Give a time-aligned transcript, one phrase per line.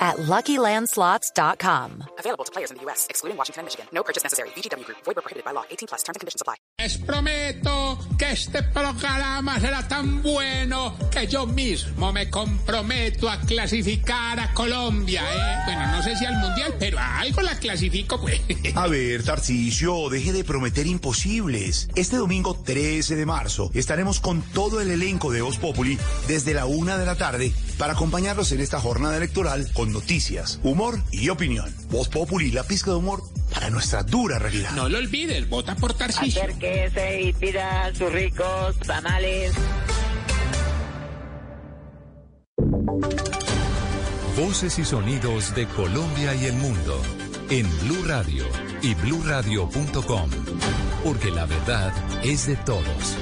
[0.00, 2.04] at LuckyLandSlots.com.
[2.18, 3.86] Available to players in the U.S., excluding Washington and Michigan.
[3.92, 4.48] No purchase necessary.
[4.56, 4.98] VGW Group.
[5.04, 5.64] Void prohibited by law.
[5.70, 6.02] 18 plus.
[6.02, 6.56] Terms and conditions apply.
[6.80, 14.40] Les prometo que este programa será tan bueno que yo mismo me comprometo a clasificar
[14.40, 15.62] a Colombia, ¿eh?
[15.66, 18.40] Bueno, no sé si al Mundial, pero a algo la clasifico, pues.
[18.74, 21.88] A ver, Tarcisio, deje de prometer imposibles.
[21.94, 25.98] Este domingo 13 de marzo estaremos con todo el elenco de Voz Populi
[26.28, 30.98] desde la una de la tarde para acompañarlos en esta jornada electoral con noticias, humor
[31.10, 31.74] y opinión.
[31.90, 34.72] Voz Populi, la pizca de humor para nuestra dura realidad.
[34.72, 36.42] No lo olvides, vota por Tarcisio.
[36.42, 39.52] Acérquese y pida sus ricos tamales.
[44.36, 47.00] Voces y sonidos de Colombia y el mundo
[47.50, 48.44] en Blue Radio
[48.80, 50.30] y bluradio.com,
[51.04, 53.16] porque la verdad es de todos.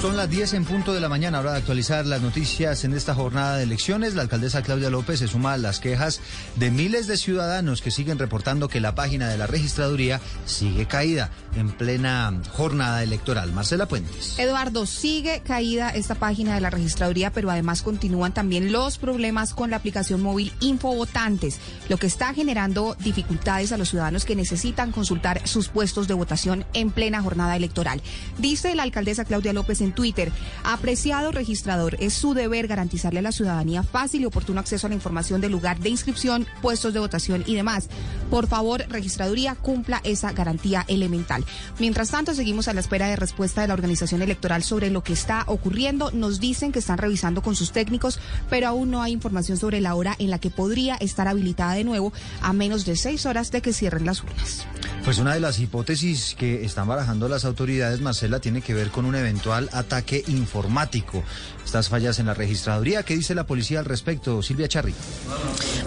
[0.00, 3.16] Son las 10 en punto de la mañana, hora de actualizar las noticias en esta
[3.16, 4.14] jornada de elecciones.
[4.14, 6.20] La alcaldesa Claudia López se suma a las quejas
[6.54, 11.32] de miles de ciudadanos que siguen reportando que la página de la registraduría sigue caída
[11.56, 13.52] en plena jornada electoral.
[13.52, 14.38] Marcela Puentes.
[14.38, 19.70] Eduardo, sigue caída esta página de la registraduría, pero además continúan también los problemas con
[19.70, 25.46] la aplicación móvil Infovotantes, lo que está generando dificultades a los ciudadanos que necesitan consultar
[25.48, 28.00] sus puestos de votación en plena jornada electoral.
[28.38, 30.32] Dice la alcaldesa Claudia López en Twitter,
[30.64, 34.96] apreciado registrador, es su deber garantizarle a la ciudadanía fácil y oportuno acceso a la
[34.96, 37.88] información del lugar de inscripción, puestos de votación y demás.
[38.30, 41.44] Por favor, registraduría, cumpla esa garantía elemental.
[41.78, 45.12] Mientras tanto, seguimos a la espera de respuesta de la organización electoral sobre lo que
[45.12, 46.10] está ocurriendo.
[46.12, 48.18] Nos dicen que están revisando con sus técnicos,
[48.50, 51.84] pero aún no hay información sobre la hora en la que podría estar habilitada de
[51.84, 52.12] nuevo
[52.42, 54.66] a menos de seis horas de que cierren las urnas.
[55.04, 59.04] Pues una de las hipótesis que están barajando las autoridades, Marcela, tiene que ver con
[59.04, 61.22] un eventual ataque informático.
[61.68, 64.42] Estas fallas en la registraduría, ¿qué dice la policía al respecto?
[64.42, 64.94] Silvia Charri.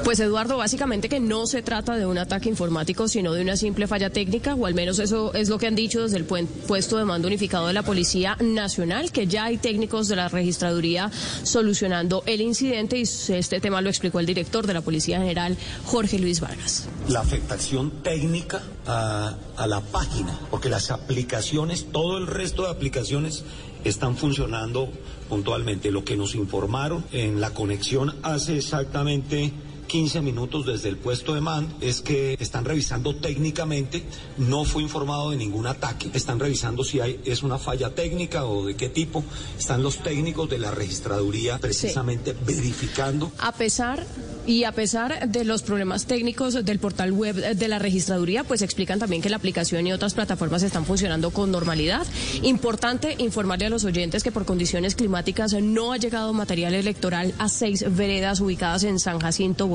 [0.03, 3.87] Pues Eduardo, básicamente que no se trata de un ataque informático, sino de una simple
[3.87, 7.05] falla técnica, o al menos eso es lo que han dicho desde el puesto de
[7.05, 11.09] mando unificado de la Policía Nacional, que ya hay técnicos de la registraduría
[11.41, 16.19] solucionando el incidente y este tema lo explicó el director de la Policía General, Jorge
[16.19, 16.89] Luis Vargas.
[17.07, 23.43] La afectación técnica a, a la página, porque las aplicaciones, todo el resto de aplicaciones
[23.83, 24.91] están funcionando
[25.31, 25.91] puntualmente.
[25.91, 29.53] Lo que nos informaron en la conexión hace exactamente
[29.91, 34.01] 15 minutos desde el puesto de mando es que están revisando técnicamente,
[34.37, 38.65] no fue informado de ningún ataque, están revisando si hay, es una falla técnica o
[38.65, 39.21] de qué tipo,
[39.59, 42.37] están los técnicos de la registraduría precisamente sí.
[42.45, 43.33] verificando.
[43.37, 44.07] A pesar
[44.45, 48.97] y a pesar de los problemas técnicos del portal web de la registraduría, pues explican
[48.97, 52.07] también que la aplicación y otras plataformas están funcionando con normalidad.
[52.41, 57.49] Importante informarle a los oyentes que por condiciones climáticas no ha llegado material electoral a
[57.49, 59.67] seis veredas ubicadas en San Jacinto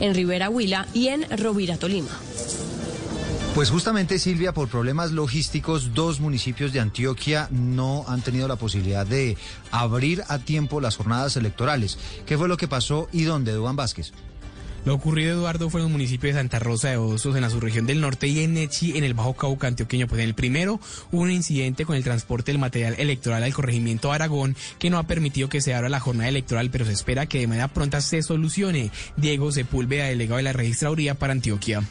[0.00, 2.10] En Rivera Huila y en Rovira Tolima.
[3.54, 9.06] Pues justamente, Silvia, por problemas logísticos, dos municipios de Antioquia no han tenido la posibilidad
[9.06, 9.36] de
[9.72, 11.98] abrir a tiempo las jornadas electorales.
[12.26, 14.12] ¿Qué fue lo que pasó y dónde, Duan Vázquez?
[14.86, 17.86] Lo ocurrido, Eduardo, fue en el municipio de Santa Rosa de Osos, en la subregión
[17.86, 20.06] del norte, y en Nechi, en el Bajo Cauca antioqueño.
[20.06, 20.80] Pues en el primero
[21.12, 25.02] hubo un incidente con el transporte del material electoral al corregimiento Aragón, que no ha
[25.02, 28.22] permitido que se abra la jornada electoral, pero se espera que de manera pronta se
[28.22, 28.90] solucione.
[29.18, 31.82] Diego Sepúlveda, delegado de la registraduría para Antioquia.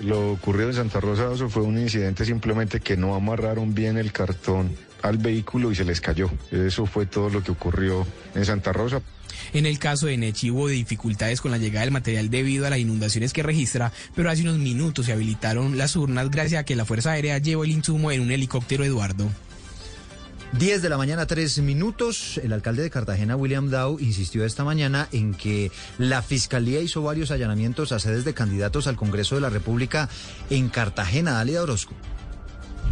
[0.00, 3.96] Lo ocurrido en Santa Rosa de Osos fue un incidente simplemente que no amarraron bien
[3.96, 4.74] el cartón
[5.04, 6.30] al vehículo y se les cayó.
[6.50, 9.02] Eso fue todo lo que ocurrió en Santa Rosa.
[9.52, 12.78] En el caso de Nechi hubo dificultades con la llegada del material debido a las
[12.78, 16.86] inundaciones que registra, pero hace unos minutos se habilitaron las urnas gracias a que la
[16.86, 19.30] Fuerza Aérea llevó el insumo en un helicóptero Eduardo.
[20.58, 22.40] 10 de la mañana, 3 minutos.
[22.42, 27.30] El alcalde de Cartagena, William Dow, insistió esta mañana en que la fiscalía hizo varios
[27.30, 30.08] allanamientos a sedes de candidatos al Congreso de la República
[30.48, 31.32] en Cartagena.
[31.32, 31.92] Dalia Orozco.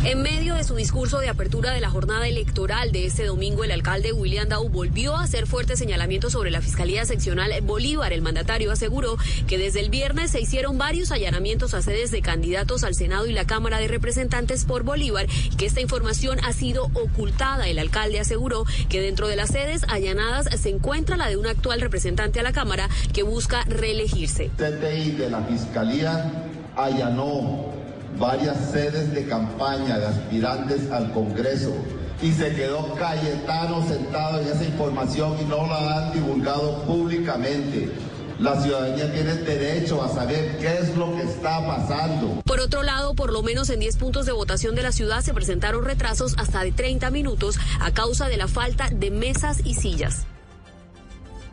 [0.04, 3.70] En medio de su discurso de apertura de la jornada electoral de este domingo, el
[3.70, 8.12] alcalde William Dow volvió a hacer fuertes señalamientos sobre la Fiscalía Seccional Bolívar.
[8.12, 9.16] El mandatario aseguró
[9.46, 13.32] que desde el viernes se hicieron varios allanamientos a sedes de candidatos al Senado y
[13.32, 17.68] la Cámara de Representantes por Bolívar y que esta información ha sido ocultada.
[17.68, 21.80] El alcalde aseguró que dentro de las sedes allanadas se encuentra la de un actual
[21.80, 24.50] representante a la Cámara que busca reelegirse.
[24.56, 26.30] TTI de la Fiscalía
[26.76, 27.81] allanó
[28.22, 31.74] varias sedes de campaña de aspirantes al Congreso
[32.22, 37.90] y se quedó Cayetano sentado en esa información y no la han divulgado públicamente.
[38.38, 42.42] La ciudadanía tiene derecho a saber qué es lo que está pasando.
[42.44, 45.34] Por otro lado, por lo menos en 10 puntos de votación de la ciudad se
[45.34, 50.26] presentaron retrasos hasta de 30 minutos a causa de la falta de mesas y sillas.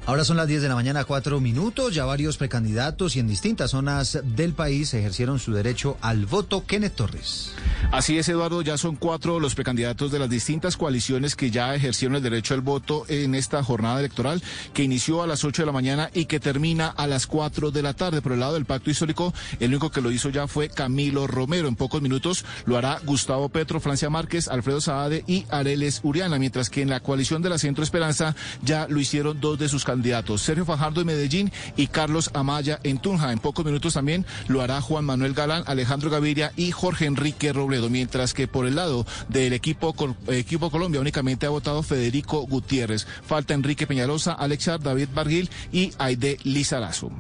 [0.10, 1.94] Ahora son las 10 de la mañana, cuatro minutos.
[1.94, 6.66] Ya varios precandidatos y en distintas zonas del país ejercieron su derecho al voto.
[6.66, 7.52] Kenneth Torres.
[7.92, 8.64] Así es, Eduardo.
[8.64, 12.62] Ya son cuatro los precandidatos de las distintas coaliciones que ya ejercieron el derecho al
[12.62, 14.42] voto en esta jornada electoral
[14.74, 17.84] que inició a las 8 de la mañana y que termina a las 4 de
[17.84, 18.24] la tarde.
[18.24, 21.68] Por el lado del pacto histórico, el único que lo hizo ya fue Camilo Romero.
[21.68, 26.72] En pocos minutos lo hará Gustavo Petro, Francia Márquez, Alfredo Saade y Areles Uriana, mientras
[26.72, 29.99] que en la coalición de la Centro Esperanza ya lo hicieron dos de sus candidatos
[30.00, 33.34] candidatos, Sergio Fajardo en Medellín y Carlos Amaya en Tunja.
[33.34, 37.90] En pocos minutos también lo hará Juan Manuel Galán, Alejandro Gaviria y Jorge Enrique Robledo,
[37.90, 39.94] mientras que por el lado del equipo,
[40.28, 43.08] equipo Colombia únicamente ha votado Federico Gutiérrez.
[43.28, 47.12] Falta Enrique Peñalosa, Alexar, David Barguil y Aide Lizarazo.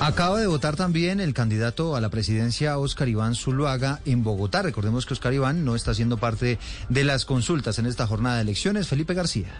[0.00, 4.62] Acaba de votar también el candidato a la presidencia Oscar Iván Zuluaga en Bogotá.
[4.62, 6.58] Recordemos que Oscar Iván no está siendo parte
[6.88, 8.88] de las consultas en esta jornada de elecciones.
[8.88, 9.52] Felipe García.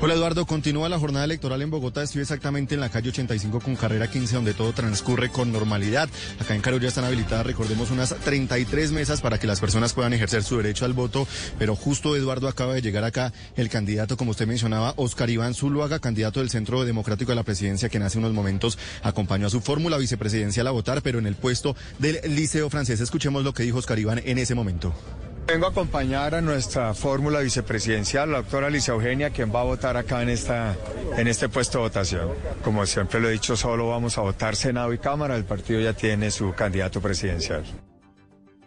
[0.00, 2.02] Hola Eduardo, continúa la jornada electoral en Bogotá.
[2.02, 6.10] Estoy exactamente en la calle 85 con carrera 15 donde todo transcurre con normalidad.
[6.38, 10.12] Acá en Caro ya están habilitadas, recordemos, unas 33 mesas para que las personas puedan
[10.12, 11.26] ejercer su derecho al voto.
[11.58, 16.00] Pero justo Eduardo acaba de llegar acá el candidato, como usted mencionaba, Oscar Iván Zuluaga,
[16.00, 19.96] candidato del Centro Democrático de la Presidencia, quien hace unos momentos acompañó a su fórmula
[19.96, 23.00] vicepresidencial a votar, pero en el puesto del Liceo Francés.
[23.00, 24.92] Escuchemos lo que dijo Oscar Iván en ese momento.
[25.46, 29.96] Vengo a acompañar a nuestra fórmula vicepresidencial, la doctora Alicia Eugenia, quien va a votar
[29.96, 30.74] acá en, esta,
[31.18, 32.30] en este puesto de votación.
[32.62, 35.36] Como siempre lo he dicho, solo vamos a votar Senado y Cámara.
[35.36, 37.62] El partido ya tiene su candidato presidencial.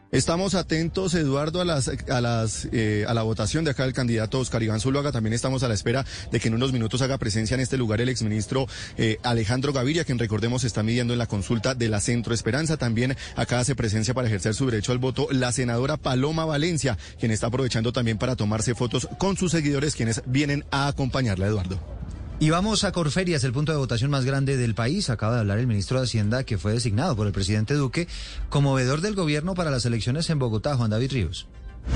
[0.09, 4.39] Estamos atentos, Eduardo, a las a las eh, a la votación de acá del candidato
[4.39, 5.11] Oscar Iván Zuluaga.
[5.11, 7.99] También estamos a la espera de que en unos minutos haga presencia en este lugar
[7.99, 8.67] el exministro
[8.97, 12.77] eh, Alejandro Gaviria, quien recordemos está midiendo en la consulta de la Centro Esperanza.
[12.77, 17.31] También acá hace presencia para ejercer su derecho al voto la senadora Paloma Valencia, quien
[17.31, 22.06] está aprovechando también para tomarse fotos con sus seguidores, quienes vienen a acompañarla, Eduardo.
[22.39, 25.09] Y vamos a Corferias, el punto de votación más grande del país.
[25.09, 28.07] Acaba de hablar el ministro de Hacienda, que fue designado por el presidente Duque
[28.49, 31.47] como veedor del gobierno para las elecciones en Bogotá, Juan David Ríos.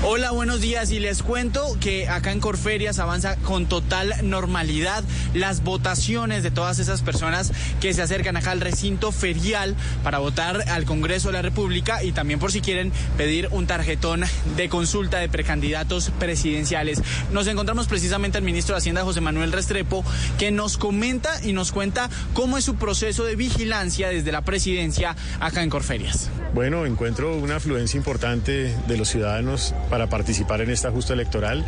[0.04, 5.62] Hola, buenos días y les cuento que acá en Corferias avanza con total normalidad las
[5.62, 10.86] votaciones de todas esas personas que se acercan acá al recinto ferial para votar al
[10.86, 14.24] Congreso de la República y también por si quieren pedir un tarjetón
[14.56, 17.00] de consulta de precandidatos presidenciales.
[17.30, 20.04] Nos encontramos precisamente al ministro de Hacienda José Manuel Restrepo
[20.36, 25.14] que nos comenta y nos cuenta cómo es su proceso de vigilancia desde la presidencia
[25.38, 26.28] acá en Corferias.
[26.54, 31.64] Bueno, encuentro una afluencia importante de los ciudadanos para participar en esta justa electoral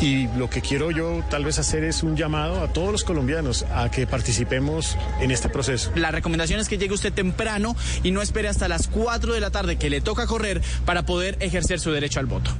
[0.00, 3.64] y lo que quiero yo tal vez hacer es un llamado a todos los colombianos
[3.74, 5.90] a que participemos en este proceso.
[5.94, 9.50] La recomendación es que llegue usted temprano y no espere hasta las 4 de la
[9.50, 12.50] tarde que le toca correr para poder ejercer su derecho al voto.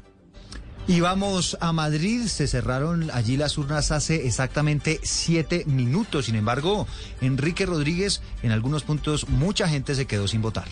[0.91, 6.26] Y vamos a Madrid, se cerraron allí las urnas hace exactamente siete minutos.
[6.26, 6.88] Sin embargo,
[7.20, 10.67] Enrique Rodríguez, en algunos puntos mucha gente se quedó sin votar.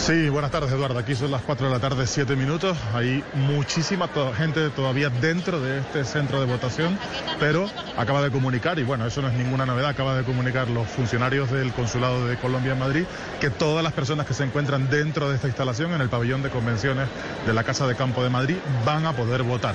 [0.00, 0.98] Sí, buenas tardes Eduardo.
[0.98, 2.76] Aquí son las 4 de la tarde, 7 minutos.
[2.94, 6.98] Hay muchísima gente todavía dentro de este centro de votación,
[7.38, 10.88] pero acaba de comunicar, y bueno, eso no es ninguna novedad, acaba de comunicar los
[10.88, 13.04] funcionarios del Consulado de Colombia en Madrid
[13.40, 16.48] que todas las personas que se encuentran dentro de esta instalación, en el pabellón de
[16.48, 17.06] convenciones
[17.46, 19.74] de la Casa de Campo de Madrid, van a poder votar.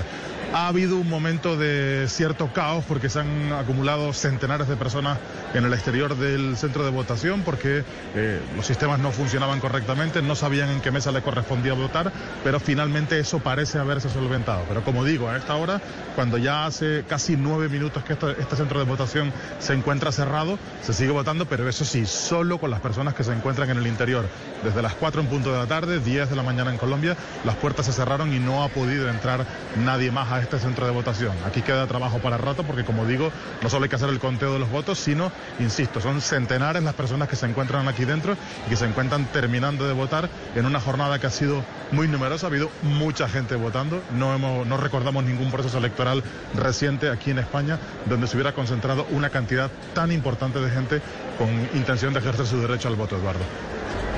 [0.53, 5.17] Ha habido un momento de cierto caos porque se han acumulado centenares de personas
[5.53, 7.83] en el exterior del centro de votación porque
[8.15, 12.11] eh, los sistemas no funcionaban correctamente, no sabían en qué mesa le correspondía votar,
[12.43, 14.63] pero finalmente eso parece haberse solventado.
[14.67, 15.81] Pero como digo, a esta hora,
[16.15, 20.93] cuando ya hace casi nueve minutos que este centro de votación se encuentra cerrado, se
[20.93, 24.25] sigue votando, pero eso sí, solo con las personas que se encuentran en el interior.
[24.63, 27.55] Desde las 4 en punto de la tarde, 10 de la mañana en Colombia, las
[27.55, 29.45] puertas se cerraron y no ha podido entrar
[29.83, 31.33] nadie más a este centro de votación.
[31.45, 34.53] Aquí queda trabajo para rato porque, como digo, no solo hay que hacer el conteo
[34.53, 38.69] de los votos, sino, insisto, son centenares las personas que se encuentran aquí dentro y
[38.69, 42.47] que se encuentran terminando de votar en una jornada que ha sido muy numerosa.
[42.47, 44.01] Ha habido mucha gente votando.
[44.13, 46.23] No, hemos, no recordamos ningún proceso electoral
[46.53, 51.01] reciente aquí en España donde se hubiera concentrado una cantidad tan importante de gente
[51.37, 53.43] con intención de ejercer su derecho al voto, Eduardo.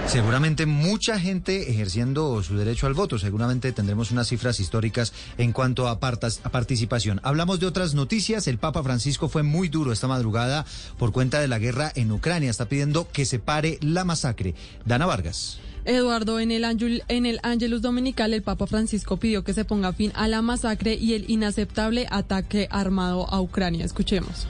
[0.08, 3.20] Seguramente mucha gente ejerciendo su derecho al voto.
[3.20, 7.20] Seguramente tendremos unas cifras históricas en cuanto a, a, participación.
[7.24, 8.48] Hablamos de otras noticias.
[8.48, 10.66] El Papa Francisco fue muy duro esta madrugada
[10.98, 12.50] por cuenta de la guerra en Ucrania.
[12.50, 14.56] Está pidiendo que se pare la masacre.
[14.86, 15.60] Dana Vargas.
[15.84, 19.92] Eduardo, en el, Angel, en el Angelus Dominical, el Papa Francisco pidió que se ponga
[19.92, 23.84] fin a la masacre y el inaceptable ataque armado a Ucrania.
[23.84, 24.48] Escuchemos.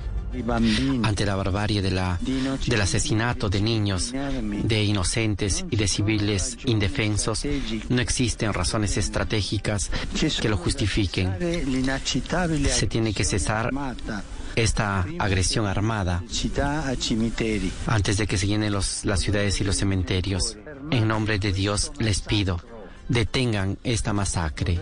[1.03, 7.43] Ante la barbarie del asesinato de niños, de inocentes y de civiles indefensos,
[7.89, 9.89] no existen razones estratégicas
[10.41, 11.36] que lo justifiquen.
[12.69, 13.72] Se tiene que cesar
[14.55, 16.24] esta agresión armada
[17.86, 20.57] antes de que se llenen las ciudades y los cementerios.
[20.91, 22.60] En nombre de Dios les pido,
[23.07, 24.79] detengan esta masacre.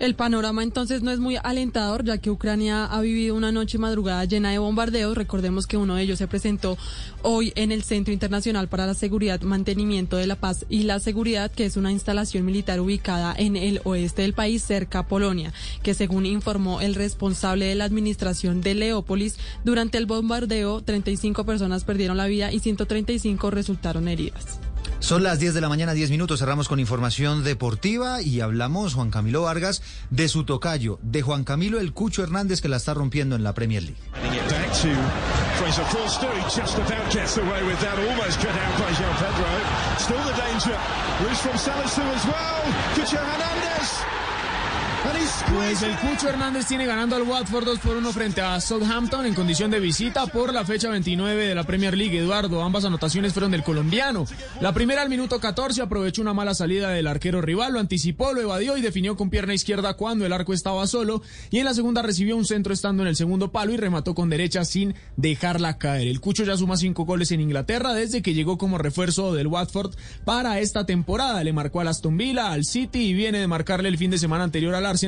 [0.00, 3.80] El panorama entonces no es muy alentador, ya que Ucrania ha vivido una noche y
[3.80, 5.16] madrugada llena de bombardeos.
[5.16, 6.76] Recordemos que uno de ellos se presentó
[7.22, 11.50] hoy en el Centro Internacional para la Seguridad, Mantenimiento de la Paz y la Seguridad,
[11.50, 15.94] que es una instalación militar ubicada en el oeste del país, cerca a Polonia, que
[15.94, 22.16] según informó el responsable de la administración de Leópolis, durante el bombardeo 35 personas perdieron
[22.16, 24.58] la vida y 135 resultaron heridas.
[25.04, 26.40] Son las 10 de la mañana, 10 minutos.
[26.40, 31.78] Cerramos con información deportiva y hablamos, Juan Camilo Vargas, de su tocayo, de Juan Camilo
[31.78, 34.00] El Cucho Hernández, que la está rompiendo en la Premier League.
[45.54, 49.34] Pues el Cucho Hernández tiene ganando al Watford 2 por 1 frente a Southampton en
[49.34, 52.18] condición de visita por la fecha 29 de la Premier League.
[52.18, 54.26] Eduardo, ambas anotaciones fueron del colombiano.
[54.60, 58.40] La primera al minuto 14 aprovechó una mala salida del arquero rival, lo anticipó, lo
[58.40, 61.22] evadió y definió con pierna izquierda cuando el arco estaba solo.
[61.50, 64.30] Y en la segunda recibió un centro estando en el segundo palo y remató con
[64.30, 66.08] derecha sin dejarla caer.
[66.08, 69.94] El Cucho ya suma cinco goles en Inglaterra desde que llegó como refuerzo del Watford
[70.24, 71.44] para esta temporada.
[71.44, 74.44] Le marcó al Aston Villa, al City y viene de marcarle el fin de semana
[74.44, 75.03] anterior al Arsenal,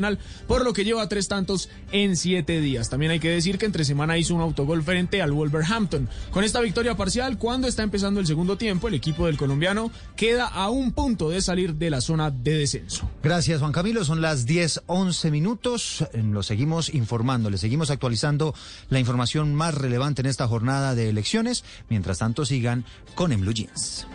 [0.47, 2.91] por lo que lleva tres tantos en siete días.
[2.91, 6.09] También hay que decir que entre semana hizo un autogol frente al Wolverhampton.
[6.31, 10.47] Con esta victoria parcial, cuando está empezando el segundo tiempo, el equipo del colombiano queda
[10.47, 13.09] a un punto de salir de la zona de descenso.
[13.23, 14.05] Gracias, Juan Camilo.
[14.05, 16.05] Son las 10, 11 minutos.
[16.13, 18.55] Lo seguimos informando, le seguimos actualizando
[18.91, 21.65] la información más relevante en esta jornada de elecciones.
[21.89, 22.85] Mientras tanto, sigan
[23.15, 24.07] con En Blue Jeans.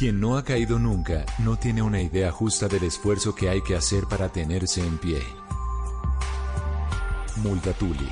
[0.00, 3.76] Quien no ha caído nunca no tiene una idea justa del esfuerzo que hay que
[3.76, 5.20] hacer para tenerse en pie.
[7.42, 8.08] Multatuli.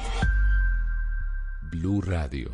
[1.71, 2.51] Blue Radio.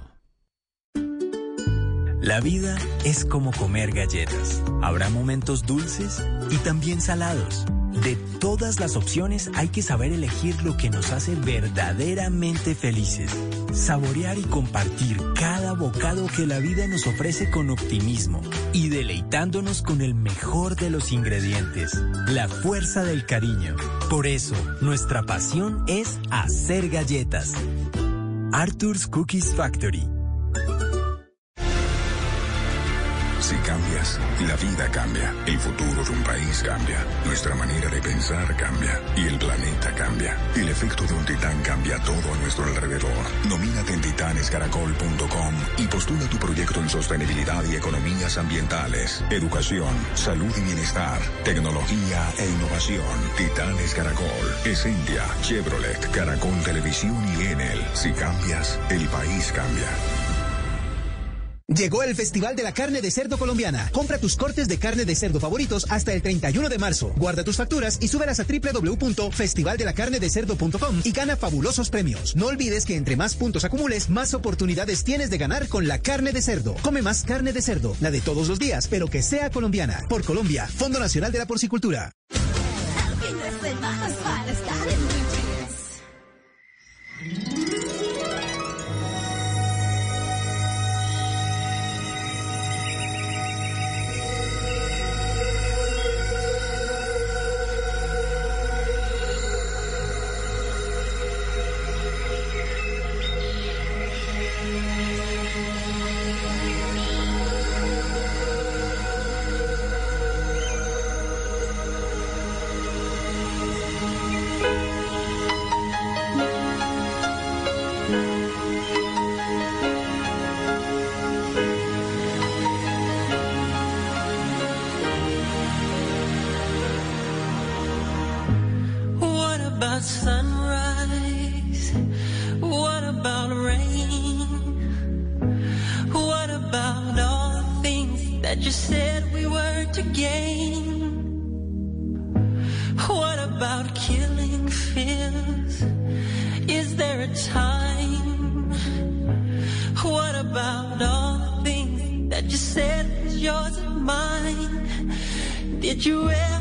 [2.21, 4.63] La vida es como comer galletas.
[4.83, 7.67] Habrá momentos dulces y también salados.
[8.03, 13.31] De todas las opciones hay que saber elegir lo que nos hace verdaderamente felices.
[13.73, 18.41] Saborear y compartir cada bocado que la vida nos ofrece con optimismo
[18.73, 21.95] y deleitándonos con el mejor de los ingredientes,
[22.29, 23.77] la fuerza del cariño.
[24.11, 27.53] Por eso, nuestra pasión es hacer galletas.
[28.53, 30.14] Arthur's Cookies Factory.
[33.45, 38.57] Si cambias, la vida cambia, el futuro de un país cambia, nuestra manera de pensar
[38.57, 40.35] cambia y el planeta cambia.
[40.57, 43.13] El efecto de un titán cambia todo a nuestro alrededor.
[43.47, 50.63] Nomínate en titanescaracol.com y postula tu proyecto en sostenibilidad y economías ambientales, educación, salud y
[50.63, 53.05] bienestar, tecnología e innovación.
[53.37, 57.85] Titanes Caracol, Essentia, Chevrolet, Caracol Televisión y Enel.
[57.93, 60.24] Si cambias, el país cambia.
[61.69, 63.89] Llegó el Festival de la Carne de Cerdo Colombiana.
[63.91, 67.15] Compra tus cortes de carne de cerdo favoritos hasta el 31 de marzo.
[67.17, 72.37] Guarda tus facturas y súbelas a www.festivaldelacarnedecerdo.com y gana fabulosos premios.
[72.37, 76.33] No olvides que entre más puntos acumules, más oportunidades tienes de ganar con la carne
[76.33, 76.77] de cerdo.
[76.83, 80.05] Come más carne de cerdo, la de todos los días, pero que sea colombiana.
[80.07, 82.13] Por Colombia, Fondo Nacional de la Porcicultura.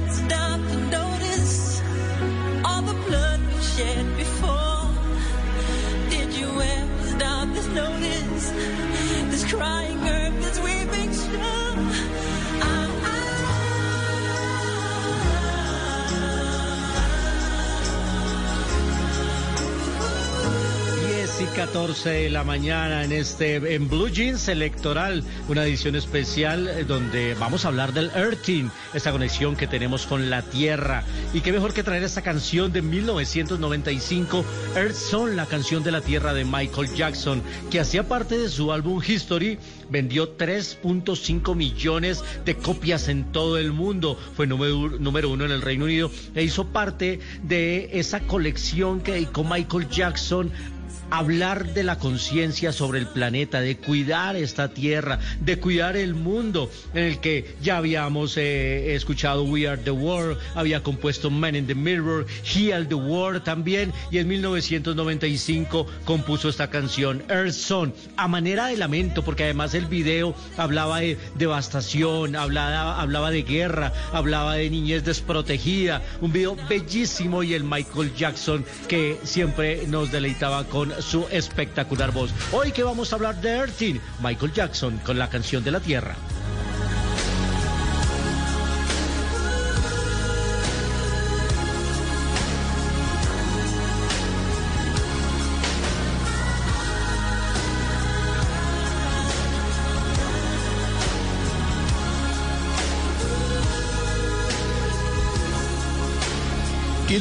[0.05, 0.42] You
[21.55, 27.36] 14 de la mañana en este en Blue Jeans electoral, una edición especial eh, donde
[27.36, 31.03] vamos a hablar del Earthing, esta conexión que tenemos con la Tierra.
[31.31, 34.43] Y qué mejor que traer esta canción de 1995,
[34.75, 38.72] Earth Song, la canción de la Tierra de Michael Jackson, que hacía parte de su
[38.72, 39.60] álbum History,
[39.91, 45.86] vendió 3.5 millones de copias en todo el mundo, fue número, uno en el Reino
[45.86, 50.51] Unido e hizo parte de esa colección que dedicó Michael Jackson
[51.10, 56.69] hablar de la conciencia sobre el planeta, de cuidar esta tierra, de cuidar el mundo
[56.93, 61.67] en el que ya habíamos eh, escuchado We Are the World, había compuesto Man in
[61.67, 68.27] the Mirror, Heal the World también, y en 1995 compuso esta canción, Earth Song, a
[68.27, 74.55] manera de lamento, porque además el video hablaba de devastación, hablaba, hablaba de guerra, hablaba
[74.55, 80.92] de niñez desprotegida, un video bellísimo y el Michael Jackson que siempre nos deleitaba con
[81.01, 82.31] su espectacular voz.
[82.51, 86.15] Hoy que vamos a hablar de Earthing, Michael Jackson con la canción de la Tierra.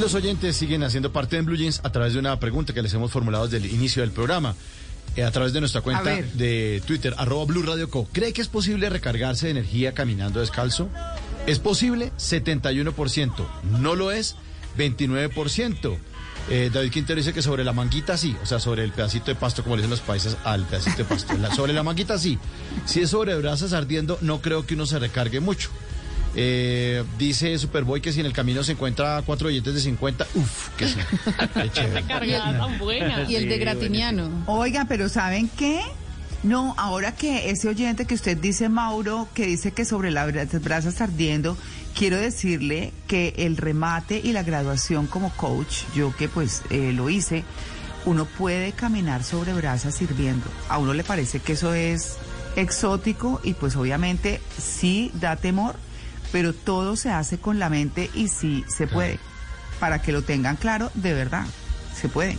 [0.02, 2.92] Los oyentes siguen haciendo parte de Blue Jeans a través de una pregunta que les
[2.94, 4.54] hemos formulado desde el inicio del programa.
[5.14, 8.08] eh, a través de nuestra cuenta de Twitter, arroba Blue Radio Co.
[8.12, 10.88] ¿Cree que es posible recargarse de energía caminando descalzo?
[11.46, 12.10] ¿Es posible?
[12.18, 13.46] 71%.
[13.80, 14.36] ¿No lo es?
[14.78, 15.96] 29%.
[16.50, 19.34] Eh, David Quintero dice que sobre la manguita sí, o sea, sobre el pedacito de
[19.36, 21.34] pasto, como le dicen los países, al pedacito de pasto.
[21.34, 22.38] La- sobre la manguita sí.
[22.86, 25.68] Si es sobre brasas ardiendo, no creo que uno se recargue mucho.
[26.34, 30.68] Eh, dice Superboy que si en el camino se encuentra cuatro billetes de 50, uff,
[30.76, 30.98] que sí.
[31.54, 32.06] Qué chévere.
[32.06, 33.24] cargada tan buena.
[33.28, 34.30] Y el de Gratiniano.
[34.46, 35.80] Oiga, pero ¿saben qué?
[36.42, 41.00] No, ahora que ese oyente que usted dice, Mauro, que dice que sobre las brasas
[41.00, 41.56] ardiendo,
[41.96, 47.10] quiero decirle que el remate y la graduación como coach, yo que pues eh, lo
[47.10, 47.44] hice,
[48.04, 50.46] uno puede caminar sobre brasas sirviendo.
[50.68, 52.16] A uno le parece que eso es
[52.56, 55.76] exótico y pues obviamente sí da temor,
[56.32, 59.18] pero todo se hace con la mente y sí se puede.
[59.78, 61.46] Para que lo tengan claro, de verdad,
[61.94, 62.38] se puede.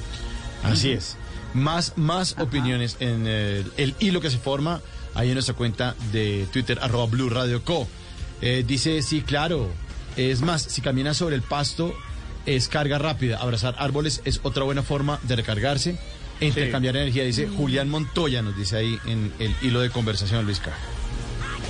[0.64, 1.16] Así es.
[1.54, 4.82] Más, más opiniones en el, el hilo que se forma
[5.14, 7.88] ahí en nuestra cuenta de Twitter, arroba Blue Radio Co.
[8.42, 9.70] Eh, dice, sí, claro.
[10.16, 11.94] Es más, si caminas sobre el pasto,
[12.46, 13.38] es carga rápida.
[13.38, 15.98] Abrazar árboles es otra buena forma de recargarse.
[16.40, 20.60] e Intercambiar energía, dice Julián Montoya, nos dice ahí en el hilo de conversación, Luis
[20.60, 21.03] Carlos.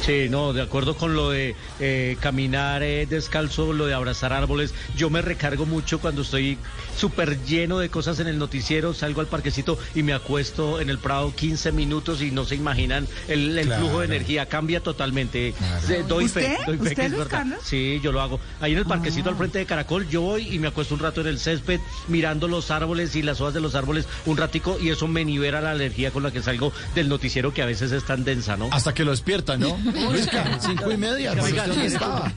[0.05, 4.73] Sí, no, de acuerdo con lo de eh, caminar eh, descalzo, lo de abrazar árboles.
[4.97, 6.57] Yo me recargo mucho cuando estoy
[6.97, 10.97] súper lleno de cosas en el noticiero, salgo al parquecito y me acuesto en el
[10.97, 13.81] Prado 15 minutos y no se imaginan el, el Claro.
[13.85, 15.49] flujo de energía cambia totalmente.
[15.89, 16.65] Eh, Doy fe, ¿Usted?
[16.65, 17.27] doy fe ¿Usted, que es verdad.
[17.29, 17.59] Carlos?
[17.63, 18.41] Sí, yo lo hago.
[18.59, 21.21] Ahí en el parquecito al frente de Caracol, yo voy y me acuesto un rato
[21.21, 24.89] en el césped mirando los árboles y las hojas de los árboles un ratico y
[24.89, 28.03] eso me nivela la energía con la que salgo del noticiero que a veces es
[28.03, 28.67] tan densa, ¿no?
[28.73, 29.77] Hasta que lo despierta, ¿no?
[29.93, 31.31] Luisca, cinco y media.
[31.33, 31.95] pues, Oiga, ¿Dónde sí.
[31.95, 32.31] estaba?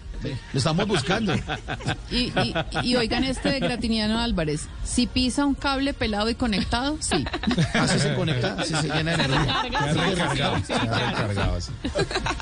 [0.53, 1.35] Lo estamos buscando.
[2.11, 4.63] Y, y- y oigan este de Gratiniano Álvarez.
[4.83, 7.25] Si pisa un cable pelado y conectado, sí.
[7.75, 9.63] Así se conecta, así se llena de energía.
[9.63, 10.57] recarga, Se sí, recarga.
[10.57, 11.73] sí, sí, recargado, sí.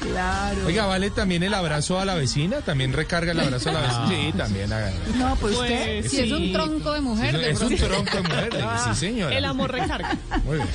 [0.00, 0.66] Claro.
[0.66, 2.58] Oiga, ¿vale también el abrazo a la vecina?
[2.58, 4.08] ¿También recarga el abrazo a la vecina?
[4.08, 4.72] Sí, también.
[4.72, 6.06] haga- No, pues usted.
[6.08, 8.50] Si es un tronco de mujer, de Es un tronco de mujer,
[8.84, 9.36] sí señora.
[9.36, 10.16] El amor recarga.
[10.44, 10.68] Muy bien.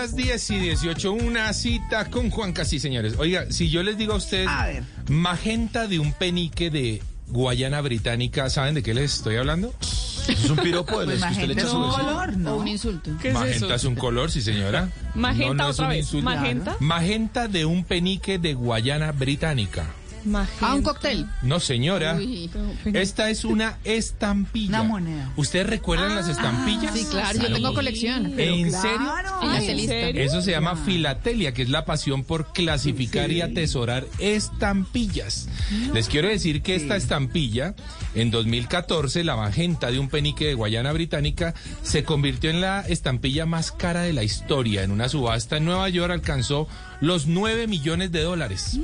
[0.00, 3.16] Las 10 y 18, una cita con Juan Casi, señores.
[3.18, 4.48] Oiga, si yo les digo a ustedes,
[5.10, 9.74] magenta de un penique de Guayana Británica, ¿saben de qué les estoy hablando?
[10.26, 11.90] Es un piropo de Pues los que usted le magenta echa es a su un
[11.90, 12.52] color, ¿no?
[12.54, 13.10] O un insulto.
[13.34, 14.88] Magenta es un color, sí, señora.
[15.14, 15.98] Magenta No, no es otra un vez.
[15.98, 16.24] insulto.
[16.24, 16.76] Magenta.
[16.80, 19.84] Magenta de un penique de Guayana Británica.
[20.60, 21.26] Ah, un cóctel.
[21.42, 22.16] No, señora.
[22.16, 22.50] Uy.
[22.84, 24.80] Esta es una estampilla.
[24.80, 25.32] Una moneda.
[25.36, 26.94] ¿Ustedes recuerdan las estampillas?
[26.94, 28.38] Sí, claro, yo tengo colección.
[28.38, 29.12] ¿En serio?
[29.42, 29.94] En la lista.
[29.94, 35.48] Eso se llama filatelia, que es la pasión por clasificar y atesorar estampillas.
[35.94, 37.74] Les quiero decir que esta estampilla,
[38.14, 43.46] en 2014, la magenta de un penique de Guayana Británica se convirtió en la estampilla
[43.46, 44.82] más cara de la historia.
[44.82, 46.68] En una subasta en Nueva York alcanzó
[47.00, 48.78] los 9 millones de dólares.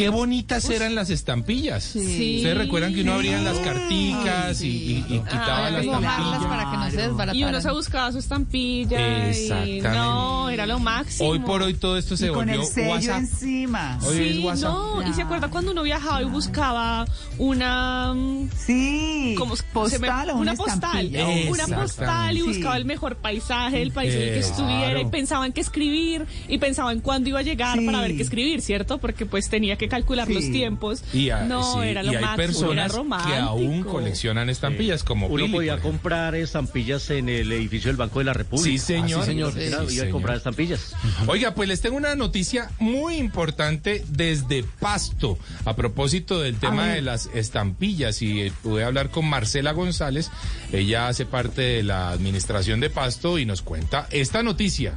[0.00, 1.84] Qué bonitas eran las estampillas.
[1.84, 2.36] Sí.
[2.38, 6.48] ¿Ustedes recuerdan que uno abría las carticas y, y- y quitaba Ay, la mojarlas estampilla?
[6.48, 7.36] para que no se desbarataran.
[7.36, 9.30] Y uno se buscaba su estampilla.
[9.66, 11.28] Y no, era lo máximo.
[11.28, 13.18] Hoy por hoy todo esto se Y con volvió el sello WhatsApp.
[13.18, 13.98] encima.
[14.02, 14.72] Hoy es Sí, WhatsApp.
[14.72, 17.04] no, y se acuerda cuando uno viajaba y buscaba
[17.38, 18.14] una
[18.56, 21.50] Sí, como postal me- o una una postal, estampilla.
[21.50, 22.46] una postal y Sí.
[22.46, 25.60] buscaba el mejor paisaje del país en el que Eh, estuviera y pensaba en qué
[25.60, 27.84] escribir y pensaba en cuándo iba a llegar Sí.
[27.86, 28.98] para ver qué escribir, ¿cierto?
[28.98, 30.32] Porque pues tenía que calcular Sí.
[30.34, 31.04] los tiempos.
[31.12, 35.04] Y, a- no, sí, era lo y hay máximo, era personas que aún coleccionan estampillas
[35.04, 38.70] como Uno Pili, podía comprar estampillas en el edificio del Banco de la República.
[38.70, 39.20] Sí, señor.
[39.20, 39.52] Ah, sí, señor.
[39.52, 40.94] Sí, Era- sí, iba a comprar estampillas.
[41.26, 45.38] Oiga, pues les tengo una noticia muy importante desde Pasto.
[45.64, 50.30] A propósito del tema de las estampillas, y eh, pude hablar con Marcela González.
[50.72, 54.94] Ella hace parte de la administración de Pasto y nos cuenta esta noticia.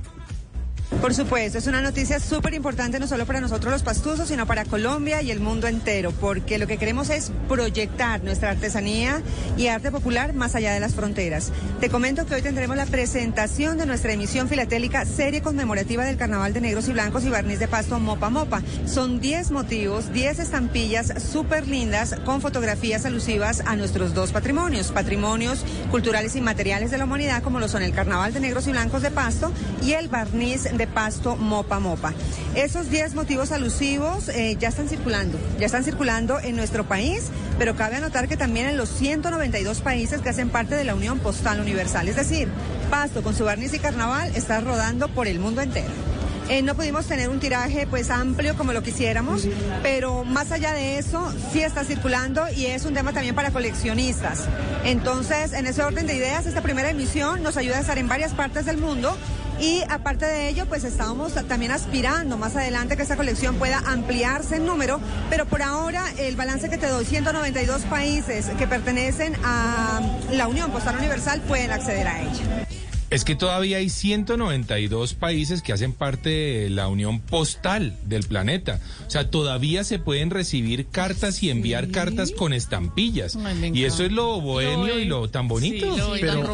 [1.01, 4.63] Por supuesto, es una noticia súper importante no solo para nosotros los pastuzos, sino para
[4.63, 9.21] Colombia y el mundo entero, porque lo que queremos es proyectar nuestra artesanía
[9.57, 11.51] y arte popular más allá de las fronteras.
[11.81, 16.53] Te comento que hoy tendremos la presentación de nuestra emisión filatélica serie conmemorativa del Carnaval
[16.53, 18.61] de Negros y Blancos y Barniz de Pasto Mopa Mopa.
[18.85, 25.65] Son 10 motivos, 10 estampillas súper lindas con fotografías alusivas a nuestros dos patrimonios, patrimonios
[25.91, 29.01] culturales y materiales de la humanidad, como lo son el Carnaval de Negros y Blancos
[29.01, 29.51] de Pasto
[29.83, 32.13] y el Barniz de Pasto Mopa Mopa.
[32.55, 37.75] Esos 10 motivos alusivos eh, ya están circulando, ya están circulando en nuestro país, pero
[37.75, 41.59] cabe anotar que también en los 192 países que hacen parte de la Unión Postal
[41.59, 42.49] Universal, es decir,
[42.89, 46.12] Pasto con su barniz y carnaval está rodando por el mundo entero.
[46.49, 49.47] Eh, no pudimos tener un tiraje pues amplio como lo quisiéramos,
[49.81, 54.47] pero más allá de eso sí está circulando y es un tema también para coleccionistas.
[54.83, 58.33] Entonces, en ese orden de ideas, esta primera emisión nos ayuda a estar en varias
[58.33, 59.17] partes del mundo
[59.59, 64.57] y aparte de ello, pues estábamos también aspirando más adelante que esta colección pueda ampliarse
[64.57, 70.01] en número, pero por ahora el balance que te doy, 192 países que pertenecen a
[70.31, 72.65] la Unión Postal Universal pueden acceder a ella.
[73.13, 78.79] Es que todavía hay 192 países que hacen parte de la Unión Postal del planeta.
[79.07, 83.35] O sea, todavía se pueden recibir cartas y enviar cartas con estampillas.
[83.35, 85.93] Ay, y eso es lo bohemio Lo y lo tan bonito.
[85.93, 86.51] Sí, lo Pero-.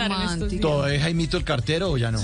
[0.59, 2.19] ¿Todo es Jaimito el cartero o ya no?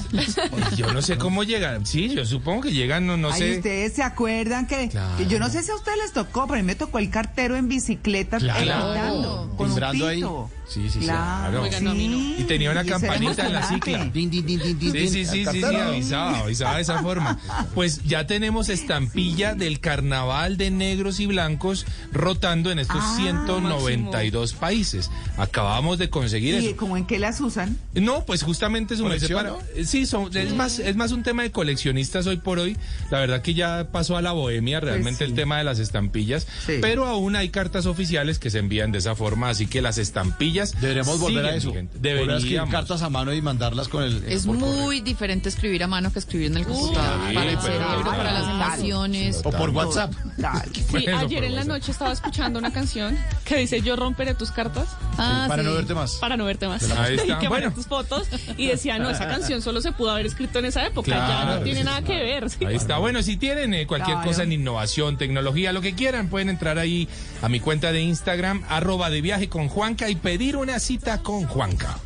[0.75, 1.85] Yo no sé cómo llegan.
[1.85, 3.57] Sí, yo supongo que llegan, no, no Ay, sé.
[3.57, 5.17] ustedes se acuerdan que, Claro.
[5.17, 7.09] que yo no sé si a ustedes les tocó, pero a mí me tocó el
[7.09, 8.59] cartero en bicicleta Claro.
[8.59, 10.23] gritando, con un ahí.
[10.67, 10.99] Sí, sí, sí.
[11.01, 11.85] Claro, Oigan, sí.
[11.85, 12.39] no, no.
[12.39, 14.11] Y tenía una Y campanita en la cicla.
[14.29, 17.39] Din, din, din, din, din, Sí, sí, sí, sí, avisaba, avisaba de esa forma.
[17.73, 24.53] Pues ya tenemos estampilla del carnaval de negros y blancos rotando en estos Ah, 192
[24.53, 25.11] países.
[25.37, 26.77] Acabamos de conseguir ¿Y eso.
[26.77, 27.77] como en qué las usan?
[27.93, 31.43] No, pues justamente su merced ¿Colección, para- Sí, son, es más, es más un tema
[31.43, 32.77] de coleccionistas hoy por hoy.
[33.11, 35.31] La verdad que ya pasó a la bohemia realmente Pues sí.
[35.31, 36.47] el tema de las estampillas.
[36.65, 36.73] Sí.
[36.81, 40.79] Pero aún hay cartas oficiales que se envían de esa forma, así que las estampillas
[40.79, 41.73] Deberíamos volver a eso.
[41.99, 42.69] Deberíamos.
[42.71, 44.23] cartas a mano y mandarlas con el.
[44.25, 44.61] Es correo.
[44.65, 47.19] muy diferente escribir a mano que escribir en el computador.
[47.29, 49.41] sí, para el cerebro, para las emociones.
[49.43, 50.13] O por WhatsApp.
[50.39, 50.63] Tal.
[50.95, 54.87] Sí, ayer en la noche estaba escuchando una canción que dice yo romperé tus cartas
[55.17, 55.67] Ah, para sí.
[55.67, 56.13] no verte más.
[56.15, 56.83] para no verte más.
[56.91, 57.33] Ahí está.
[57.35, 57.73] y que Bueno.
[57.73, 61.09] tus fotos y decía, no, esa canción solo se pudo haber escrito en esa época,
[61.11, 62.49] ya Claro, no tiene sí, nada que ver.
[62.49, 62.63] ¿sí?
[62.65, 62.97] Ahí está.
[62.97, 64.29] Bueno, si tienen eh, cualquier Claro.
[64.29, 67.09] cosa en innovación, tecnología, lo que quieran, pueden entrar ahí
[67.41, 71.45] a mi cuenta de Instagram, arroba de viaje con Juanca y pedir una cita con
[71.45, 71.97] Juanca.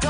[0.00, 0.08] ¿Qué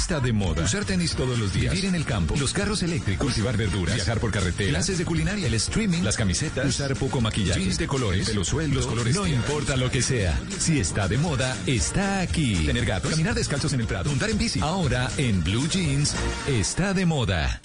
[0.00, 0.62] está de moda?
[0.62, 1.74] Usar tenis todos los días.
[1.74, 2.34] Vivir en el campo.
[2.38, 3.26] Los carros eléctricos.
[3.26, 3.94] Cultivar verduras.
[3.94, 4.70] Viajar por carretera.
[4.70, 5.46] Clases de culinaria.
[5.46, 6.02] El streaming.
[6.02, 6.66] Las camisetas.
[6.66, 7.60] Usar poco maquillaje.
[7.60, 8.26] Jeans de colores.
[8.26, 8.74] Pelo suelto.
[8.74, 9.14] Los colores.
[9.14, 10.40] No importa lo que sea.
[10.58, 12.54] Si está de moda, está aquí.
[12.66, 13.10] Tener gatos.
[13.10, 14.08] Caminar descalzos en el prado.
[14.08, 14.60] Montar en bici.
[14.60, 16.14] Ahora, en Blue Jeans,
[16.48, 17.60] está de moda.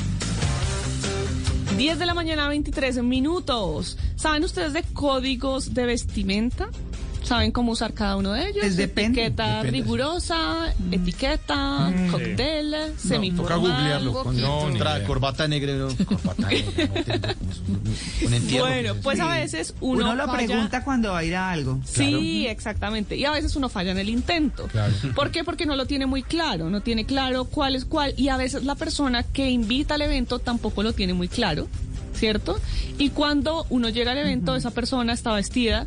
[1.77, 3.97] 10 de la mañana, 23 minutos.
[4.17, 6.69] ¿Saben ustedes de códigos de vestimenta?
[7.25, 8.57] ¿Saben cómo usar cada uno de ellos?
[8.61, 9.21] Pues depende.
[9.21, 9.71] Etiqueta Depende.
[9.71, 13.35] rigurosa, etiqueta, cóctel, No, semiformal.
[13.47, 14.13] toca googlearlo.
[14.23, 15.73] Con No, tra- corbata negra.
[15.73, 15.87] ¿no?
[16.05, 16.87] Corbata negra.
[17.41, 18.65] no es un- un entierro.
[18.67, 21.79] Bueno, pues a veces uno, Uno, lo falla- pregunta cuando va a ir a algo.
[21.85, 23.15] Sí, exactamente.
[23.15, 24.67] Y a veces uno falla en el intento.
[24.67, 24.93] Claro.
[25.15, 25.43] ¿Por qué?
[25.43, 28.13] Porque no lo tiene muy claro, no tiene claro cuál es cuál.
[28.17, 31.67] Y a veces la persona que invita al evento tampoco lo tiene muy claro.
[32.13, 32.57] ¿cierto?
[32.97, 35.85] Y cuando uno llega al evento, esa persona está vestida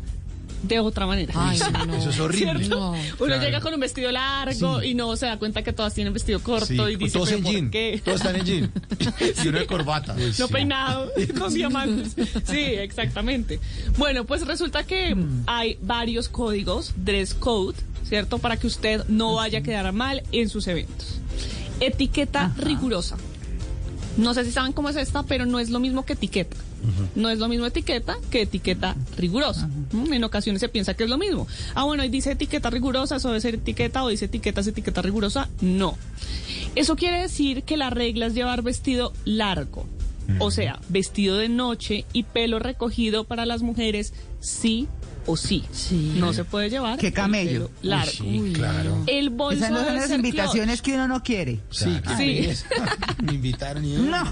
[0.63, 1.33] de otra manera.
[1.35, 1.95] Ay, no.
[1.95, 2.57] Eso es horrible.
[2.59, 2.79] ¿Cierto?
[2.79, 2.91] No.
[2.91, 3.41] Uno Claro.
[3.43, 6.65] llega con un vestido largo y no se da cuenta que todas tienen vestido corto
[6.67, 8.01] Sí, y dice, todos "¿Pero en por jean, qué?".
[8.03, 8.71] todos están en jean.
[9.43, 10.15] Y uno de corbata.
[10.37, 12.15] no peinado, con diamantes.
[12.45, 13.59] Sí, exactamente.
[13.97, 15.15] Bueno, pues resulta que
[15.47, 18.39] hay varios códigos, dress code, ¿cierto?
[18.39, 21.19] Para que usted no vaya a quedar mal en sus eventos.
[21.79, 23.17] Etiqueta rigurosa.
[24.19, 26.57] No sé si saben cómo es esta, pero no es lo mismo que etiqueta.
[27.15, 29.67] No es lo mismo etiqueta que etiqueta rigurosa.
[29.91, 31.47] Mm, En ocasiones se piensa que es lo mismo.
[31.73, 35.49] Ah, bueno, dice etiqueta rigurosa, eso debe ser etiqueta, o dice etiqueta es etiqueta rigurosa.
[35.61, 35.97] No.
[36.75, 39.85] Eso quiere decir que la regla es llevar vestido largo.
[40.37, 44.87] O sea, vestido de noche y pelo recogido para las mujeres, sí
[45.25, 45.63] o sí.
[46.15, 46.97] No se puede llevar.
[46.99, 47.67] Qué el camello.
[47.67, 48.11] pelo largo.
[48.11, 49.03] Sí, claro.
[49.07, 51.59] El bolso Esas no son las invitaciones que uno no quiere.
[51.69, 52.49] Sí, Sí.
[53.23, 54.23] Me invitaron y No.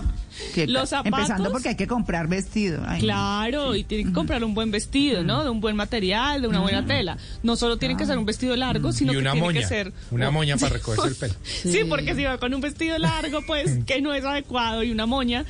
[0.53, 1.17] ¿Qué Los zapatos.
[1.19, 2.83] Empezando porque hay que comprar vestido.
[2.85, 5.43] Ay, Claro, y tienen que comprar un buen vestido, ¿no?
[5.43, 7.17] De un buen material, de una buena tela.
[7.41, 9.61] No solo tiene que ser un vestido largo, sino Y que una tiene moña.
[9.61, 11.33] que ser Una moña para recogerse el pelo.
[11.43, 15.07] Sí, porque si va con un vestido largo, pues que no es adecuado y una
[15.07, 15.43] moña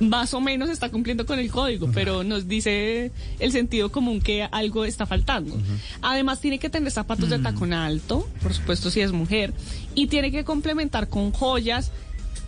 [0.00, 4.42] más o menos está cumpliendo con el código, pero nos dice el sentido común que
[4.44, 5.56] algo está faltando.
[6.02, 9.52] Además tiene que tener zapatos de tacón alto, por supuesto si es mujer,
[9.94, 11.92] y tiene que complementar con joyas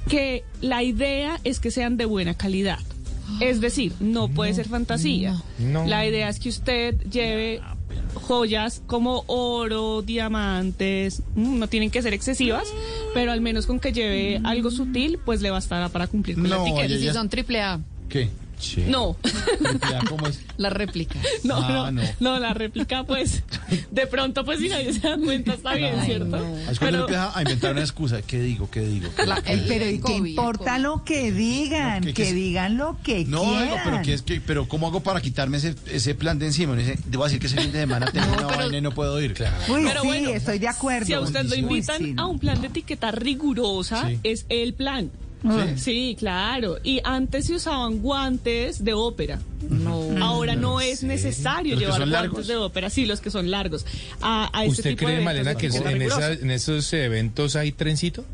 [0.09, 2.79] que la idea es que sean de buena calidad.
[3.41, 5.43] Es decir, no puede ser fantasía.
[5.59, 5.87] no.
[5.87, 7.61] La idea es que usted lleve
[8.15, 12.69] joyas como oro, diamantes, mm, no tienen que ser excesivas,
[13.19, 16.57] pero al menos con que lleve algo sutil, pues le bastará para cumplir con la
[16.57, 16.85] No, etiqueta.
[16.87, 18.29] ella Y si son triple A, ¿Qué?
[18.89, 19.17] No,
[20.09, 20.41] ¿Cómo es?
[20.57, 21.19] la réplica.
[21.45, 22.03] no, Ah, no, no.
[22.21, 23.43] no, la réplica, pues,
[23.91, 26.27] de pronto, pues si nadie se da cuenta, está bien, Ay, ¿cierto?
[26.39, 26.57] no.
[26.71, 28.23] Es cuando uno empieza a inventar una excusa.
[28.23, 28.71] ¿Qué digo?
[28.71, 29.09] ¿Qué digo?
[29.17, 29.47] ¿Qué La- digo?
[29.53, 32.01] el- Pero ¿y el qué importa lo que digan?
[32.01, 33.65] No, que- que, que- digan lo que No, quieran.
[33.65, 36.79] digo, pero que es que, pero ¿cómo hago para quitarme ese, ese plan de encima?
[36.81, 39.35] Ese, debo decir que ese fin de semana tengo una vaina y no puedo ir.
[39.35, 39.57] Claro.
[39.69, 41.07] Uy, Pero sí, bueno, estoy de acuerdo.
[41.07, 42.23] Si a usted lo Uy, invitan sí, no.
[42.23, 44.19] a un plan de etiqueta rigurosa, Sí.
[44.25, 45.11] es el plan.
[45.77, 46.79] Sí, claro.
[46.83, 49.39] Y antes se usaban guantes de ópera.
[49.69, 50.03] No.
[50.25, 52.47] Ahora no es necesario ¿Los que llevar guantes largos?
[52.47, 53.85] de ópera, sí, los que son largos.
[54.21, 56.93] A, a este ¿Usted tipo de cree, eventos Malena, de que en, esa- en esos
[56.93, 58.25] eventos hay trencito?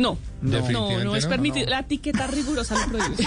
[0.00, 1.30] No, no, no, es no.
[1.30, 1.68] permitido.
[1.68, 3.24] La etiqueta rigurosa lo prohíbe.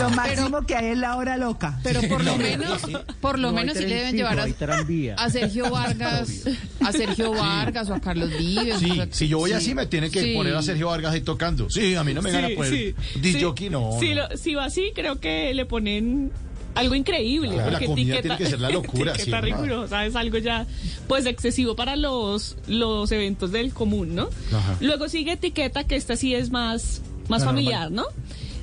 [0.00, 1.78] Lo máximo que hay es la hora loca.
[1.84, 2.82] Pero por lo menos,
[3.20, 6.44] por lo No menos sí le deben llevar a, Sergio Vargas,
[6.80, 8.78] a Sergio Vargas o a Carlos Vives.
[8.80, 9.56] Sí, o sea, si yo voy sí.
[9.56, 10.34] así me tiene que Sí.
[10.34, 11.70] poner a Sergio Vargas ahí tocando.
[11.70, 12.68] Sí, a mí no me gana pues.
[12.70, 12.94] sí,
[13.40, 13.96] jockey, no.
[14.00, 14.28] Si, no.
[14.28, 16.32] lo- si va así, creo que le ponen
[16.78, 17.52] algo increíble.
[17.52, 20.38] Claro, porque la comida etiqueta, tiene que ser la locura, etiqueta sí, rigurosa es algo
[20.38, 20.66] ya,
[21.06, 24.28] pues, excesivo para los, los eventos del común, ¿no?
[24.52, 24.76] Ajá.
[24.80, 28.04] Luego sigue etiqueta, que esta sí es más, más familiar, ¿no?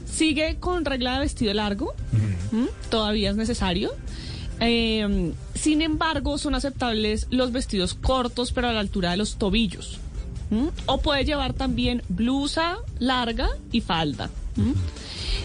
[0.05, 1.93] Sigue con regla de vestido largo,
[2.51, 2.67] ¿m?
[2.89, 3.91] todavía es necesario.
[4.61, 9.99] Eh, sin embargo, son aceptables los vestidos cortos, pero a la altura de los tobillos.
[10.85, 14.29] O puede llevar también blusa larga y falda.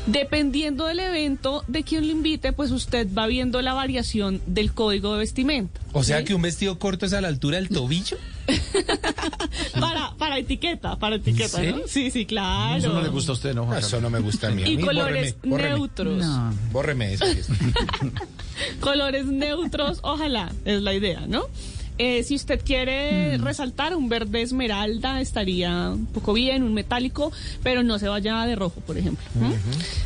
[0.06, 5.12] Dependiendo del evento de quien lo invite, pues usted va viendo la variación del código
[5.12, 5.80] de vestimenta.
[5.92, 6.24] O sea ¿sí?
[6.24, 8.16] que un vestido corto es a la altura del tobillo.
[9.78, 11.80] para, para etiqueta, para etiqueta, ¿no?
[11.86, 12.78] Sí, sí, claro.
[12.78, 14.62] Eso no le gusta a usted, ¿no, Juan Eso no me gusta a mí.
[14.62, 15.68] A Y colores bórreme, bórreme.
[15.76, 16.18] neutros.
[16.26, 16.54] No.
[16.72, 17.24] Bórreme eso.
[17.26, 17.48] que es-
[18.80, 21.44] Colores neutros, ojalá, es la idea, ¿no?
[22.02, 23.44] Eh, si usted quiere Mm.
[23.44, 27.30] resaltar un verde esmeralda, estaría un poco bien, un metálico,
[27.62, 29.22] pero no se vaya de rojo, por ejemplo.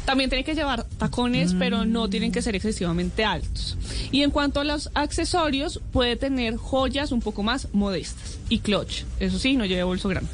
[0.05, 3.77] También tiene que llevar tacones, pero no tienen que ser excesivamente altos.
[4.11, 8.39] Y en cuanto a los accesorios, puede tener joyas un poco más modestas.
[8.49, 10.33] Y clutch, eso sí, no lleve bolso grande.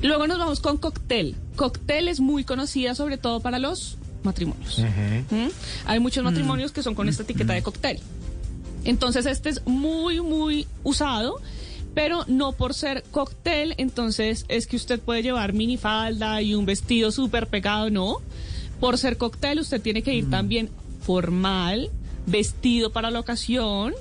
[0.00, 1.36] Luego nos vamos con cóctel.
[1.56, 4.78] Cóctel es muy conocida sobre todo para los matrimonios.
[4.78, 5.48] ¿Mm?
[5.84, 8.00] Hay muchos matrimonios que son con esta etiqueta de cóctel.
[8.84, 11.40] Entonces este es muy, muy usado,
[11.94, 17.10] pero no por ser cóctel, entonces es que usted puede llevar minifalda y un vestido
[17.10, 18.18] súper pegado, no.
[18.78, 20.70] Por ser cóctel usted tiene que ir también
[21.02, 21.90] formal,
[22.26, 23.94] vestido para la ocasión.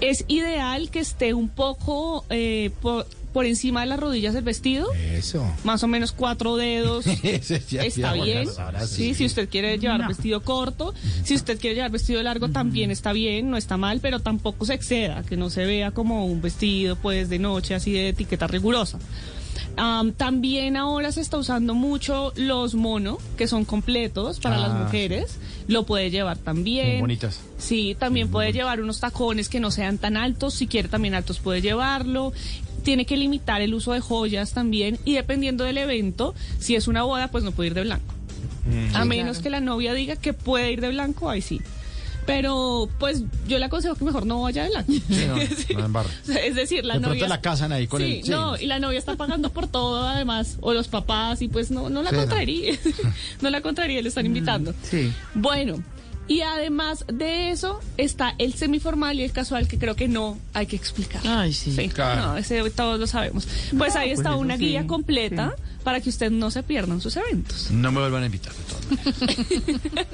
[0.00, 4.92] Es ideal que esté un poco eh, por, por encima de las rodillas del vestido.
[4.94, 5.44] Eso.
[5.64, 7.06] Más o menos cuatro dedos.
[7.22, 8.48] Ese ya- Está ya, bien.
[8.86, 13.12] Sí, si usted quiere llevar vestido corto, si usted quiere llevar vestido largo, también está
[13.12, 16.96] bien, no está mal, pero tampoco se exceda, que no se vea como un vestido
[16.96, 18.98] pues de noche así de etiqueta rigurosa.
[19.76, 24.82] Am, también ahora se está usando mucho los mono, que son completos para las Ah,
[24.84, 25.38] mujeres.
[25.68, 26.92] Lo puede llevar también.
[26.92, 27.40] Muy bonitas.
[27.58, 30.54] Sí, también puede llevar unos tacones que no sean tan altos.
[30.54, 32.32] Si quiere también altos puede llevarlo.
[32.82, 34.98] Tiene que limitar el uso de joyas también.
[35.04, 38.14] Y dependiendo del evento, si es una boda, pues no puede ir de blanco.
[38.94, 41.60] A menos que la novia diga que puede ir de blanco, ahí sí.
[42.24, 44.92] Pero, pues, yo le aconsejo que mejor no vaya de blanco.
[44.92, 45.36] Sí, no,
[45.80, 46.08] no embarra.
[46.22, 47.26] O sea, es decir, la De novia...
[47.26, 48.30] la casan ahí con sí, el- sí.
[48.30, 51.90] no, y la novia está pagando por todo, además, o los papás, y pues no,
[51.90, 52.22] no la Sí, no.
[52.22, 52.78] contraría.
[53.42, 54.72] no la contraría, le están invitando.
[54.84, 55.12] Sí.
[55.34, 55.82] Bueno,
[56.32, 60.64] y además de eso está el semiformal y el casual que creo que no hay
[60.64, 61.20] que explicar.
[61.26, 61.90] Ay, sí.
[61.90, 62.22] Claro.
[62.22, 63.46] No, ese todos lo sabemos.
[63.76, 67.02] Pues ahí está pues una sí, guía completa para que usted no se pierda en
[67.02, 67.70] sus eventos.
[67.70, 70.06] No me vuelvan a invitar de todas maneras.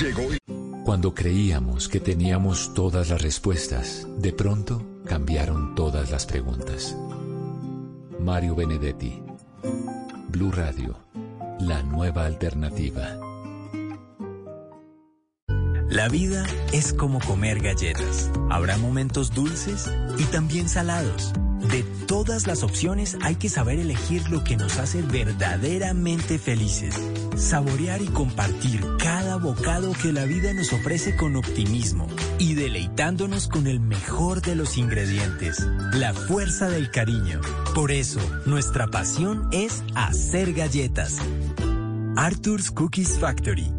[0.00, 0.38] Llegó y...
[0.82, 6.96] Cuando creíamos que teníamos todas las respuestas, de pronto cambiaron todas las preguntas.
[8.20, 9.22] Mario Benedetti,
[10.28, 10.96] Blue Radio,
[11.60, 13.16] la nueva alternativa.
[15.88, 18.30] La vida es como comer galletas.
[18.50, 21.32] Habrá momentos dulces y también salados.
[21.70, 26.94] De todas las opciones hay que saber elegir lo que nos hace verdaderamente felices.
[27.36, 32.06] Saborear y compartir cada bocado que la vida nos ofrece con optimismo
[32.38, 37.40] y deleitándonos con el mejor de los ingredientes, la fuerza del cariño.
[37.74, 41.18] Por eso, nuestra pasión es hacer galletas.
[42.16, 43.70] Arthur's Cookies Factory.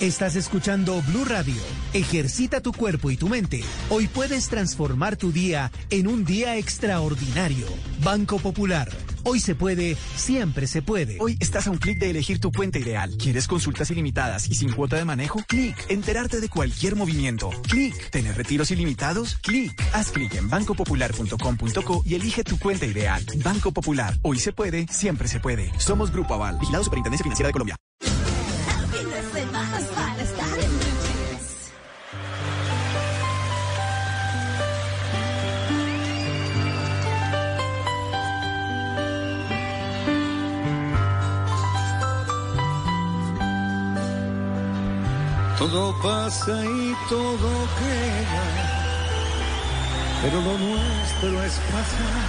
[0.00, 1.54] Estás escuchando Blue Radio.
[1.92, 3.62] Ejercita tu cuerpo y tu mente.
[3.90, 7.66] Hoy puedes transformar tu día en un día extraordinario.
[8.02, 8.90] Banco Popular.
[9.22, 11.16] Hoy se puede, siempre se puede.
[11.20, 13.16] Hoy estás a un clic de elegir tu cuenta ideal.
[13.16, 15.40] ¿Quieres consultas ilimitadas y sin cuota de manejo?
[15.46, 15.76] Clic.
[15.88, 17.50] Enterarte de cualquier movimiento.
[17.68, 18.10] Clic.
[18.10, 19.36] ¿Tener retiros ilimitados?
[19.36, 19.80] Clic.
[19.92, 23.24] Haz clic en bancopopular.com.co y elige tu cuenta ideal.
[23.44, 24.18] Banco Popular.
[24.22, 25.70] Hoy se puede, siempre se puede.
[25.78, 26.58] Somos Grupo Aval.
[26.58, 27.76] Vigilado Superintendencia Financiera de Colombia.
[45.64, 48.44] Todo pasa y todo queda,
[50.20, 52.26] pero lo nuestro es pasar,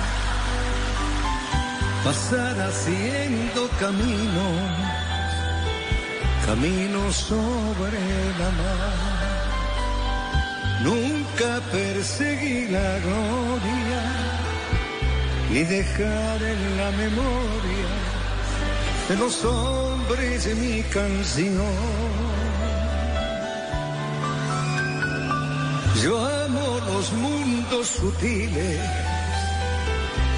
[2.06, 4.46] pasar haciendo camino,
[6.46, 8.00] camino sobre
[8.40, 8.96] la mar.
[10.82, 14.02] Nunca perseguí la gloria,
[15.52, 17.90] ni dejar en la memoria
[19.10, 22.45] de los hombres de mi canción.
[26.04, 28.80] Yo amo los mundos sutiles,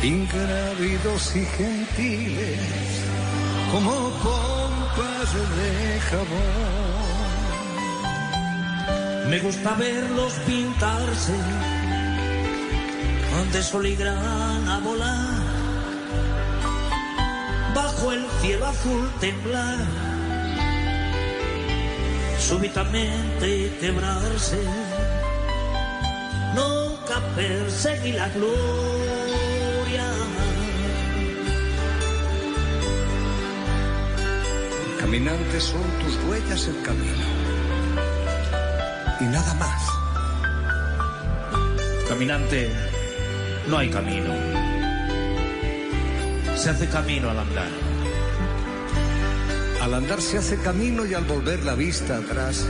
[0.03, 2.59] ingrávidos y gentiles,
[3.71, 6.97] como pompas de jabón.
[9.29, 11.33] Me gusta verlos pintarse
[13.53, 15.43] de sol y grana volar,
[17.73, 19.77] bajo el cielo azul temblar,
[22.39, 24.59] súbitamente quebrarse.
[26.55, 30.05] Nunca perseguí la gloria.
[34.99, 37.27] Caminantes son tus huellas el camino.
[39.19, 39.81] Y nada más.
[42.07, 42.71] Caminante,
[43.67, 44.33] no hay camino.
[46.55, 47.69] Se hace camino al andar.
[49.81, 52.65] Al andar se hace camino y al volver la vista atrás,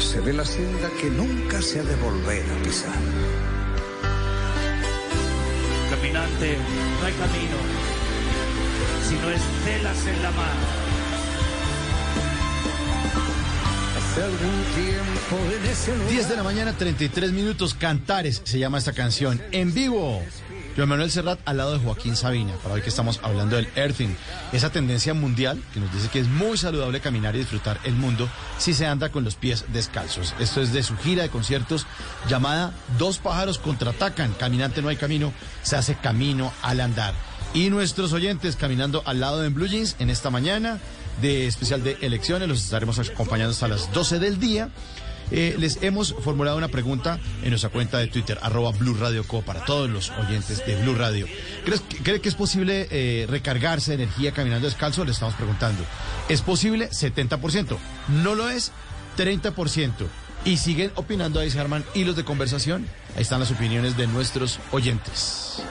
[0.00, 2.94] se ve la senda que nunca se ha de volver a pisar.
[5.90, 6.56] Caminante,
[7.00, 7.56] no hay camino.
[9.06, 10.54] Si no estelas en la mar.
[13.98, 17.74] Hace algún tiempo en ese lugar 10 de la mañana, 33 minutos.
[17.74, 19.40] Cantares se llama esta canción.
[19.52, 20.22] En vivo.
[20.80, 24.16] Joan Manuel Serrat al lado de Joaquín Sabina, para hoy que estamos hablando del earthing,
[24.50, 28.30] esa tendencia mundial que nos dice que es muy saludable caminar y disfrutar el mundo
[28.56, 30.34] si se anda con los pies descalzos.
[30.40, 31.86] Esto es de su gira de conciertos
[32.30, 37.12] llamada Dos pájaros contraatacan, caminante no hay camino, se hace camino al andar.
[37.52, 40.78] Y nuestros oyentes caminando al lado de Blue Jeans en esta mañana
[41.20, 44.70] de especial de elecciones, los estaremos acompañando hasta las 12 del día.
[45.30, 49.42] Eh, les hemos formulado una pregunta en nuestra cuenta de Twitter, arroba Blue Radio Co,
[49.42, 51.26] para todos los oyentes de Blue Radio.
[51.64, 55.04] ¿Crees, que- ¿Cree que es posible eh, recargarse de energía caminando descalzo?
[55.04, 55.84] Le estamos preguntando.
[56.28, 56.90] ¿Es posible?
[56.90, 57.78] 70%.
[58.22, 58.72] ¿No lo es?
[59.16, 60.06] 30%.
[60.44, 62.86] Y siguen opinando ahí, Germán, hilos de conversación.
[63.14, 65.62] Ahí están las opiniones de nuestros oyentes.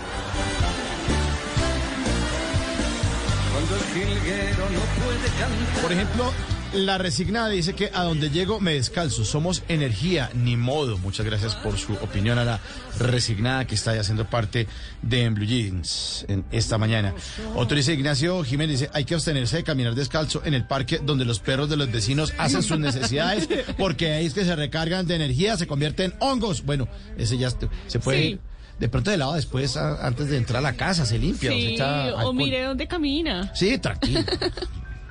[5.82, 6.32] Por ejemplo,
[6.74, 9.26] La resignada dice que a donde llego me descalzo.
[9.26, 11.00] Somos energía, ni modo.
[11.00, 12.60] Muchas gracias por su opinión a la
[13.00, 14.68] resignada que está haciendo parte
[15.02, 17.16] de En Blue Jeans en esta mañana.
[17.56, 21.26] Otro dice Ignacio Jiménez, dice, hay que abstenerse de caminar descalzo en el parque donde
[21.26, 23.48] los perros de los vecinos hacen sus necesidades
[23.78, 26.64] porque ahí es que se recargan de energía, se convierten en hongos.
[26.66, 27.50] Bueno, ese ya
[27.88, 28.22] se puede...
[28.22, 28.40] Sí.
[28.80, 31.50] De pronto de lado después, a- antes de entrar a la casa, se limpia.
[31.50, 33.52] o se echa o mire dónde camina.
[33.54, 34.22] Sí, tranquilo.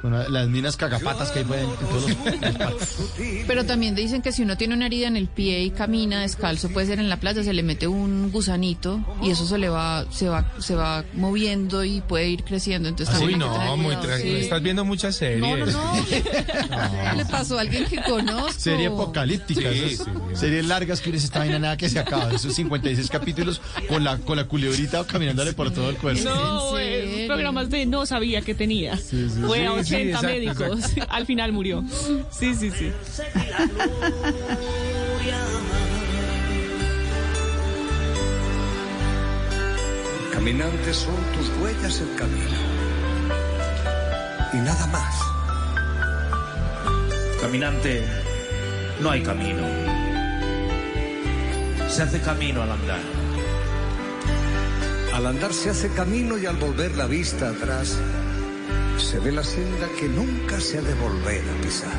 [0.03, 2.97] Las minas cagapatas que hay pueden- en todos los, los parques.
[3.47, 6.69] Pero también dicen que si uno tiene una herida en el pie y camina descalzo,
[6.71, 10.07] puede ser en la playa, se le mete un gusanito y eso se le va,
[10.11, 12.89] se va, se va moviendo y puede ir creciendo.
[12.89, 14.37] Entonces también hay que no, muy tranquilo.
[14.39, 14.43] sí.
[14.45, 15.41] Estás viendo muchas series.
[15.41, 16.07] No, no, no.
[17.17, 18.53] Le pasó a alguien que conozco.
[18.59, 22.33] Serie apocalíptica, Sí, esas sí, series largas que esta vaina nada que se acaba.
[22.33, 26.23] Esos 56 capítulos con la, con la culebrita caminándole por todo el cuerpo.
[26.25, 28.97] No, eh, programas de no sabía que tenía.
[28.97, 30.95] sí, Fue a sí, sí, 80 exacto, médicos.
[31.09, 31.85] Al final murió.
[32.31, 32.93] Sí, sí, sí.
[40.33, 42.59] Caminantes son tus huellas el camino.
[44.53, 45.15] Y nada más.
[47.41, 48.05] Caminante,
[49.01, 49.63] no hay camino.
[51.89, 53.01] Se hace camino al andar.
[55.13, 57.99] Al andar se hace camino y al volver la vista atrás,
[58.99, 61.91] se ve la senda que nunca se ha de volver a pisar.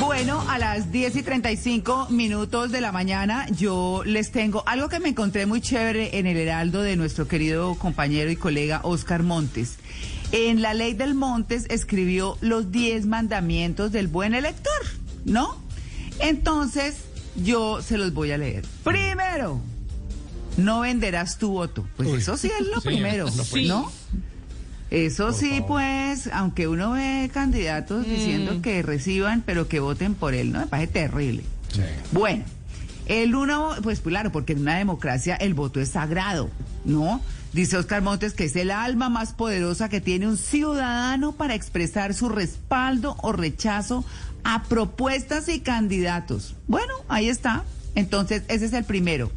[0.00, 5.00] Bueno, a las 10 y 35 minutos de la mañana yo les tengo algo que
[5.00, 9.76] me encontré muy chévere en el heraldo de nuestro querido compañero y colega Oscar Montes.
[10.32, 14.80] En la ley del Montes escribió los 10 mandamientos del buen elector,
[15.24, 15.56] ¿no?
[16.20, 16.96] Entonces
[17.42, 18.64] yo se los voy a leer.
[18.84, 19.60] Primero,
[20.56, 21.86] no venderás tu voto.
[21.96, 23.62] Pues eso sí es lo sí, primero, no.
[23.66, 23.92] ¿no?
[24.90, 30.52] Eso sí, pues, aunque uno ve candidatos diciendo que reciban, pero que voten por él,
[30.52, 30.60] ¿no?
[30.60, 31.44] Me parece terrible.
[32.12, 32.44] Bueno,
[33.06, 36.50] el uno, pues claro, porque en una democracia el voto es sagrado,
[36.84, 37.20] ¿no?
[37.52, 42.12] Dice Oscar Montes que es el alma más poderosa que tiene un ciudadano para expresar
[42.12, 44.04] su respaldo o rechazo
[44.44, 46.54] a propuestas y candidatos.
[46.66, 47.64] Bueno, ahí está.
[47.94, 49.30] Entonces, ese es el primero.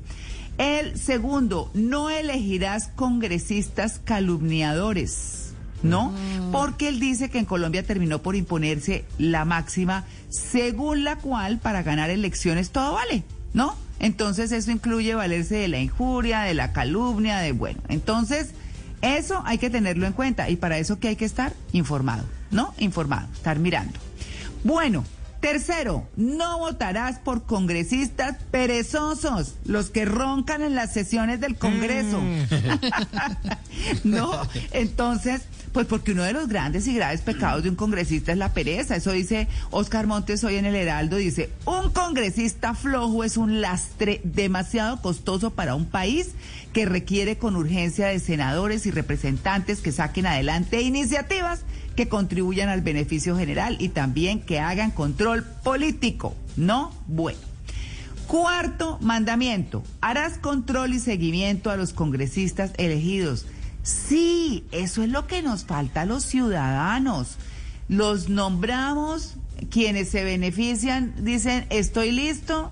[0.57, 5.41] El segundo, no elegirás congresistas calumniadores.
[5.83, 6.13] ¿no?
[6.51, 11.81] Porque él dice que en Colombia terminó por imponerse la máxima según la cual para
[11.81, 13.23] ganar elecciones todo vale,
[13.53, 13.75] ¿no?
[13.99, 17.79] Entonces eso incluye valerse de la injuria, de la calumnia, de bueno.
[17.87, 18.49] Entonces,
[19.01, 22.73] eso hay que tenerlo en cuenta y para eso que hay que estar informado, ¿no?
[22.77, 23.99] Informado, estar mirando.
[24.63, 25.03] Bueno,
[25.41, 32.21] tercero, no votarás por congresistas perezosos, los que roncan en las sesiones del Congreso.
[34.03, 34.39] no,
[34.71, 35.41] entonces,
[35.73, 38.95] pues porque uno de los grandes y graves pecados de un congresista es la pereza.
[38.95, 41.17] Eso dice Oscar Montes hoy en el Heraldo.
[41.17, 46.31] Dice, un congresista flojo es un lastre demasiado costoso para un país
[46.71, 51.61] que requiere con urgencia de senadores y representantes que saquen adelante iniciativas
[51.95, 56.35] que contribuyan al beneficio general y también que hagan control político.
[56.55, 57.39] No, bueno.
[58.27, 63.45] Cuarto mandamiento, harás control y seguimiento a los congresistas elegidos.
[63.83, 67.37] Sí, eso es lo que nos falta a los ciudadanos.
[67.89, 69.35] Los nombramos,
[69.69, 72.71] quienes se benefician dicen estoy listo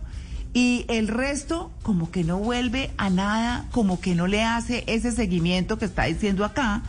[0.54, 5.12] y el resto como que no vuelve a nada, como que no le hace ese
[5.12, 6.84] seguimiento que está diciendo acá.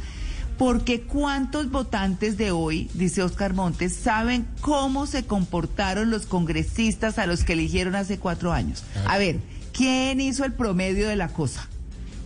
[0.61, 7.24] Porque cuántos votantes de hoy, dice Oscar Montes, saben cómo se comportaron los congresistas a
[7.24, 8.84] los que eligieron hace cuatro años.
[9.06, 9.40] A ver,
[9.72, 11.66] ¿quién hizo el promedio de la cosa?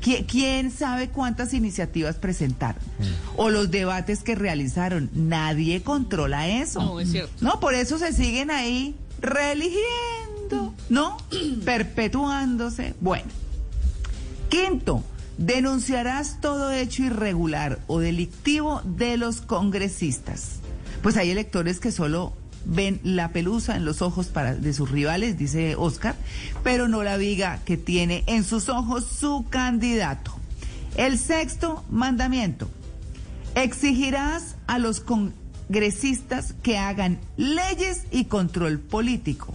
[0.03, 2.83] ¿Qui- ¿Quién sabe cuántas iniciativas presentaron?
[3.37, 5.11] O los debates que realizaron.
[5.15, 6.83] Nadie controla eso.
[6.83, 7.33] No, es cierto.
[7.41, 11.19] No, por eso se siguen ahí reeligiendo, ¿no?
[11.65, 12.95] Perpetuándose.
[13.01, 13.29] Bueno.
[14.49, 15.05] Quinto,
[15.39, 20.61] denunciarás todo hecho irregular o delictivo de los congresistas.
[21.03, 22.33] Pues hay electores que solo
[22.65, 26.17] ven la pelusa en los ojos de sus rivales, dice Oscar,
[26.63, 30.35] pero no la viga que tiene en sus ojos su candidato.
[30.97, 32.69] El sexto mandamiento,
[33.55, 39.55] exigirás a los congresistas que hagan leyes y control político.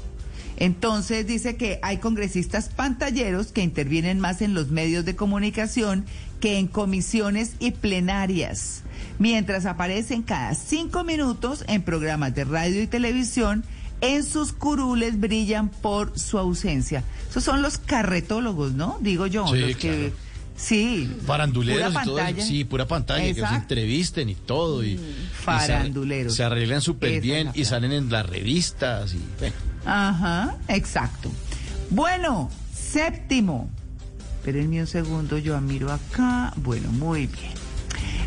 [0.60, 6.06] Entonces dice que hay congresistas pantalleros que intervienen más en los medios de comunicación
[6.42, 8.84] que en comisiones y plenarias,
[9.20, 13.64] mientras aparecen cada cinco minutos en programas de radio y televisión,
[14.02, 17.04] en sus curules brillan por su ausencia.
[17.30, 18.98] Esos son los carretólogos, ¿no?
[19.02, 20.14] Digo yo, Sí, los que claro.
[20.56, 21.10] Sí.
[21.26, 22.46] Faranduleros pura y todo.
[22.46, 24.84] Sí, pura pantalla, que los entrevisten y todo.
[24.84, 26.36] Y, y se- faranduleros.
[26.36, 29.14] Se, arreglan súper bien y salen en las revistas.
[29.14, 29.56] Y, bueno.
[29.90, 31.32] Ajá, exacto.
[31.90, 33.70] Bueno, séptimo.
[34.38, 36.54] Espérenme un segundo, yo miro acá.
[36.58, 37.54] Bueno, muy bien.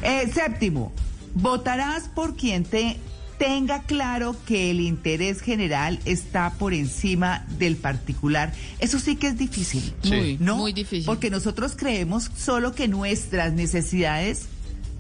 [0.02, 0.92] Eh, séptimo,
[1.34, 2.98] votarás por quien te
[3.38, 8.52] tenga claro que el interés general está por encima del particular.
[8.78, 9.94] Eso sí que es difícil.
[10.02, 10.36] Sí.
[10.40, 10.56] ¿no?
[10.56, 11.06] muy difícil.
[11.06, 14.46] Porque nosotros creemos solo que nuestras necesidades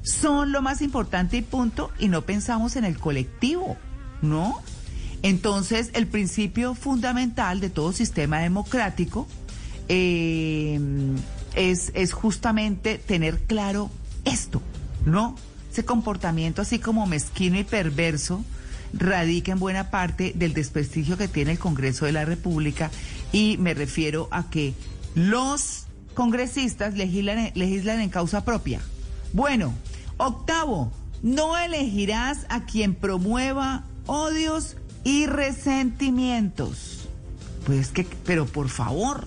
[0.02, 3.76] son lo más importante y punto, y no pensamos en el colectivo,
[4.20, 4.60] ¿no?
[5.22, 9.26] Entonces, el principio fundamental de todo sistema democrático
[9.88, 10.80] eh,
[11.54, 13.90] es, es justamente tener claro
[14.24, 14.60] esto,
[15.04, 15.36] ¿no?
[15.70, 18.44] Ese comportamiento así como mezquino y perverso
[18.92, 22.90] radica en buena parte del desprestigio que tiene el Congreso de la República
[23.32, 24.74] y me refiero a que
[25.14, 28.80] los congresistas legislan, legislan en causa propia.
[29.32, 29.72] Bueno,
[30.18, 30.92] octavo,
[31.22, 37.08] no elegirás a quien promueva odios y resentimientos.
[37.66, 39.26] Pues que, pero por favor,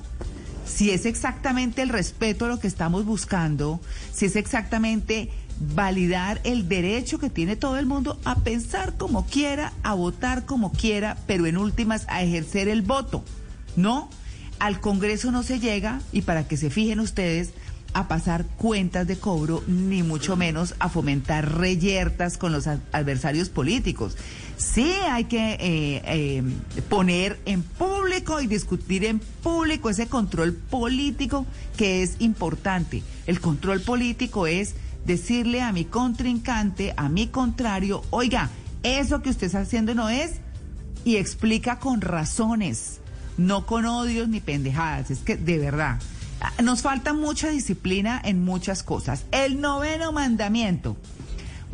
[0.65, 3.79] si es exactamente el respeto lo que estamos buscando,
[4.13, 5.29] si es exactamente
[5.73, 10.71] validar el derecho que tiene todo el mundo a pensar como quiera, a votar como
[10.73, 13.23] quiera, pero en últimas a ejercer el voto,
[13.77, 14.09] ¿no?
[14.59, 17.51] Al Congreso no se llega, y para que se fijen ustedes,
[17.93, 23.47] a pasar cuentas de cobro, ni mucho menos a fomentar reyertas con los ad- adversarios
[23.47, 24.17] políticos.
[24.57, 26.43] Sí hay que eh, eh,
[26.87, 31.45] poner en público y discutir en público ese control político
[31.77, 33.03] que es importante.
[33.27, 34.75] El control político es
[35.05, 38.49] decirle a mi contrincante, a mi contrario, oiga,
[38.83, 40.35] eso que usted está haciendo no es,
[41.03, 42.99] y explica con razones,
[43.37, 45.11] no con odios ni pendejadas.
[45.11, 45.99] Es que de verdad,
[46.63, 49.25] nos falta mucha disciplina en muchas cosas.
[49.31, 50.97] El noveno mandamiento.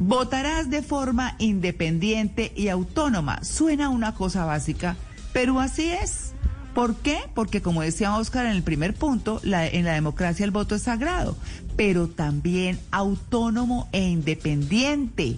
[0.04, 3.44] Votarás de forma independiente y autónoma.
[3.44, 4.96] Suena una cosa básica,
[5.32, 6.32] pero así es.
[6.74, 7.20] ¿Por qué?
[7.36, 10.82] Porque como decía Oscar en el primer punto, la- en la democracia el voto es
[10.82, 11.38] sagrado,
[11.76, 15.38] pero también autónomo e independiente.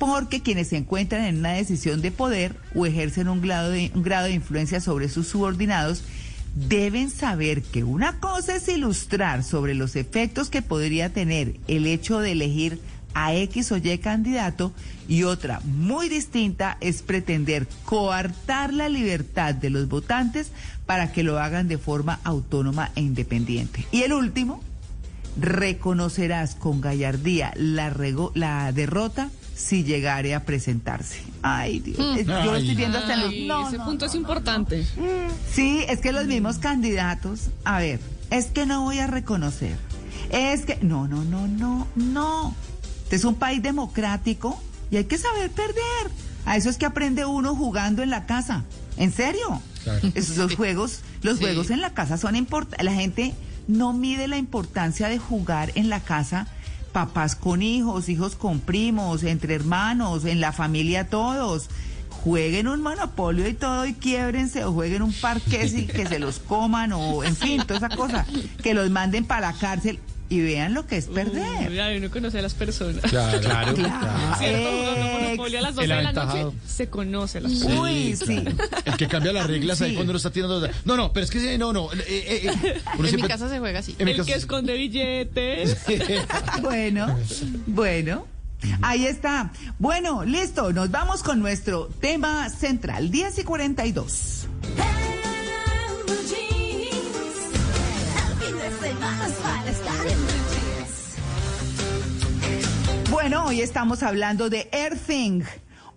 [0.00, 4.02] Porque quienes se encuentran en una decisión de poder o ejercen un grado de, un
[4.02, 6.02] grado de influencia sobre sus subordinados
[6.56, 12.18] deben saber que una cosa es ilustrar sobre los efectos que podría tener el hecho
[12.18, 12.80] de elegir
[13.14, 14.72] a X o Y candidato
[15.08, 20.50] y otra muy distinta es pretender coartar la libertad de los votantes
[20.86, 23.86] para que lo hagan de forma autónoma e independiente.
[23.92, 24.60] Y el último,
[25.40, 31.20] reconocerás con gallardía la, rego- la derrota si llegare a presentarse.
[31.42, 33.14] Ay, Dios, eh, yo lo estoy viendo hasta.
[33.14, 34.84] Ay, No, ese no, punto es importante.
[35.50, 38.00] Sí, es que los mismos candidatos, a ver,
[38.30, 39.76] es que no voy a reconocer.
[40.30, 42.54] Es que, no, no, no, no, no.
[43.12, 44.58] Este es un país democrático
[44.90, 45.74] y hay que saber perder.
[46.46, 48.64] A eso es que aprende uno jugando en la casa.
[48.96, 49.60] ¿En serio?
[50.14, 51.44] Esos, los juegos, los Sí.
[51.44, 52.82] juegos en la casa son importantes.
[52.82, 53.34] La gente
[53.68, 56.46] no mide la importancia de jugar en la casa.
[56.92, 61.68] Papás con hijos, hijos con primos, entre hermanos, en la familia todos.
[62.24, 66.38] Jueguen un monopolio y todo y quiebrense o jueguen un parqués y que se los
[66.38, 68.24] coman o en fin, toda esa cosa.
[68.62, 70.00] Que los manden para la cárcel
[70.32, 71.70] y vean lo que es perder.
[71.70, 73.02] Uy, ay, uno conoce a las personas.
[73.10, 73.74] Claro, claro.
[73.74, 74.36] Claro.
[74.38, 74.70] ¿Cierto?
[74.70, 77.78] Jugando Monopoly a las 12 El de la noche se conoce a las personas.
[77.80, 78.44] Uy, sí.
[78.86, 79.94] El que cambia las reglas ahí Sí.
[79.96, 80.66] cuando lo está tirando.
[80.86, 81.92] No, no, pero es que sí, no, no.
[81.92, 82.50] eh, eh, eh,
[82.86, 83.94] uno En mi siempre- casa se juega así.
[83.98, 85.76] En mi El caso- que esconde billetes.
[86.62, 87.18] Bueno,
[87.66, 88.26] bueno.
[88.80, 89.52] Ahí está.
[89.78, 90.72] Bueno, listo.
[90.72, 93.10] Nos vamos con nuestro tema central.
[93.10, 94.46] 10 y 42.
[103.12, 105.42] Bueno, hoy estamos hablando de Earthing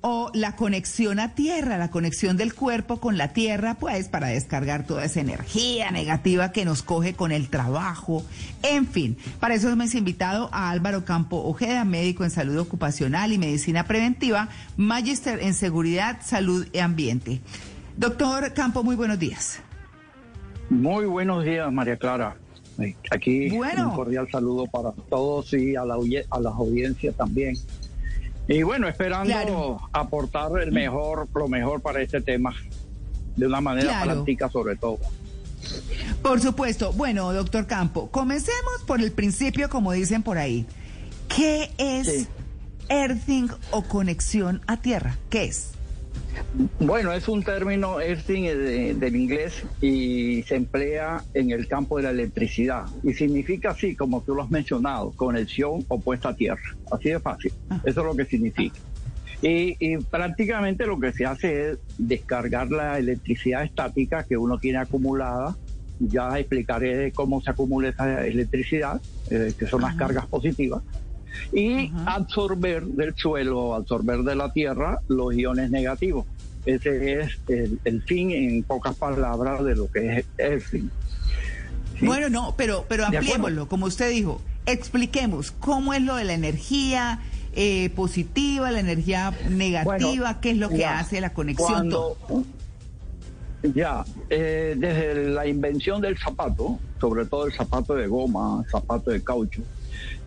[0.01, 4.85] o la conexión a tierra, la conexión del cuerpo con la tierra, pues para descargar
[4.85, 8.25] toda esa energía negativa que nos coge con el trabajo.
[8.63, 13.37] En fin, para eso hemos invitado a Álvaro Campo Ojeda, médico en salud ocupacional y
[13.37, 17.39] medicina preventiva, magíster en seguridad, salud y ambiente.
[17.95, 19.61] Doctor Campo, muy buenos días.
[20.69, 22.35] Muy buenos días, María Clara.
[23.11, 23.89] Aquí Bueno.
[23.89, 25.95] un cordial saludo para todos y a la,
[26.29, 27.55] a las audiencias también.
[28.47, 29.81] Y bueno, esperando Claro.
[29.93, 32.53] aportar el mejor, lo mejor para este tema,
[33.35, 34.11] de una manera Claro.
[34.13, 34.99] práctica sobre todo.
[36.21, 36.91] Por supuesto.
[36.93, 40.65] Bueno, doctor Campo, comencemos por el principio, como dicen por ahí.
[41.27, 42.27] ¿Qué es Sí.
[42.89, 45.17] earthing o conexión a tierra?
[45.29, 45.71] ¿Qué es?
[46.79, 52.03] Bueno, es un término eh, de- del inglés y se emplea en el campo de
[52.03, 56.61] la electricidad y significa así, como tú lo has mencionado, conexión opuesta a tierra.
[56.91, 57.51] Así de fácil.
[57.83, 58.75] Eso es lo que significa.
[59.41, 64.79] Y, y prácticamente lo que se hace es descargar la electricidad estática que uno tiene
[64.79, 65.55] acumulada.
[65.99, 70.81] Ya explicaré cómo se acumula esa electricidad, eh, que son las cargas positivas
[71.53, 76.25] y absorber del suelo, absorber de la tierra los iones negativos.
[76.65, 80.91] Ese es el, el fin, en pocas palabras, de lo que es el fin.
[82.01, 84.41] Bueno, no, pero, pero ampliémoslo, como usted dijo.
[84.65, 87.19] Expliquemos cómo es lo de la energía
[87.53, 89.83] eh, positiva, la energía negativa,
[90.23, 91.69] Bueno, qué es lo que ya, hace la conexión.
[91.71, 92.43] cuando- todo.
[93.73, 99.23] Ya, eh, desde la invención del zapato, sobre todo el zapato de goma, zapato de
[99.23, 99.61] caucho,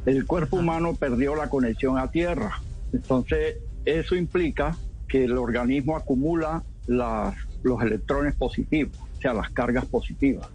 [0.08, 2.54] el cuerpo humano perdió la conexión a tierra.
[2.92, 9.84] Entonces, eso implica que el organismo acumula las- los electrones positivos, o sea, las cargas
[9.86, 10.48] positivas.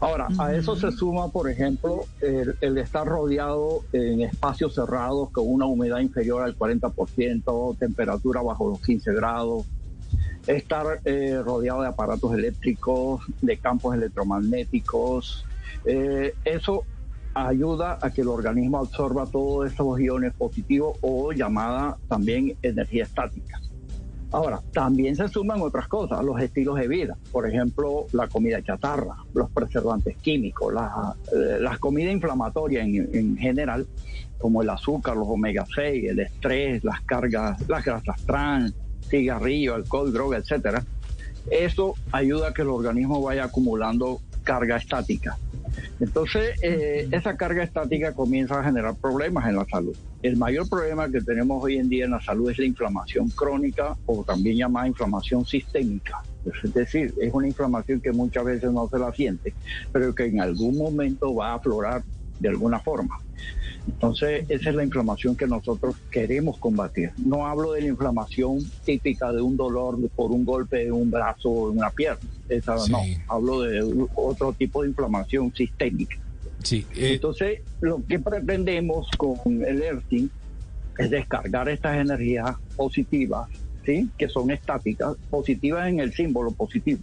[0.00, 5.44] Ahora, a eso se suma, por ejemplo, el, el estar rodeado en espacios cerrados con
[5.46, 9.66] una humedad inferior al 40%, temperatura bajo los 15 grados,
[10.46, 15.44] estar eh, rodeado de aparatos eléctricos, de campos electromagnéticos.
[15.84, 16.84] eh, eso
[17.36, 23.60] ayuda a que el organismo absorba todos esos iones positivos o llamada también energía estática.
[24.32, 29.16] Ahora, también se suman otras cosas, los estilos de vida, por ejemplo, la comida chatarra,
[29.34, 33.86] los preservantes químicos, eh, las comidas inflamatorias en, en general,
[34.38, 38.74] como el azúcar, los omega 6, el estrés, las cargas, las grasas trans,
[39.08, 40.82] cigarrillo, alcohol, droga, etcétera.
[41.50, 45.38] Eso ayuda a que el organismo vaya acumulando carga estática.
[46.00, 49.96] Entonces, eh, esa carga estática comienza a generar problemas en la salud.
[50.22, 53.96] El mayor problema que tenemos hoy en día en la salud es la inflamación crónica
[54.06, 56.22] o también llamada inflamación sistémica.
[56.44, 59.54] Es decir, es una inflamación que muchas veces no se la siente,
[59.92, 62.02] pero que en algún momento va a aflorar
[62.38, 63.18] de alguna forma.
[63.86, 67.12] Entonces, esa es la inflamación que nosotros queremos combatir.
[67.16, 71.50] No hablo de la inflamación típica de un dolor por un golpe de un brazo
[71.50, 72.28] o de una pierna.
[72.48, 73.00] Esa no.
[73.28, 76.16] Hablo de otro tipo de inflamación sistémica.
[76.62, 80.30] Sí, Entonces, lo que pretendemos con el ERTING
[80.98, 83.48] es descargar estas energías positivas,
[83.84, 84.08] ¿sí?
[84.18, 87.00] que son estáticas, positivas en el símbolo positivo,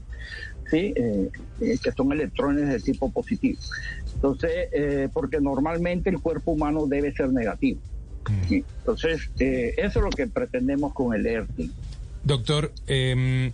[0.70, 0.94] ¿sí?
[0.96, 1.30] Eh,
[1.62, 3.60] eh, que son electrones de tipo positivo.
[4.24, 7.82] Entonces, eh, porque normalmente el cuerpo humano debe ser negativo.
[8.50, 11.70] Entonces, eh, eso es lo que pretendemos con el ERTING.
[12.24, 13.52] Doctor, eh,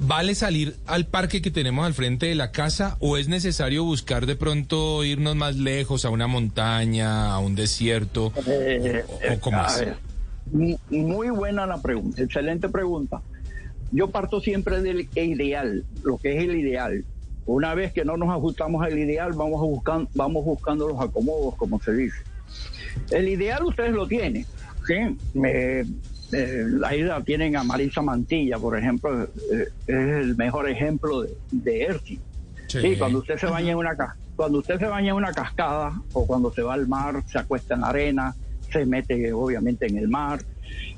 [0.00, 4.26] ¿vale salir al parque que tenemos al frente de la casa o es necesario buscar
[4.26, 8.34] de pronto irnos más lejos, a una montaña, a un desierto?
[8.46, 9.80] Eh, o, o cómo es?
[9.80, 9.96] ver,
[10.52, 13.22] mu- muy buena la pregunta, excelente pregunta.
[13.92, 17.02] Yo parto siempre del ideal, lo que es el ideal.
[17.46, 21.80] Una vez que no nos ajustamos al ideal, vamos, a vamos buscando los acomodos, como
[21.80, 22.18] se dice.
[23.10, 24.46] El ideal ustedes lo tienen,
[24.86, 25.18] ¿sí?
[25.34, 25.84] Me-
[26.34, 31.30] eh, ahí la tienen a Marisa Mantilla, por ejemplo, eh, es el mejor ejemplo de,
[31.50, 32.20] de ERTI.
[32.68, 36.26] Sí, cuando usted se baña en una cuando usted se baña en una cascada o
[36.26, 38.34] cuando se va al mar, se acuesta en la arena,
[38.72, 40.40] se mete obviamente en el mar.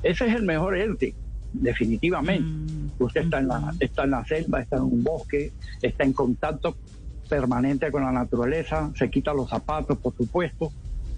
[0.05, 1.15] Ese es el mejor ERTI,
[1.55, 2.45] definitivamente.
[2.99, 5.53] Usted está en la está en la selva, está en un bosque,
[5.83, 6.77] está en contacto
[7.29, 10.71] permanente con la naturaleza, se quita los zapatos, por supuesto.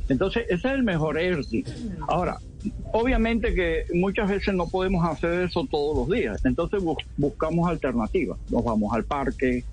[0.09, 1.65] Entonces, ese es el mejor ERTI.
[2.07, 2.39] Ahora,
[2.93, 8.39] obviamente que muchas veces no podemos hacer eso todos los días, entonces bus- buscamos alternativas.
[8.49, 9.65] Nos vamos al parque,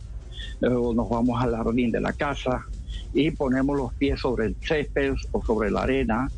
[0.62, 2.66] o nos vamos al jardín de la casa
[3.14, 6.30] y ponemos los pies sobre el césped o sobre la arena,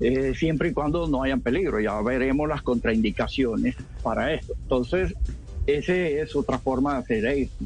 [0.00, 1.80] eh, siempre y cuando no hayan peligro.
[1.80, 4.54] Ya veremos las contraindicaciones para esto.
[4.62, 5.14] Entonces,
[5.66, 7.64] esa es otra forma de hacer esto.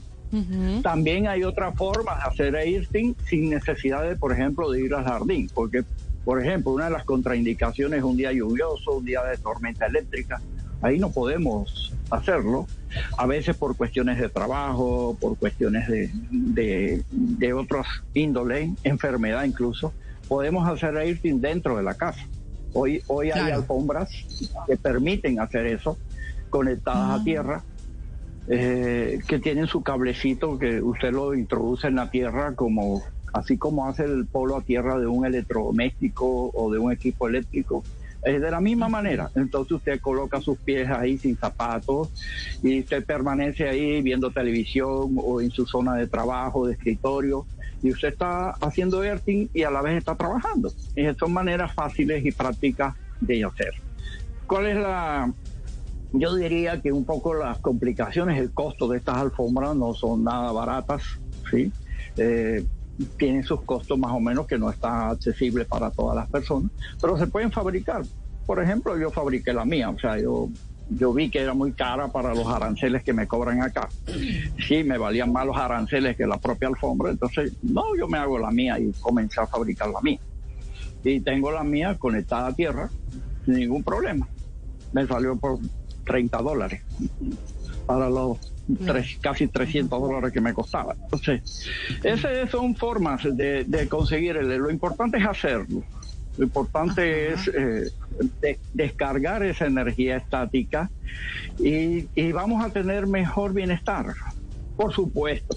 [0.82, 5.04] También hay otra forma de hacer earthing sin necesidad de, por ejemplo, de ir al
[5.04, 5.82] jardín, porque,
[6.24, 10.40] por ejemplo, una de las contraindicaciones es un día lluvioso, un día de tormenta eléctrica.
[10.82, 12.66] Ahí no podemos hacerlo,
[13.16, 19.94] a veces por cuestiones de trabajo, por cuestiones de, de, de otros índole, enfermedad incluso.
[20.28, 22.20] Podemos hacer earthing dentro de la casa.
[22.72, 24.10] Hoy, hoy hay alfombras
[24.66, 25.96] que permiten hacer eso,
[26.50, 27.64] conectadas a tierra
[28.48, 33.02] eh, que tienen su cablecito que usted lo introduce en la tierra como
[33.32, 37.82] así como hace el polo a tierra de un electrodoméstico o de un equipo eléctrico.
[38.26, 39.30] Es de la misma manera.
[39.36, 42.10] Entonces usted coloca sus pies ahí sin zapatos
[42.60, 47.46] y usted permanece ahí viendo televisión o en su zona de trabajo, de escritorio,
[47.82, 50.72] y usted está haciendo earthing y a la vez está trabajando.
[50.96, 53.74] Y son maneras fáciles y prácticas de hacer.
[54.48, 55.32] ¿Cuál es la
[56.12, 60.50] yo diría que un poco las complicaciones, el costo de estas alfombras no son nada
[60.50, 61.02] baratas,
[61.50, 61.70] ¿sí?
[62.16, 62.64] Eh,
[63.18, 66.70] tienen sus costos más o menos que no están accesibles para todas las personas,
[67.00, 68.02] pero se pueden fabricar.
[68.46, 70.48] Por ejemplo, yo fabriqué la mía, o sea, yo
[70.88, 73.88] yo vi que era muy cara para los aranceles que me cobran acá.
[74.66, 78.38] Sí, me valían más los aranceles que la propia alfombra, entonces, no, yo me hago
[78.38, 80.20] la mía y comencé a fabricar la mía.
[81.02, 82.90] Y tengo la mía conectada a tierra,
[83.44, 84.28] sin ningún problema.
[84.92, 85.58] Me salió por
[86.04, 86.82] 30 dólares
[87.86, 88.38] para los
[88.84, 90.96] tres, casi 300 dólares que me costaba.
[91.04, 91.68] Entonces,
[92.02, 94.36] esas son formas de, de conseguir.
[94.36, 95.84] El, lo importante es hacerlo.
[96.36, 97.90] Lo importante es eh,
[98.42, 100.90] de- descargar esa energía estática
[101.58, 104.14] y, y vamos a tener mejor bienestar.
[104.76, 105.56] Por supuesto,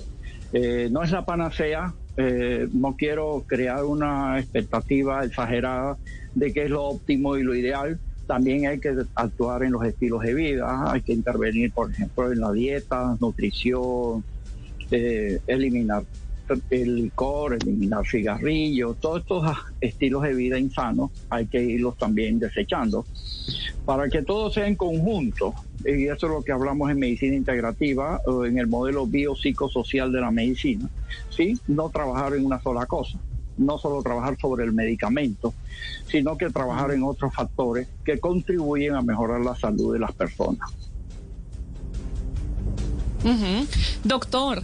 [0.53, 1.93] eh, no es la panacea.
[2.17, 5.97] eh, no quiero crear una expectativa exagerada
[6.33, 7.99] de que es lo óptimo y lo ideal.
[8.29, 12.39] También hay que actuar en los estilos de vida, hay que intervenir, por ejemplo, en
[12.39, 14.23] la dieta, nutrición,
[14.91, 16.03] eh, eliminar
[16.69, 23.03] el licor, eliminar cigarrillos, todos estos estilos de vida insanos hay que irlos también desechando
[23.83, 25.55] para que todo sea en conjunto.
[25.83, 30.29] Y eso es lo que hablamos en medicina integrativa, en el modelo biopsicosocial de la
[30.29, 30.87] medicina.
[31.31, 31.57] ¿sí?
[31.67, 33.17] No trabajar en una sola cosa,
[33.59, 35.53] no solo trabajar sobre el medicamento,
[36.07, 40.71] sino que trabajar en otros factores que contribuyen a mejorar la salud de las personas.
[44.03, 44.63] Doctor,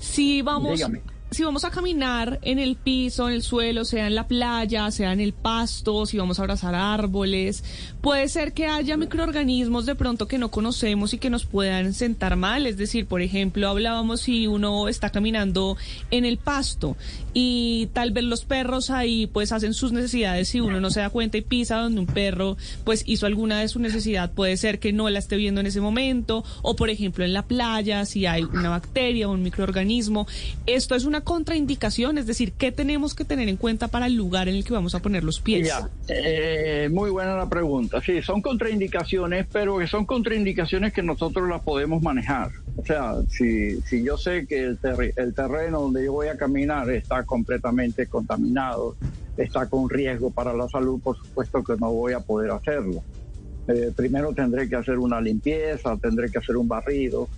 [0.00, 1.02] si vamos, Dígame.
[1.30, 5.12] Si vamos a caminar en el piso, en el suelo, sea en la playa, sea
[5.12, 7.62] en el pasto, si vamos a abrazar árboles,
[8.00, 12.34] puede ser que haya microorganismos de pronto que no conocemos y que nos puedan sentar
[12.34, 12.66] mal.
[12.66, 15.76] Es decir, por ejemplo, hablábamos si uno está caminando
[16.10, 16.96] en el pasto
[17.32, 21.10] y tal vez los perros ahí pues hacen sus necesidades si uno no se da
[21.10, 24.32] cuenta y pisa donde un perro pues hizo alguna de su necesidad.
[24.32, 26.44] Puede ser que no la esté viendo en ese momento.
[26.62, 30.26] O por ejemplo en la playa si hay una bacteria o un microorganismo.
[30.66, 34.48] Esto es una contraindicación es decir qué tenemos que tener en cuenta para el lugar
[34.48, 38.00] en el que vamos a poner los pies Ya, eh, muy buena la pregunta.
[38.00, 42.50] Sí, son contraindicaciones, pero que son contraindicaciones que nosotros las podemos manejar.
[42.76, 46.36] O sea, si, si yo sé que el, terre- el terreno donde yo voy a
[46.36, 48.96] caminar está completamente contaminado,
[49.36, 53.02] está con riesgo para la salud, por supuesto que no voy a poder hacerlo.
[53.68, 57.28] Eh, primero tendré que hacer una limpieza, tendré que hacer un barrido,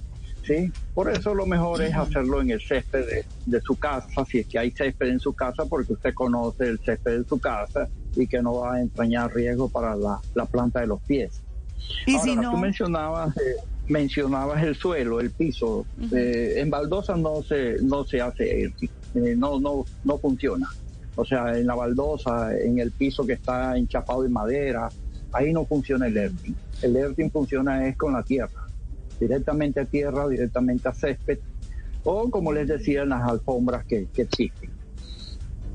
[0.42, 0.72] ¿sí?
[0.94, 4.46] Por eso lo mejor es hacerlo en el césped de, de su casa, si es
[4.46, 8.26] que hay césped en su casa, porque usted conoce el césped de su casa y
[8.26, 11.40] que no va a entrañar riesgo para la, la planta de los pies.
[12.06, 13.56] Y Ahora, si no- tú mencionabas, eh,
[13.88, 15.86] mencionabas el suelo, el piso.
[16.12, 18.72] Eh, en baldosa no se, no se hace, eh,
[19.36, 20.68] no, no, no funciona.
[21.14, 24.90] O sea, en la baldosa, en el piso que está enchapado de madera,
[25.32, 26.54] ahí no funciona el earthing.
[26.80, 28.61] El earthing funciona es con la tierra,
[29.22, 31.38] directamente a tierra, directamente a césped,
[32.04, 34.70] o como les decía, en las alfombras que, que existen.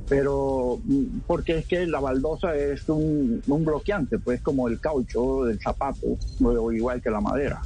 [0.10, 5.46] Pero, mm, porque es que la baldosa es un, un bloqueante, pues como el caucho
[5.46, 7.62] del zapato, o igual que la madera.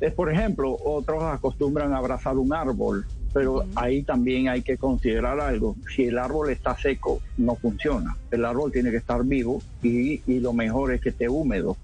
[0.00, 5.40] Es, por ejemplo, otros acostumbran a abrazar un árbol, pero ahí también hay que considerar
[5.40, 5.76] algo.
[5.94, 8.16] Si el árbol está seco, no funciona.
[8.30, 11.76] El árbol tiene que estar vivo y, y lo mejor es que esté húmedo,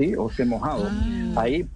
[0.00, 0.14] ¿sí?
[0.16, 0.88] O esté mojado.
[1.36, 1.66] Ahí,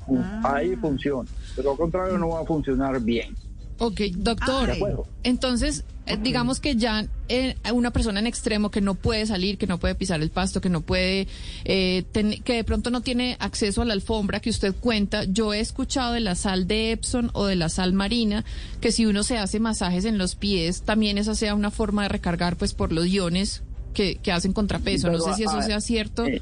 [0.43, 1.29] ahí funciona.
[1.57, 3.37] De lo contrario, no va a funcionar bien.
[3.79, 4.71] Ok, doctor.
[4.71, 5.07] Acuerdo.
[5.25, 9.67] Entonces, eh, digamos que ya eh, una persona en extremo que no puede salir, que
[9.67, 11.27] no puede pisar el pasto, que no puede,
[11.65, 15.25] eh, ten- que de pronto no tiene acceso a la alfombra que usted cuenta.
[15.25, 18.45] Yo he escuchado de la sal de Epson o de la sal marina,
[18.81, 22.11] que si uno se hace masajes en los pies, también esa sea una forma de
[22.11, 23.63] recargar, pues, por los iones
[23.93, 25.09] que, que hacen contrapeso.
[25.09, 26.25] No Pero, sé si eso ah, sea cierto.
[26.27, 26.41] eh,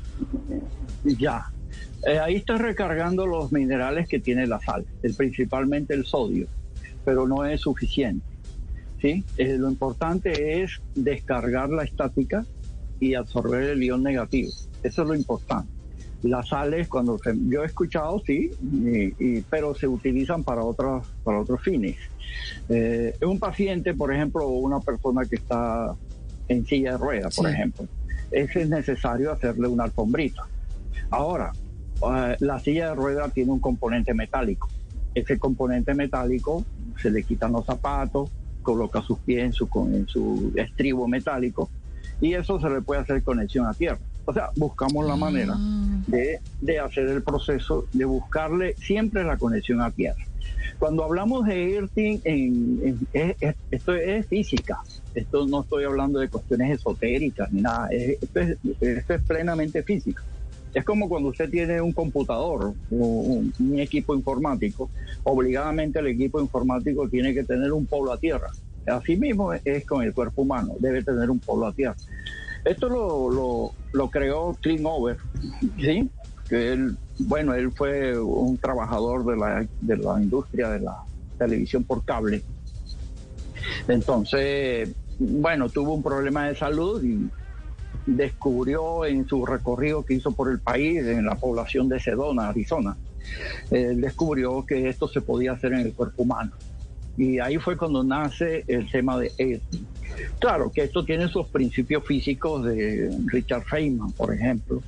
[1.19, 1.51] Ya.
[2.07, 6.47] Eh, ahí está recargando los minerales que tiene la sal, el, principalmente el sodio,
[7.05, 8.27] pero no es suficiente.
[9.01, 9.25] ¿sí?
[9.37, 12.45] Eh, lo importante es descargar la estática
[13.01, 14.51] y absorber el ion negativo.
[14.83, 15.69] Eso es lo importante.
[16.23, 21.05] Las sales, cuando se- yo he escuchado, sí, y- y- pero se utilizan para otros,
[21.25, 21.97] para otros fines.
[22.69, 25.95] Eh, un paciente, por ejemplo, o una persona que está
[26.49, 27.87] en silla de ruedas, por ejemplo,
[28.31, 30.45] ese es necesario hacerle una alfombrita.
[31.11, 31.51] Ahora,
[32.05, 34.69] eh, la silla de ruedas tiene un componente metálico.
[35.15, 36.65] Ese componente metálico
[37.01, 38.31] se le quitan los zapatos,
[38.63, 41.69] coloca sus pies en su, en su estribo metálico
[42.21, 43.99] y eso se le puede hacer conexión a tierra.
[44.25, 45.55] O sea, buscamos la manera
[46.07, 50.25] de, de hacer el proceso, de buscarle siempre la conexión a tierra.
[50.79, 54.79] Cuando hablamos de earthing, en, en- es- es- esto es física.
[55.15, 57.89] Esto no estoy hablando de cuestiones esotéricas ni nada.
[57.91, 60.23] Es- esto, es, esto es plenamente física.
[60.75, 64.91] Es como cuando usted tiene un computador, un, un equipo informático,
[65.25, 68.49] obligadamente el equipo informático tiene que tener un polo a tierra.
[68.87, 71.97] Así mismo es con el cuerpo humano, debe tener un polo a tierra.
[72.65, 75.17] Esto lo, lo, lo creó Over,
[75.79, 76.09] ¿sí?
[76.49, 80.97] Que él, bueno, él fue un trabajador de la, de la industria de la
[81.39, 82.43] televisión por cable.
[83.89, 87.29] Entonces, bueno, tuvo un problema de salud y
[88.07, 92.97] descubrió en su recorrido que hizo por el país, en la población de Sedona, Arizona,
[93.71, 96.53] descubrió que esto se podía hacer en el cuerpo humano.
[97.17, 99.87] Y ahí fue cuando nace el tema de ESPI.
[100.39, 104.83] Claro que esto tiene sus principios físicos de Richard Feynman, por ejemplo.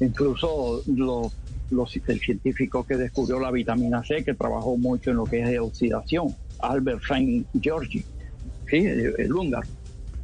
[0.00, 1.32] Incluso los,
[1.70, 5.48] los- el científico que descubrió la vitamina C, que trabajó mucho en lo que es
[5.48, 8.04] de oxidación, Albert Saint Georgi,
[8.68, 8.78] ¿sí?
[8.78, 9.66] el húngaro,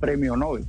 [0.00, 0.64] premio Nobel.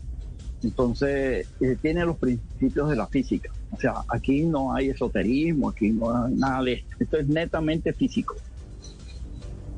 [0.63, 3.49] Entonces, eh, tiene los principios de la física.
[3.71, 6.95] O sea, aquí no hay esoterismo, aquí no hay nada de esto.
[6.99, 8.35] Esto es netamente físico.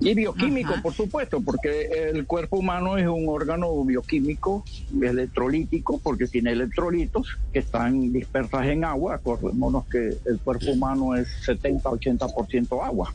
[0.01, 4.63] Y bioquímico, por supuesto, porque el cuerpo humano es un órgano bioquímico,
[5.01, 9.15] electrolítico, porque tiene electrolitos que están dispersas en agua.
[9.15, 13.13] Acordémonos que el cuerpo humano es 70-80% agua.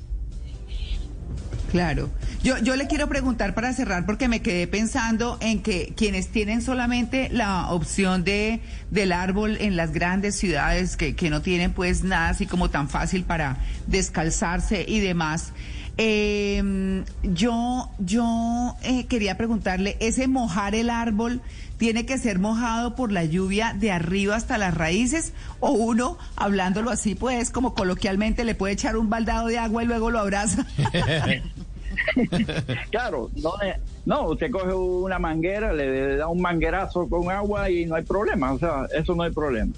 [1.74, 2.08] Claro.
[2.44, 6.62] Yo, yo le quiero preguntar para cerrar porque me quedé pensando en que quienes tienen
[6.62, 8.60] solamente la opción de
[8.92, 12.88] del árbol en las grandes ciudades que, que no tienen pues nada así como tan
[12.88, 13.56] fácil para
[13.88, 15.52] descalzarse y demás.
[15.98, 21.42] eh, yo yo eh, quería preguntarle, ¿ese mojar el árbol
[21.84, 25.34] tiene que ser mojado por la lluvia de arriba hasta las raíces?
[25.60, 29.86] ¿O uno, hablándolo así, pues como coloquialmente, le puede echar un baldado de agua y
[29.86, 30.64] luego lo abraza?
[32.90, 37.84] claro, no, eh, no, usted coge una manguera, le da un manguerazo con agua y
[37.84, 39.74] no hay problema, o sea, eso no hay problema.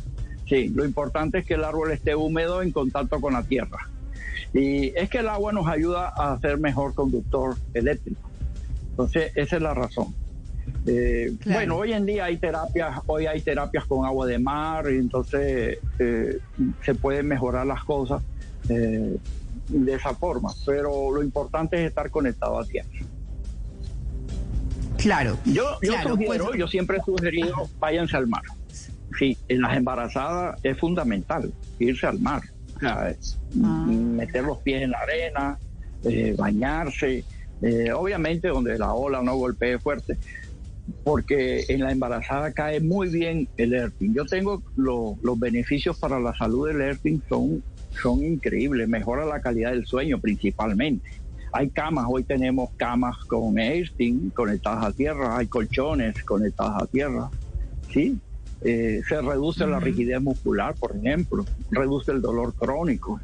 [0.49, 3.79] Sí, lo importante es que el árbol esté húmedo en contacto con la tierra.
[4.55, 8.31] Y es que el agua nos ayuda a ser mejor conductor eléctrico.
[8.91, 10.15] Entonces, esa es la razón.
[10.87, 11.59] Eh, Claro.
[11.59, 15.79] Bueno, hoy en día hay terapias, hoy hay terapias con agua de mar, y entonces
[15.99, 16.39] eh,
[16.85, 18.23] se pueden mejorar las cosas
[18.69, 19.17] eh,
[19.69, 20.51] de esa forma.
[20.65, 22.89] Pero lo importante es estar conectado a tierra.
[24.99, 25.37] Claro.
[25.45, 28.43] Yo, yo Claro, sugiero, pues- yo siempre he sugerido, váyanse al mar.
[29.19, 32.43] Sí, en las embarazadas es fundamental irse al mar.
[32.77, 35.59] O sea, es, mm, meter los pies en la arena,
[36.05, 37.25] eh, bañarse,
[37.95, 40.19] obviamente donde la ola no golpee fuerte,
[41.03, 44.15] porque en la embarazada cae muy bien el ERTIN.
[44.15, 47.63] Yo tengo lo- los beneficios para la salud del ERTIN son,
[48.03, 51.09] son increíbles, mejora la calidad del sueño principalmente.
[51.53, 57.31] Hay camas, hoy tenemos camas con ERTIN conectadas a tierra, hay colchones conectados a tierra,
[57.93, 58.19] ¿sí?
[58.63, 63.21] Eh, se reduce la rigidez muscular, por ejemplo, reduce el dolor crónico,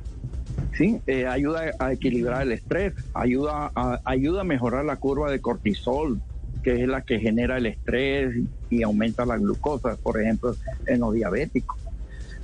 [0.76, 1.00] ¿sí?
[1.06, 6.20] Eh, ayuda a equilibrar el estrés, ayuda a, ayuda a mejorar la curva de cortisol,
[6.62, 8.34] que es la que genera el estrés
[8.70, 10.54] y aumenta la glucosa, por ejemplo,
[10.86, 11.78] en los diabéticos.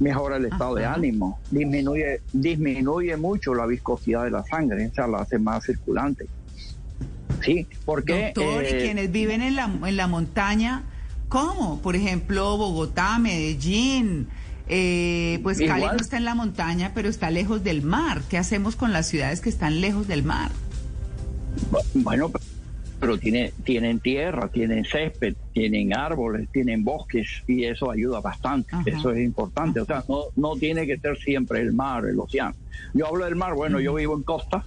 [0.00, 5.08] Mejora el estado de ánimo, disminuye, disminuye mucho la viscosidad de la sangre, o sea,
[5.08, 6.26] la hace más circulante.
[7.42, 8.32] Sí, porque...
[8.34, 10.84] Doctor, y eh, quienes viven en la, en la montaña,
[11.28, 11.80] ¿cómo?
[11.82, 14.28] Por ejemplo, Bogotá, Medellín,
[14.68, 18.22] eh, pues Cali no está en la montaña, pero está lejos del mar.
[18.28, 20.50] ¿Qué hacemos con las ciudades que están lejos del mar?
[21.94, 22.30] Bueno,
[23.00, 28.74] pero tiene, tienen tierra, tienen césped, tienen árboles, tienen bosques y eso ayuda bastante.
[28.86, 29.80] Eso es importante.
[29.80, 32.54] O sea, no, no tiene que ser siempre el mar, el océano.
[32.94, 34.64] Yo hablo del mar, bueno, yo vivo en costa,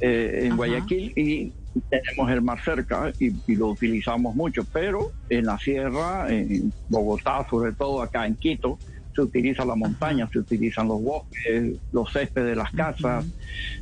[0.00, 1.52] eh, en Guayaquil, y
[1.88, 7.46] tenemos el mar cerca y, y lo utilizamos mucho, pero en la sierra, en Bogotá,
[7.48, 8.78] sobre todo acá en Quito,
[9.14, 13.24] se utiliza la montaña, se utilizan los bosques, los céspedes de las casas,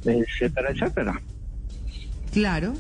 [0.05, 1.21] etcétera, etcétera.
[2.33, 2.75] Claro.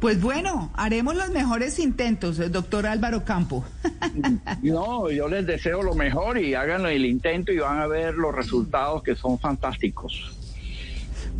[0.00, 3.64] Pues bueno, haremos los mejores intentos, eh, doctor Álvaro Campo.
[4.62, 8.34] No, yo les deseo lo mejor y hagan el intento y van a ver los
[8.34, 10.37] resultados que son fantásticos.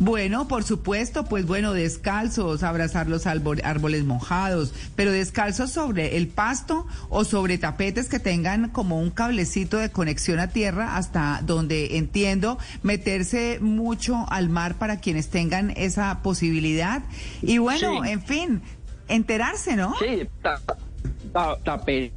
[0.01, 6.29] Bueno, por supuesto, pues bueno, descalzos, abrazar los árbol- árboles mojados, pero descalzos sobre el
[6.29, 11.97] pasto o sobre tapetes que tengan como un cablecito de conexión a tierra hasta donde
[11.97, 17.03] entiendo meterse mucho al mar para quienes tengan esa posibilidad.
[17.41, 18.09] Y bueno, Sí.
[18.09, 18.61] en fin,
[19.09, 19.95] enterarse, ¿no?
[19.99, 20.61] Sí, ta-
[21.33, 22.13] ta- tapetes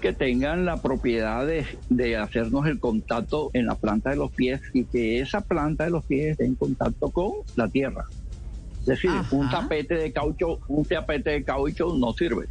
[0.00, 4.60] que tengan la propiedad de, de hacernos el contacto en la planta de los pies
[4.72, 8.04] y que esa planta de los pies esté en contacto con la tierra.
[8.80, 12.46] Es decir, un tapete de caucho, un tapete de caucho no sirve.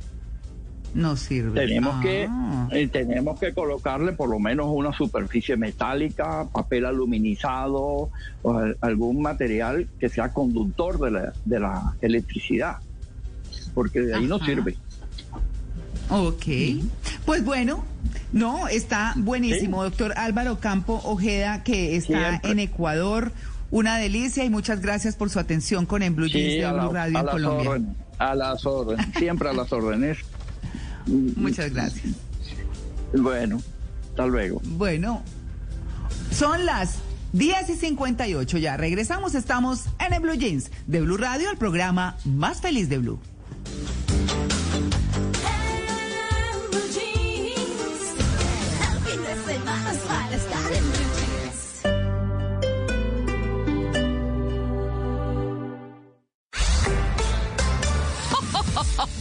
[0.94, 1.60] No sirve.
[1.66, 2.68] Tenemos que Ah.
[2.72, 8.10] eh, tenemos que colocarle por lo menos una superficie metálica, papel aluminizado
[8.42, 12.78] o al- algún material que sea conductor de la, de la electricidad,
[13.74, 14.76] porque de ahí no sirve.
[16.10, 16.46] Ok.
[17.26, 17.84] Pues bueno,
[18.32, 22.52] no, está buenísimo, doctor Álvaro Campo Ojeda, que está Siempre.
[22.52, 23.32] en Ecuador.
[23.72, 26.94] Una delicia y muchas gracias por su atención con En Blue Jeans de la- Blue
[26.94, 27.96] Radio en Colombia.
[28.20, 30.20] a las órdenes, siempre a las órdenes.
[31.08, 32.14] Muchas gracias.
[33.18, 33.62] Bueno,
[34.10, 34.62] hasta luego.
[34.64, 35.24] Bueno,
[36.32, 36.98] son las
[37.32, 38.78] 10 y 58 ya.
[38.78, 43.20] Regresamos, estamos en el Blue Jeans de Blue Radio, el programa más feliz de Blue.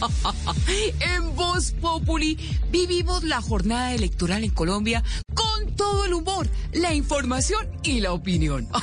[0.99, 2.37] En Voz Populi
[2.71, 5.03] vivimos la jornada electoral en Colombia
[5.33, 8.67] con todo el humor, la información y la opinión.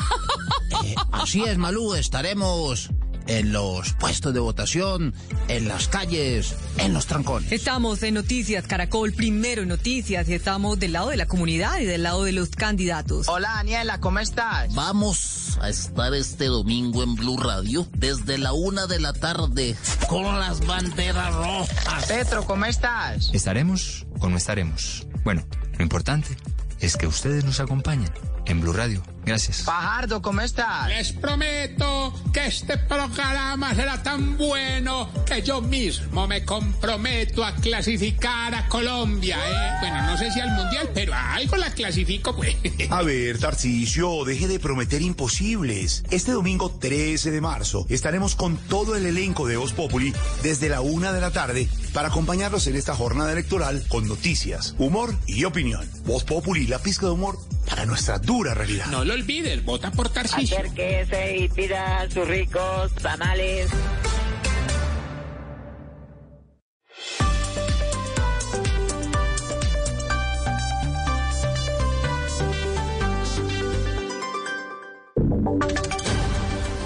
[0.85, 2.91] Eh, así es, Malú, estaremos
[3.31, 5.15] en los puestos de votación,
[5.47, 7.53] en las calles, en los trancones.
[7.53, 11.85] Estamos en Noticias Caracol, primero en Noticias, y estamos del lado de la comunidad y
[11.85, 13.29] del lado de los candidatos.
[13.29, 14.75] Hola, Daniela, ¿cómo estás?
[14.75, 19.77] Vamos a estar este domingo en Blue Radio desde la una de la tarde
[20.09, 22.07] con las banderas rojas.
[22.09, 23.31] Petro, ¿cómo estás?
[23.33, 25.07] ¿Estaremos o no estaremos?
[25.23, 25.47] Bueno,
[25.79, 26.37] lo importante
[26.81, 28.11] es que ustedes nos acompañen
[28.51, 29.03] en Blue Radio.
[29.25, 29.63] Gracias.
[29.63, 30.89] Fajardo, ¿cómo estás?
[30.89, 38.55] Les prometo que este programa será tan bueno que yo mismo me comprometo a clasificar
[38.55, 39.37] a Colombia.
[39.37, 39.77] ¿eh?
[39.81, 42.57] Bueno, no sé si al mundial, pero a algo la clasifico, pues.
[42.91, 46.03] A ver, Tarcisio, deje de prometer imposibles.
[46.11, 50.81] Este domingo 13 de marzo estaremos con todo el elenco de Voz Populi desde la
[50.81, 55.89] una de la tarde para acompañarlos en esta jornada electoral con noticias, humor y opinión.
[56.05, 57.39] Voz Populi, la pizca de humor
[57.69, 58.87] para nuestra dura realidad.
[58.87, 60.59] No lo olvides, vota por Tarcisio.
[60.59, 63.71] Acérquese y pida sus ricos tamales.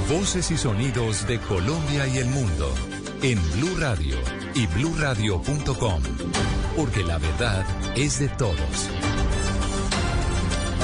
[0.08, 2.74] Voces y sonidos de Colombia y el mundo
[3.22, 4.16] en Blue Radio
[4.54, 6.02] y bluradio.com,
[6.76, 8.88] porque la verdad es de todos.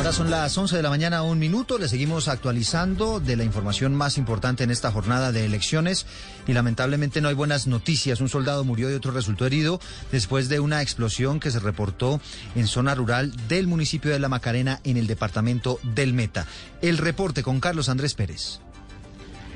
[0.01, 1.77] Ahora son las 11 de la mañana, un minuto.
[1.77, 6.07] Le seguimos actualizando de la información más importante en esta jornada de elecciones
[6.47, 8.23] y lamentablemente no hay buenas noticias.
[8.23, 9.79] Un soldado murió y otro resultó herido
[10.11, 12.19] después de una explosión que se reportó
[12.55, 16.47] en zona rural del municipio de La Macarena en el departamento del Meta.
[16.81, 18.61] El reporte con Carlos Andrés Pérez.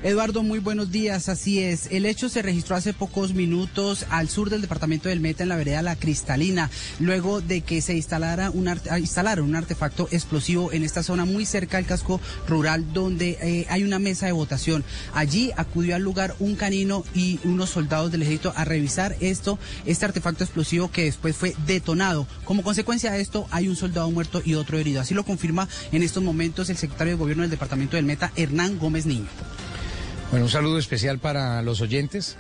[0.05, 1.31] Eduardo, muy buenos días.
[1.31, 1.87] Así es.
[1.91, 5.57] El hecho se registró hace pocos minutos al sur del departamento del Meta, en la
[5.57, 8.77] vereda La Cristalina, luego de que se instalara un ah,
[9.41, 13.99] un artefacto explosivo en esta zona muy cerca al casco rural, donde eh, hay una
[13.99, 14.85] mesa de votación.
[15.15, 20.05] Allí acudió al lugar un canino y unos soldados del ejército a revisar esto, este
[20.05, 22.27] artefacto explosivo que después fue detonado.
[22.45, 25.01] Como consecuencia de esto, hay un soldado muerto y otro herido.
[25.01, 28.79] Así lo confirma en estos momentos el secretario de gobierno del departamento del Meta, Hernán
[28.79, 29.29] Gómez Niño.
[30.31, 32.37] Bueno, un saludo especial para los oyentes.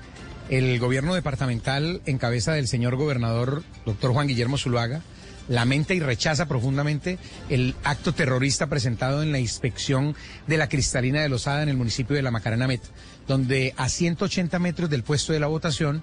[0.49, 5.03] El gobierno departamental, en cabeza del señor gobernador, doctor Juan Guillermo Zuluaga,
[5.49, 7.18] lamenta y rechaza profundamente
[7.49, 10.14] el acto terrorista presentado en la inspección
[10.47, 12.82] de la Cristalina de Lozada en el municipio de La Macarena Met,
[13.28, 16.03] donde a 180 metros del puesto de la votación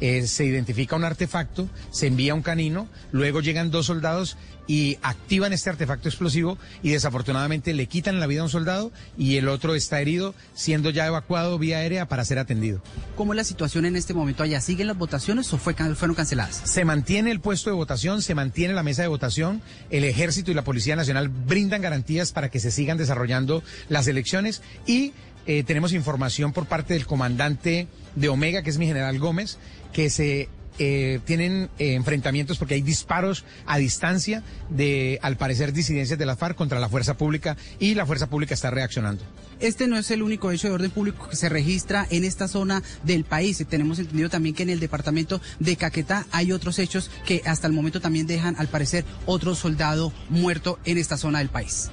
[0.00, 4.36] eh, se identifica un artefacto, se envía un canino, luego llegan dos soldados
[4.66, 9.36] y activan este artefacto explosivo y desafortunadamente le quitan la vida a un soldado y
[9.36, 12.80] el otro está herido, siendo ya evacuado vía aérea para ser atendido.
[13.16, 14.60] ¿Cómo es la situación en este momento allá?
[14.60, 16.62] ¿Siguen las votaciones o fue, fueron canceladas?
[16.64, 20.54] Se mantiene el puesto de votación, se mantiene la mesa de votación, el ejército y
[20.54, 25.12] la Policía Nacional brindan garantías para que se sigan desarrollando las elecciones y
[25.46, 29.58] eh, tenemos información por parte del comandante de Omega, que es mi general Gómez,
[29.92, 30.48] que se
[30.84, 36.34] eh, tienen eh, enfrentamientos porque hay disparos a distancia de, al parecer, disidencias de la
[36.34, 39.22] FARC contra la fuerza pública y la fuerza pública está reaccionando.
[39.60, 42.82] Este no es el único hecho de orden público que se registra en esta zona
[43.04, 43.64] del país.
[43.68, 47.72] Tenemos entendido también que en el departamento de Caquetá hay otros hechos que hasta el
[47.72, 51.92] momento también dejan, al parecer, otro soldado muerto en esta zona del país.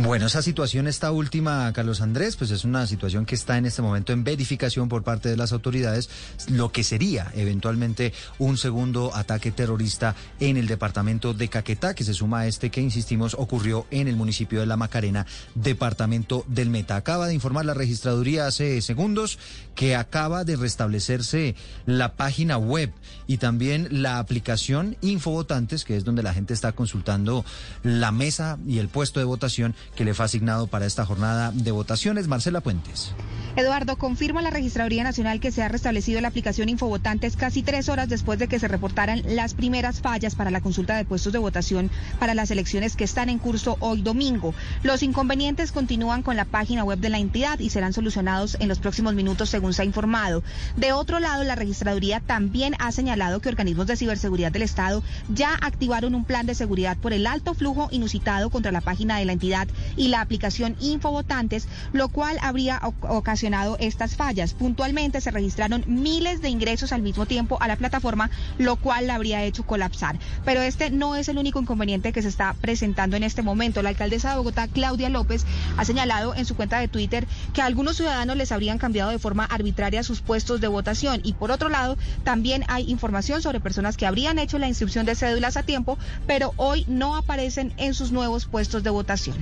[0.00, 3.82] Bueno, esa situación, esta última, Carlos Andrés, pues es una situación que está en este
[3.82, 6.08] momento en verificación por parte de las autoridades,
[6.48, 12.14] lo que sería eventualmente un segundo ataque terrorista en el departamento de Caquetá, que se
[12.14, 15.26] suma a este que, insistimos, ocurrió en el municipio de La Macarena,
[15.56, 16.94] departamento del Meta.
[16.94, 19.40] Acaba de informar la registraduría hace segundos
[19.74, 22.92] que acaba de restablecerse la página web
[23.26, 27.44] y también la aplicación Infovotantes, que es donde la gente está consultando
[27.82, 31.70] la mesa y el puesto de votación que le fue asignado para esta jornada de
[31.70, 32.28] votaciones.
[32.28, 33.12] Marcela Puentes.
[33.58, 38.08] Eduardo, confirma la Registraduría Nacional que se ha restablecido la aplicación Infovotantes casi tres horas
[38.08, 41.90] después de que se reportaran las primeras fallas para la consulta de puestos de votación
[42.20, 44.54] para las elecciones que están en curso hoy domingo.
[44.84, 48.78] Los inconvenientes continúan con la página web de la entidad y serán solucionados en los
[48.78, 50.44] próximos minutos, según se ha informado.
[50.76, 55.02] De otro lado, la Registraduría también ha señalado que organismos de ciberseguridad del Estado
[55.34, 59.24] ya activaron un plan de seguridad por el alto flujo inusitado contra la página de
[59.24, 59.66] la entidad
[59.96, 64.54] y la aplicación Infovotantes, lo cual habría ocasionado estas fallas.
[64.54, 69.14] Puntualmente se registraron miles de ingresos al mismo tiempo a la plataforma, lo cual la
[69.14, 70.18] habría hecho colapsar.
[70.44, 73.82] Pero este no es el único inconveniente que se está presentando en este momento.
[73.82, 75.44] La alcaldesa de Bogotá, Claudia López,
[75.76, 79.18] ha señalado en su cuenta de Twitter que a algunos ciudadanos les habrían cambiado de
[79.18, 81.20] forma arbitraria sus puestos de votación.
[81.24, 85.14] Y por otro lado, también hay información sobre personas que habrían hecho la inscripción de
[85.14, 89.36] cédulas a tiempo, pero hoy no aparecen en sus nuevos puestos de votación.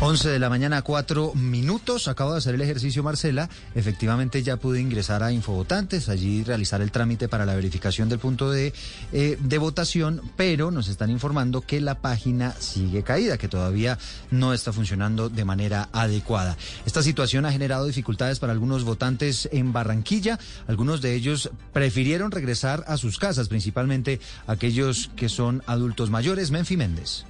[0.00, 2.06] 11 de la mañana, cuatro minutos.
[2.06, 3.48] Acabo de hacer el ejercicio, Marcela.
[3.74, 8.50] Efectivamente, ya pude ingresar a Infovotantes, allí realizar el trámite para la verificación del punto
[8.50, 8.72] de,
[9.12, 13.98] eh, de votación, pero nos están informando que la página sigue caída, que todavía
[14.30, 16.56] no está funcionando de manera adecuada.
[16.86, 20.38] Esta situación ha generado dificultades para algunos votantes en Barranquilla.
[20.68, 26.52] Algunos de ellos prefirieron regresar a sus casas, principalmente aquellos que son adultos mayores.
[26.52, 27.24] Menfi Méndez.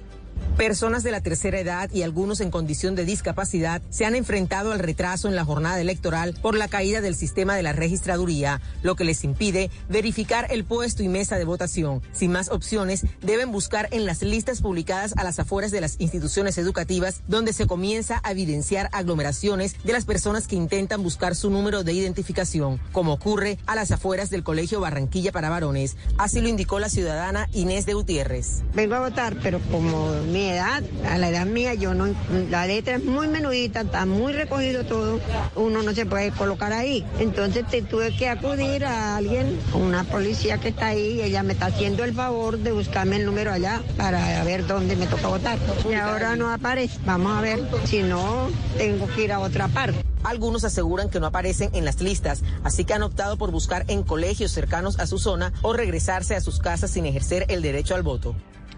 [0.57, 4.79] Personas de la tercera edad y algunos en condición de discapacidad se han enfrentado al
[4.79, 9.05] retraso en la jornada electoral por la caída del sistema de la registraduría, lo que
[9.05, 12.01] les impide verificar el puesto y mesa de votación.
[12.11, 16.57] Sin más opciones, deben buscar en las listas publicadas a las afueras de las instituciones
[16.57, 21.83] educativas, donde se comienza a evidenciar aglomeraciones de las personas que intentan buscar su número
[21.83, 25.95] de identificación, como ocurre a las afueras del Colegio Barranquilla para Varones.
[26.17, 28.63] Así lo indicó la ciudadana Inés de Gutiérrez.
[28.73, 32.13] Vengo a votar, pero como mi edad, a la edad mía, yo no,
[32.49, 35.19] la letra es muy menudita, está muy recogido todo,
[35.55, 37.05] uno no se puede colocar ahí.
[37.19, 41.67] Entonces te tuve que acudir a alguien, una policía que está ahí, ella me está
[41.67, 45.57] haciendo el favor de buscarme el número allá para ver dónde me toca votar.
[45.89, 50.03] Y ahora no aparece, vamos a ver, si no, tengo que ir a otra parte.
[50.23, 54.03] Algunos aseguran que no aparecen en las listas, así que han optado por buscar en
[54.03, 58.03] colegios cercanos a su zona o regresarse a sus casas sin ejercer el derecho al
[58.03, 58.35] voto.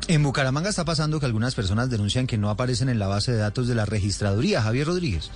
[0.08, 3.38] En Bucaramanga está pasando que algunas personas denuncian que no aparecen en la base de
[3.38, 4.62] datos de la registraduría.
[4.62, 5.30] Javier Rodríguez.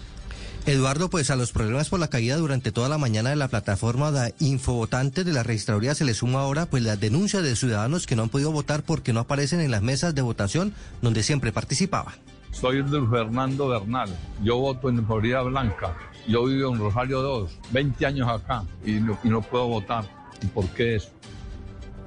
[0.65, 4.11] Eduardo, pues a los problemas por la caída durante toda la mañana de la plataforma
[4.11, 8.15] de Infovotantes de la registraduría se le suma ahora pues la denuncia de ciudadanos que
[8.15, 12.15] no han podido votar porque no aparecen en las mesas de votación donde siempre participaban.
[12.51, 14.09] Soy Luis Fernando Bernal,
[14.41, 15.95] yo voto en Florida Blanca,
[16.27, 20.05] yo vivo en Rosario 2, 20 años acá y no, y no puedo votar.
[20.41, 21.09] ¿Y por qué eso?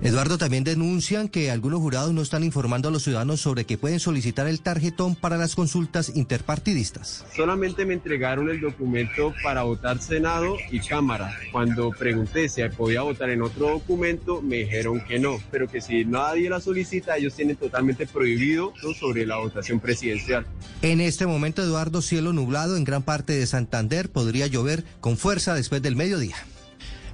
[0.01, 3.99] Eduardo, también denuncian que algunos jurados no están informando a los ciudadanos sobre que pueden
[3.99, 7.25] solicitar el tarjetón para las consultas interpartidistas.
[7.35, 11.37] Solamente me entregaron el documento para votar Senado y Cámara.
[11.51, 16.05] Cuando pregunté si podía votar en otro documento, me dijeron que no, pero que si
[16.05, 20.47] nadie la solicita, ellos tienen totalmente prohibido sobre la votación presidencial.
[20.83, 25.55] En este momento, Eduardo, cielo nublado en gran parte de Santander, podría llover con fuerza
[25.55, 26.37] después del mediodía.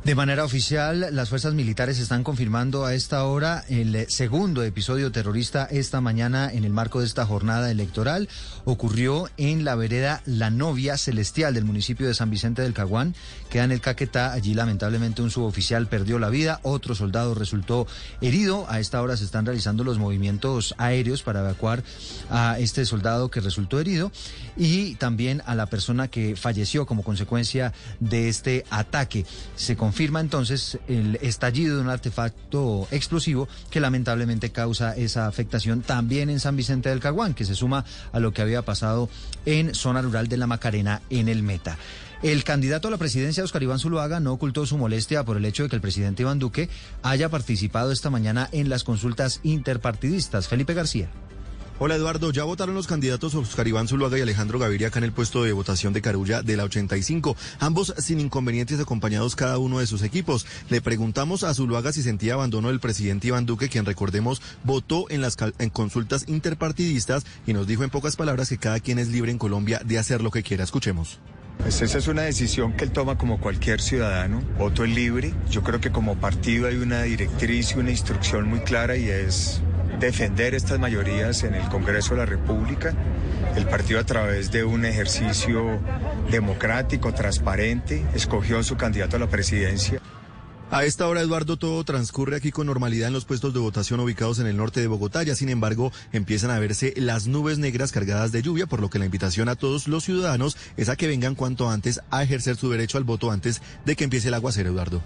[0.05, 5.65] De manera oficial, las fuerzas militares están confirmando a esta hora el segundo episodio terrorista
[5.65, 8.29] esta mañana en el marco de esta jornada electoral.
[8.67, 13.15] Ocurrió en la vereda La Novia Celestial del municipio de San Vicente del Caguán.
[13.49, 14.35] Queda en el Caquetá.
[14.35, 17.87] Allí lamentablemente un suboficial perdió la vida, otro soldado resultó
[18.21, 18.67] herido.
[18.69, 21.83] A esta hora se están realizando los movimientos aéreos para evacuar
[22.29, 24.13] a este soldado que resultó herido
[24.55, 29.25] y también a la persona que falleció como consecuencia de este ataque.
[29.57, 36.41] Se entonces el estallido de un artefacto explosivo que lamentablemente causa esa afectación también en
[36.41, 39.09] San Vicente del Caguán, que se suma a lo que había pasado
[39.47, 41.79] en zona rural de la Macarena en el Meta.
[42.23, 45.65] El candidato a la presidencia, Oscar Iván Zuluaga, no ocultó su molestia por el hecho
[45.65, 46.71] de que el presidente Iván Duque
[47.03, 50.49] haya participado esta mañana en las consultas interpartidistas.
[50.49, 51.11] Felipe García.
[51.81, 55.13] Hola Eduardo, ya votaron los candidatos Oscar Iván Zuluaga y Alejandro Gaviria acá en el
[55.13, 59.89] puesto de votación de Carulla de la 85, ambos sin inconvenientes acompañados cada uno de
[59.89, 60.47] sus equipos.
[60.71, 65.21] Le preguntamos a Zuluaga si sentía abandono del presidente Iván Duque, quien recordemos votó en
[65.21, 69.33] las en consultas interpartidistas y nos dijo en pocas palabras que cada quien es libre
[69.33, 70.63] en Colombia de hacer lo que quiera.
[70.63, 71.19] Escuchemos.
[71.59, 74.43] Pues esa es una decisión que él toma como cualquier ciudadano.
[74.59, 75.33] Voto es libre.
[75.51, 79.63] Yo creo que como partido hay una directriz y una instrucción muy clara y es
[79.99, 82.93] defender estas mayorías en el Congreso de la República.
[83.57, 85.79] El partido a través de un ejercicio
[86.31, 90.01] democrático, transparente, escogió a su candidato a la presidencia.
[90.75, 94.41] A esta hora, Eduardo, todo transcurre aquí con normalidad en los puestos de votación ubicados
[94.41, 95.23] en el norte de Bogotá.
[95.23, 98.99] Ya, sin embargo, empiezan a verse las nubes negras cargadas de lluvia, por lo que
[98.99, 102.73] la invitación a todos los ciudadanos es a que vengan cuanto antes a ejercer su
[102.73, 105.01] derecho al voto antes de que empiece el aguacero, Eduardo.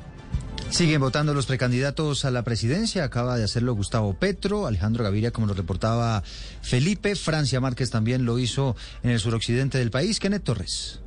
[0.71, 3.05] Siguen votando los precandidatos a la presidencia.
[3.05, 6.23] Acaba de hacerlo Gustavo Petro, Alejandro Gaviria, como lo reportaba
[6.63, 7.15] Felipe.
[7.15, 10.19] Francia Márquez también lo hizo en el suroccidente del país.
[10.19, 11.01] Kenneth Torres.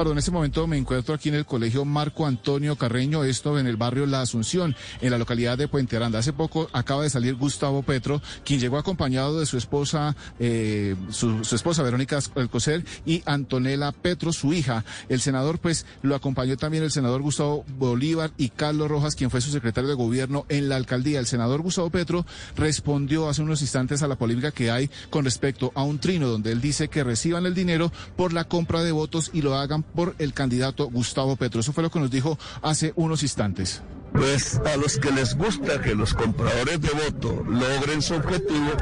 [0.00, 3.76] En este momento me encuentro aquí en el colegio Marco Antonio Carreño, esto en el
[3.76, 6.20] barrio La Asunción, en la localidad de Puente Aranda.
[6.20, 11.42] Hace poco acaba de salir Gustavo Petro, quien llegó acompañado de su esposa, eh, su,
[11.42, 14.86] esposa Verónica Alcocer y Antonella Petro, su hija.
[15.10, 19.42] El senador, pues, lo acompañó también el senador Gustavo Bolívar y Carlos Rojas, quien fue
[19.42, 21.20] su secretario de gobierno en la alcaldía.
[21.20, 22.24] El senador Gustavo Petro
[22.56, 26.52] respondió hace unos instantes a la polémica que hay con respecto a un trino donde
[26.52, 30.14] él dice que reciban el dinero por la compra de votos y lo hagan por
[30.18, 31.60] el candidato Gustavo Petro.
[31.60, 33.82] Eso fue lo que nos dijo hace unos instantes.
[34.12, 38.72] Pues a los que les gusta que los compradores de voto logren su objetivo,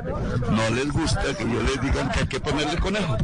[0.51, 3.16] no les gusta que yo les diga que hay que ponerle conejo.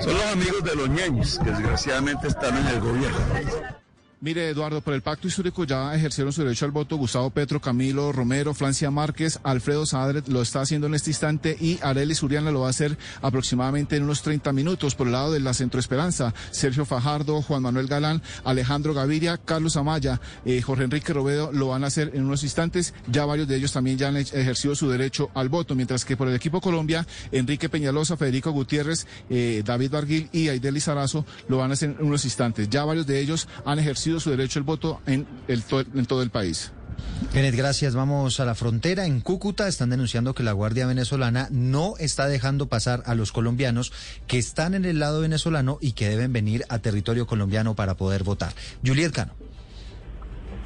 [0.00, 3.85] Son los amigos de los ñeños que desgraciadamente están en el gobierno.
[4.18, 8.12] Mire, Eduardo, por el pacto histórico ya ejercieron su derecho al voto Gustavo Petro, Camilo
[8.12, 12.60] Romero, Francia Márquez, Alfredo Sadret lo está haciendo en este instante y Arely Suriana lo
[12.60, 14.94] va a hacer aproximadamente en unos 30 minutos.
[14.94, 19.76] Por el lado de la Centro Esperanza, Sergio Fajardo, Juan Manuel Galán, Alejandro Gaviria, Carlos
[19.76, 22.94] Amaya, eh, Jorge Enrique Robedo lo van a hacer en unos instantes.
[23.08, 26.28] Ya varios de ellos también ya han ejercido su derecho al voto, mientras que por
[26.28, 31.70] el equipo Colombia, Enrique Peñalosa, Federico Gutiérrez, eh, David Barguil y Aideli Sarazo lo van
[31.70, 32.70] a hacer en unos instantes.
[32.70, 35.62] Ya varios de ellos han ejercido su derecho al voto en, el,
[35.94, 36.72] en todo el país.
[37.32, 37.94] Kenneth, gracias.
[37.94, 39.06] Vamos a la frontera.
[39.06, 43.92] En Cúcuta están denunciando que la Guardia Venezolana no está dejando pasar a los colombianos
[44.26, 48.22] que están en el lado venezolano y que deben venir a territorio colombiano para poder
[48.22, 48.52] votar.
[48.84, 49.34] Juliet Cano.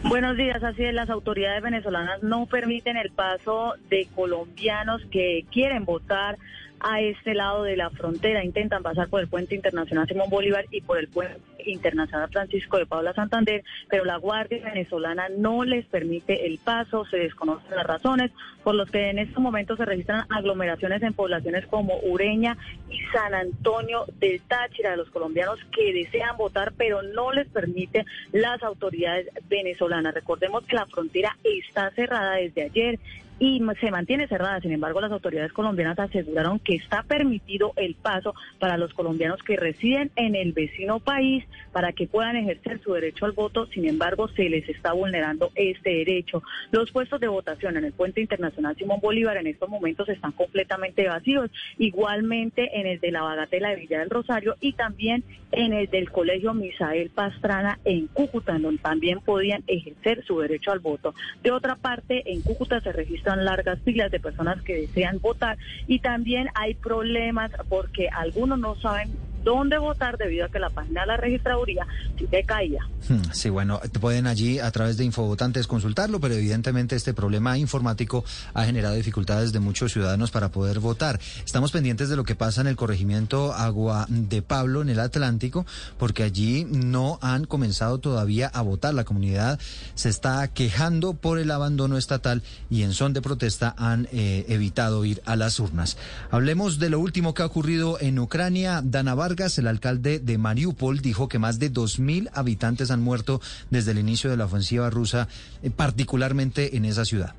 [0.03, 5.85] Buenos días, así es, las autoridades venezolanas no permiten el paso de colombianos que quieren
[5.85, 6.39] votar
[6.81, 8.43] a este lado de la frontera.
[8.43, 12.87] Intentan pasar por el puente internacional Simón Bolívar y por el puente internacional Francisco de
[12.87, 18.31] Paula Santander, pero la Guardia Venezolana no les permite el paso, se desconocen las razones
[18.63, 22.57] por los que en estos momentos se registran aglomeraciones en poblaciones como Ureña
[22.91, 28.05] y San Antonio del Táchira de los colombianos que desean votar, pero no les permite
[28.33, 30.15] las autoridades venezolanas.
[30.15, 32.99] Recordemos que la frontera está cerrada desde ayer
[33.41, 34.61] y se mantiene cerrada.
[34.61, 39.57] Sin embargo, las autoridades colombianas aseguraron que está permitido el paso para los colombianos que
[39.57, 43.67] residen en el vecino país para que puedan ejercer su derecho al voto.
[43.69, 46.43] Sin embargo, se les está vulnerando este derecho.
[46.71, 51.09] Los puestos de votación en el puente internacional Simón Bolívar en estos momentos están completamente
[51.09, 51.51] vacíos.
[51.79, 56.11] Igualmente en el de la Bagatela de Villa del Rosario y también en el del
[56.11, 61.15] Colegio Misael Pastrana en Cúcuta, donde también podían ejercer su derecho al voto.
[61.43, 65.59] De otra parte, en Cúcuta se registra largas filas de personas que desean votar.
[65.87, 71.03] Y también hay problemas porque algunos no saben dónde votar debido a que la página
[71.03, 71.87] de la registraduría
[72.31, 72.87] se caía.
[73.09, 78.25] Hmm, sí, bueno, pueden allí a través de Infovotantes consultarlo, pero evidentemente este problema informático
[78.55, 81.19] ha generado dificultades de muchos ciudadanos para poder votar.
[81.45, 85.67] Estamos pendientes de lo que pasa en el corregimiento Agua de Pablo, en el Atlántico,
[85.99, 88.95] porque allí no han comenzado todavía a votar.
[88.95, 89.59] La comunidad
[89.95, 95.05] se está quejando por el abandono estatal y en son de protesta han eh, evitado
[95.05, 95.97] ir a las urnas.
[96.31, 98.83] Hablemos de lo último que ha ocurrido en Ucrania.
[98.85, 103.41] Dana El alcalde de Mariupol, dijo que más de 2.000 habitantes han muerto
[103.71, 105.29] desde el inicio de la ofensiva rusa,
[105.63, 107.35] eh, particularmente en esa ciudad.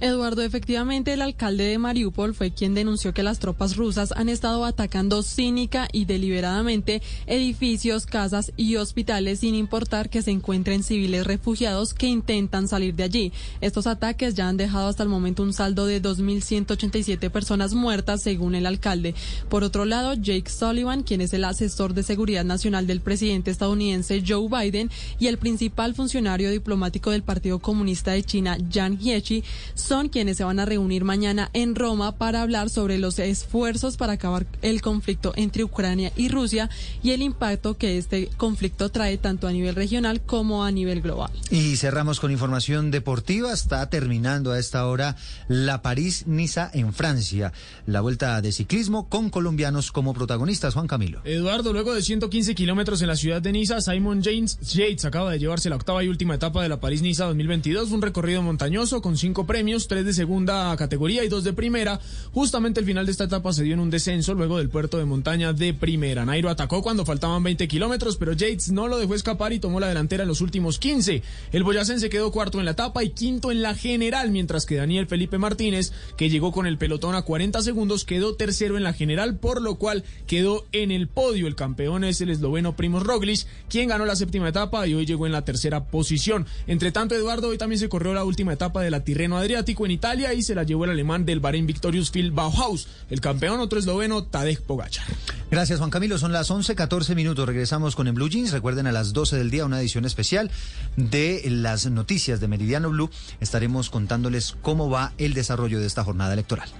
[0.00, 4.64] Eduardo, efectivamente el alcalde de Mariupol fue quien denunció que las tropas rusas han estado
[4.64, 11.94] atacando cínica y deliberadamente edificios, casas y hospitales sin importar que se encuentren civiles refugiados
[11.94, 13.32] que intentan salir de allí.
[13.60, 18.54] Estos ataques ya han dejado hasta el momento un saldo de 2.187 personas muertas, según
[18.54, 19.14] el alcalde.
[19.48, 24.22] Por otro lado, Jake Sullivan, quien es el asesor de seguridad nacional del presidente estadounidense
[24.26, 29.44] Joe Biden y el principal funcionario diplomático del Partido Comunista de China, Yang Jiechi,
[29.74, 34.14] son quienes se van a reunir mañana en Roma para hablar sobre los esfuerzos para
[34.14, 36.70] acabar el conflicto entre Ucrania y Rusia
[37.02, 41.30] y el impacto que este conflicto trae tanto a nivel regional como a nivel global.
[41.50, 43.52] Y cerramos con información deportiva.
[43.52, 45.16] Está terminando a esta hora
[45.48, 47.52] la París-Niza en Francia.
[47.86, 50.74] La vuelta de ciclismo con colombianos como protagonistas.
[50.74, 51.20] Juan Camilo.
[51.24, 55.38] Eduardo, luego de 115 kilómetros en la ciudad de Niza, Simon James Yates acaba de
[55.38, 57.90] llevarse la octava y última etapa de la París-Niza 2022.
[57.92, 62.00] Un recorrido montañoso con cinco premios, tres de segunda categoría y dos de primera.
[62.32, 65.04] Justamente el final de esta etapa se dio en un descenso luego del puerto de
[65.04, 66.24] montaña de primera.
[66.24, 69.88] Nairo atacó cuando faltaban 20 kilómetros, pero Yates no lo dejó escapar y tomó la
[69.88, 71.22] delantera en los últimos 15.
[71.52, 75.06] El boyacense quedó cuarto en la etapa y quinto en la general, mientras que Daniel
[75.06, 79.36] Felipe Martínez, que llegó con el pelotón a 40 segundos, quedó tercero en la general,
[79.36, 81.46] por lo cual quedó en el podio.
[81.46, 85.26] El campeón es el esloveno Primoz Roglic, quien ganó la séptima etapa y hoy llegó
[85.26, 86.46] en la tercera posición.
[86.66, 89.92] Entre tanto, Eduardo, hoy también se corrió la última etapa de la Tirreno Adriático en
[89.92, 92.88] Italia y se la llevó el alemán del Bahrein Victorious Field Bauhaus.
[93.10, 95.04] El campeón, otro esloveno, Tadej Pogacar.
[95.50, 96.16] Gracias, Juan Camilo.
[96.18, 97.46] Son las 11, 14 minutos.
[97.46, 98.52] Regresamos con En Blue Jeans.
[98.52, 100.50] Recuerden a las 12 del día una edición especial
[100.96, 103.10] de las noticias de Meridiano Blue.
[103.40, 106.70] Estaremos contándoles cómo va el desarrollo de esta jornada electoral.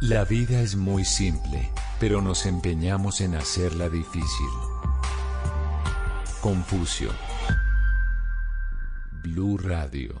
[0.00, 1.70] La vida es muy simple,
[2.00, 4.69] pero nos empeñamos en hacerla difícil.
[6.40, 7.10] Confucio.
[9.22, 10.18] Blue Radio.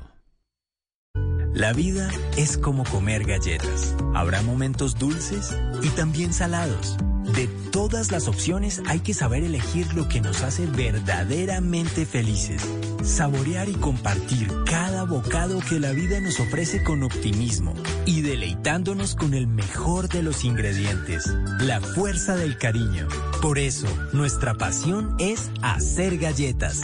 [1.54, 3.96] La vida es como comer galletas.
[4.14, 6.98] Habrá momentos dulces y también salados.
[7.24, 12.62] De todas las opciones hay que saber elegir lo que nos hace verdaderamente felices.
[13.02, 17.74] Saborear y compartir cada bocado que la vida nos ofrece con optimismo
[18.06, 21.26] y deleitándonos con el mejor de los ingredientes,
[21.60, 23.08] la fuerza del cariño.
[23.40, 26.82] Por eso, nuestra pasión es hacer galletas.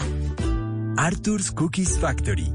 [0.96, 2.52] Arthur's Cookies Factory.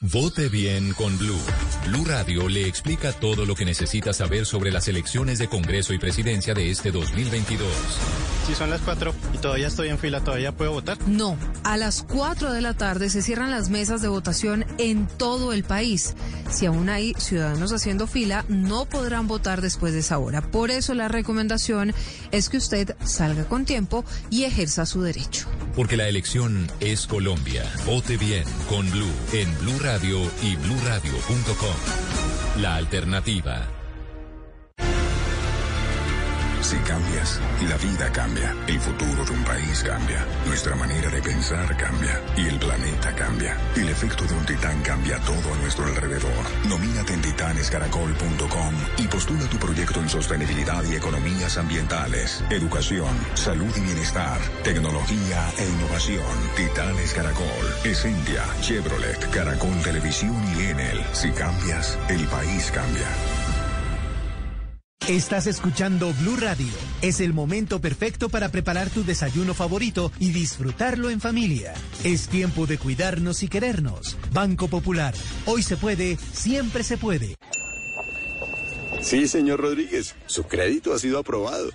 [0.00, 1.40] Vote bien con Blue.
[1.88, 5.98] Blue Radio le explica todo lo que necesita saber sobre las elecciones de Congreso y
[5.98, 7.68] Presidencia de este 2022.
[8.46, 10.98] Si son las 4 y todavía estoy en fila, ¿todavía puedo votar?
[11.08, 15.52] No, a las 4 de la tarde se cierran las mesas de votación en todo
[15.52, 16.14] el país.
[16.48, 20.42] Si aún hay ciudadanos haciendo fila, no podrán votar después de esa hora.
[20.42, 21.92] Por eso la recomendación
[22.30, 25.48] es que usted salga con tiempo y ejerza su derecho.
[25.74, 27.64] Porque la elección es Colombia.
[27.86, 32.62] Vote bien con Blue en Blue Radio y bluradio.com.
[32.62, 33.77] La alternativa.
[36.68, 41.74] Si cambias, la vida cambia, el futuro de un país cambia, nuestra manera de pensar
[41.78, 43.56] cambia y el planeta cambia.
[43.74, 46.44] El efecto de un titán cambia todo a nuestro alrededor.
[46.68, 53.80] Nomínate en titanescaracol.com y postula tu proyecto en sostenibilidad y economías ambientales, educación, salud y
[53.80, 56.36] bienestar, tecnología e innovación.
[56.54, 61.02] Titanes Caracol, Essentia, Chevrolet, Caracol Televisión y Enel.
[61.14, 63.37] Si cambias, el país cambia.
[65.06, 66.66] Estás escuchando Blue Radio.
[67.00, 71.72] Es el momento perfecto para preparar tu desayuno favorito y disfrutarlo en familia.
[72.04, 74.18] Es tiempo de cuidarnos y querernos.
[74.32, 75.14] Banco Popular.
[75.46, 77.36] Hoy se puede, siempre se puede.
[79.00, 80.14] Sí, señor Rodríguez.
[80.26, 81.70] Su crédito ha sido aprobado.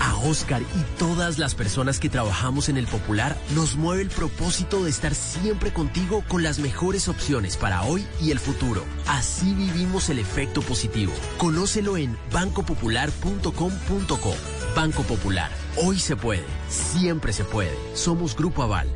[0.00, 4.84] A Oscar y todas las personas que trabajamos en el Popular nos mueve el propósito
[4.84, 8.84] de estar siempre contigo con las mejores opciones para hoy y el futuro.
[9.06, 11.12] Así vivimos el efecto positivo.
[11.38, 14.34] Conócelo en bancopopular.com.co.
[14.76, 15.50] Banco Popular.
[15.76, 16.44] Hoy se puede.
[16.68, 17.76] Siempre se puede.
[17.94, 18.88] Somos Grupo Aval.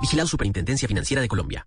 [0.00, 1.66] Vigilado Superintendencia Financiera de Colombia.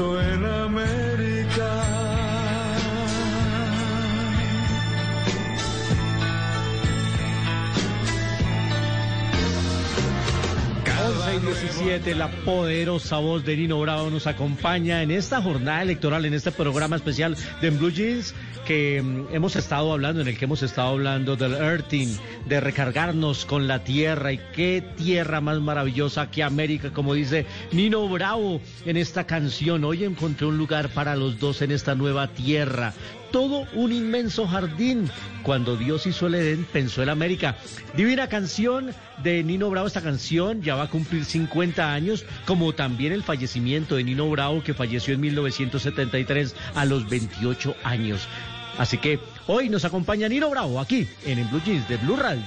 [0.00, 0.31] En
[11.32, 16.52] 617, la poderosa voz de Nino Bravo nos acompaña en esta jornada electoral, en este
[16.52, 18.34] programa especial de Blue Jeans
[18.66, 23.46] que mm, hemos estado hablando, en el que hemos estado hablando del earthing, de recargarnos
[23.46, 28.98] con la tierra y qué tierra más maravillosa que América, como dice Nino Bravo en
[28.98, 29.84] esta canción.
[29.84, 32.92] Hoy encontré un lugar para los dos en esta nueva tierra
[33.32, 35.10] todo un inmenso jardín.
[35.42, 37.56] Cuando Dios hizo el Edén, pensó en América.
[37.96, 38.94] Divina canción
[39.24, 39.88] de Nino Bravo.
[39.88, 44.62] Esta canción ya va a cumplir 50 años, como también el fallecimiento de Nino Bravo,
[44.62, 48.28] que falleció en 1973 a los 28 años.
[48.78, 52.44] Así que hoy nos acompaña Nino Bravo aquí en el Blue Jeans de Blue Radio.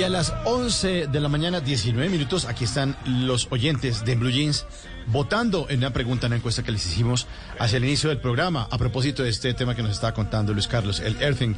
[0.00, 4.30] Y a las 11 de la mañana, 19 minutos, aquí están los oyentes de Blue
[4.30, 4.64] Jeans
[5.08, 7.26] votando en una pregunta, en una encuesta que les hicimos
[7.58, 10.68] hacia el inicio del programa, a propósito de este tema que nos estaba contando Luis
[10.68, 11.54] Carlos, el earthing.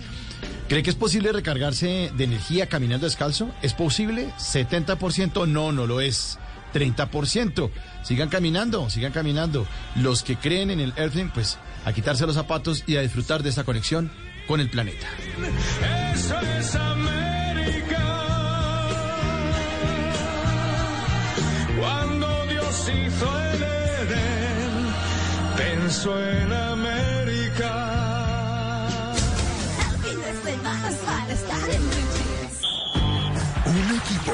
[0.68, 3.48] ¿Cree que es posible recargarse de energía caminando descalzo?
[3.62, 4.32] ¿Es posible?
[4.40, 6.36] 70% no, no lo es.
[6.74, 7.70] 30%.
[8.02, 9.68] Sigan caminando, sigan caminando.
[9.94, 13.50] Los que creen en el earthing, pues a quitarse los zapatos y a disfrutar de
[13.50, 14.10] esta conexión
[14.48, 15.06] con el planeta.
[16.12, 16.76] Eso es.
[21.82, 24.94] Cuando Dios hizo el Edén,
[25.56, 27.72] pensó en América.
[33.66, 34.32] Un equipo.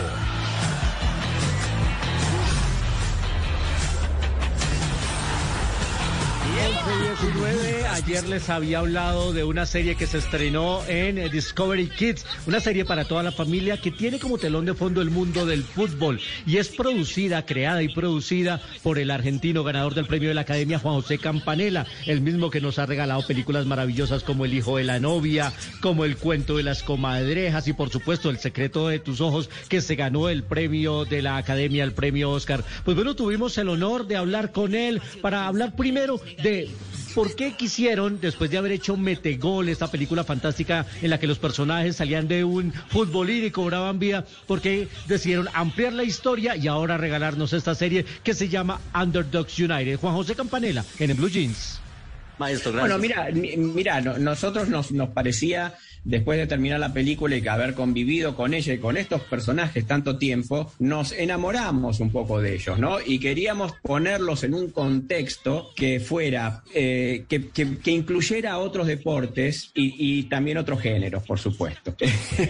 [6.59, 12.24] 19, ayer les había hablado de una serie que se estrenó en eh, Discovery Kids,
[12.47, 15.62] una serie para toda la familia que tiene como telón de fondo el mundo del
[15.62, 20.40] fútbol y es producida, creada y producida por el argentino ganador del premio de la
[20.40, 24.78] Academia Juan José Campanella, el mismo que nos ha regalado películas maravillosas como El hijo
[24.78, 28.98] de la novia, como El cuento de las comadrejas y por supuesto El secreto de
[28.98, 32.64] tus ojos que se ganó el premio de la Academia, el premio Oscar.
[32.85, 36.47] Pues bueno, tuvimos el honor de hablar con él para hablar primero de
[37.14, 41.38] por qué quisieron, después de haber hecho Metegol, esta película fantástica en la que los
[41.38, 46.68] personajes salían de un futbolín y cobraban vida, por qué decidieron ampliar la historia y
[46.68, 49.96] ahora regalarnos esta serie que se llama Underdogs United.
[49.98, 51.80] Juan José Campanella, en el Blue Jeans.
[52.38, 57.36] Maestro, Bueno, mira, mi- mira, no- nosotros nos, nos parecía, después de terminar la película
[57.36, 62.10] y que haber convivido con ella y con estos personajes tanto tiempo, nos enamoramos un
[62.10, 62.98] poco de ellos, ¿no?
[63.04, 70.58] Y queríamos ponerlos en un contexto que fuera, eh, que, incluyera otros deportes y, también
[70.58, 71.94] otros géneros, por supuesto.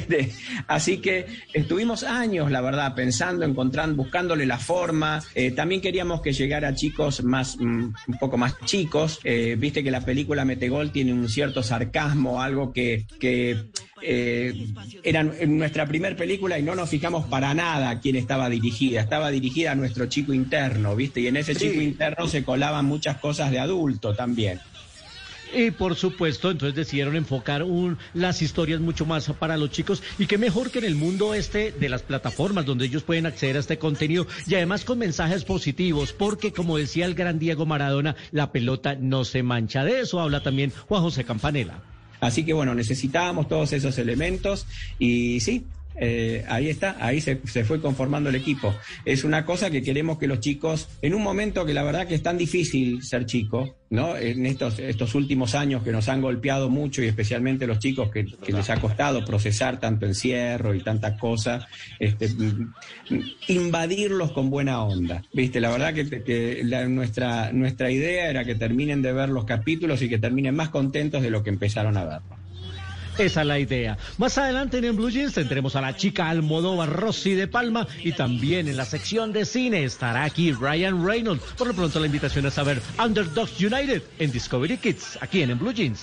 [0.66, 5.22] Así que estuvimos años, la verdad, pensando, encontrando, buscándole la forma.
[5.34, 7.62] Eh, también queríamos que llegara a chicos más, mm,
[8.08, 9.20] un poco más chicos.
[9.24, 13.37] Eh, Viste que la película Metegol tiene un cierto sarcasmo, algo que, que
[14.02, 14.66] eh,
[15.02, 19.00] era nuestra primera película y no nos fijamos para nada a quién estaba dirigida.
[19.00, 21.20] Estaba dirigida a nuestro chico interno, ¿viste?
[21.20, 24.60] Y en ese chico interno se colaban muchas cosas de adulto también.
[25.54, 30.26] Y por supuesto, entonces decidieron enfocar un- las historias mucho más para los chicos y
[30.26, 33.60] qué mejor que en el mundo este de las plataformas donde ellos pueden acceder a
[33.60, 38.52] este contenido y además con mensajes positivos, porque como decía el gran Diego Maradona, la
[38.52, 39.84] pelota no se mancha.
[39.84, 41.80] De eso habla también Juan José Campanella.
[42.20, 44.66] Así que bueno, necesitábamos todos esos elementos
[44.98, 45.64] y sí,
[46.00, 48.74] eh, ahí está, ahí se, se fue conformando el equipo.
[49.04, 52.14] Es una cosa que queremos que los chicos, en un momento que la verdad que
[52.14, 54.16] es tan difícil ser chico, ¿no?
[54.16, 58.26] En estos, estos últimos años que nos han golpeado mucho y especialmente los chicos que,
[58.46, 61.66] les ha costado procesar tanto encierro y tanta cosa,
[61.98, 62.28] este,
[63.48, 65.22] invadirlos con buena onda.
[65.32, 70.08] Viste, la verdad que, nuestra, nuestra idea era que terminen de ver los capítulos y
[70.08, 72.37] que terminen más contentos de lo que empezaron a ver.
[73.18, 73.98] Esa es la idea.
[74.16, 78.12] Más adelante en el Blue Jeans tendremos a la chica Almodóvar Rossi de Palma y
[78.12, 81.42] también en la sección de cine estará aquí Ryan Reynolds.
[81.56, 85.50] Por lo pronto la invitación es a ver Underdogs United en Discovery Kids, aquí en
[85.50, 86.00] el Blue Jeans.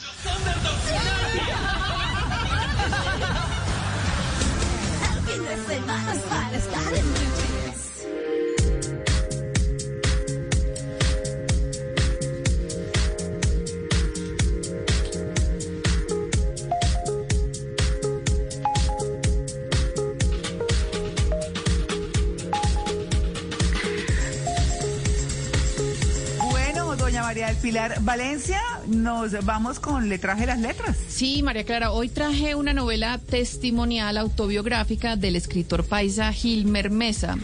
[27.65, 30.95] Pilar Valencia, nos vamos con Le traje las letras.
[31.07, 37.39] Sí, María Clara, hoy traje una novela testimonial autobiográfica del escritor paisa Gilmer Mesa.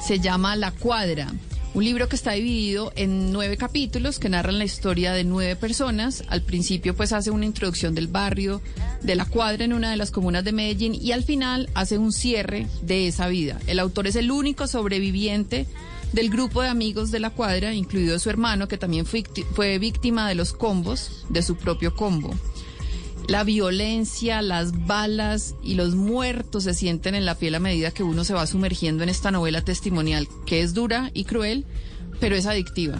[0.00, 1.32] Se llama La Cuadra.
[1.74, 6.22] Un libro que está dividido en nueve capítulos que narran la historia de nueve personas.
[6.28, 8.62] Al principio pues hace una introducción del barrio,
[9.02, 12.12] de la cuadra en una de las comunas de Medellín y al final hace un
[12.12, 13.58] cierre de esa vida.
[13.66, 15.66] El autor es el único sobreviviente
[16.12, 20.34] del grupo de amigos de la cuadra, incluido su hermano que también fue, víctima de
[20.34, 22.34] los combos, de su propio combo.
[23.28, 28.02] La violencia, las balas y los muertos se sienten en la piel a medida que
[28.02, 31.66] uno se va sumergiendo en esta novela testimonial, que es dura y cruel,
[32.20, 32.98] pero es adictiva.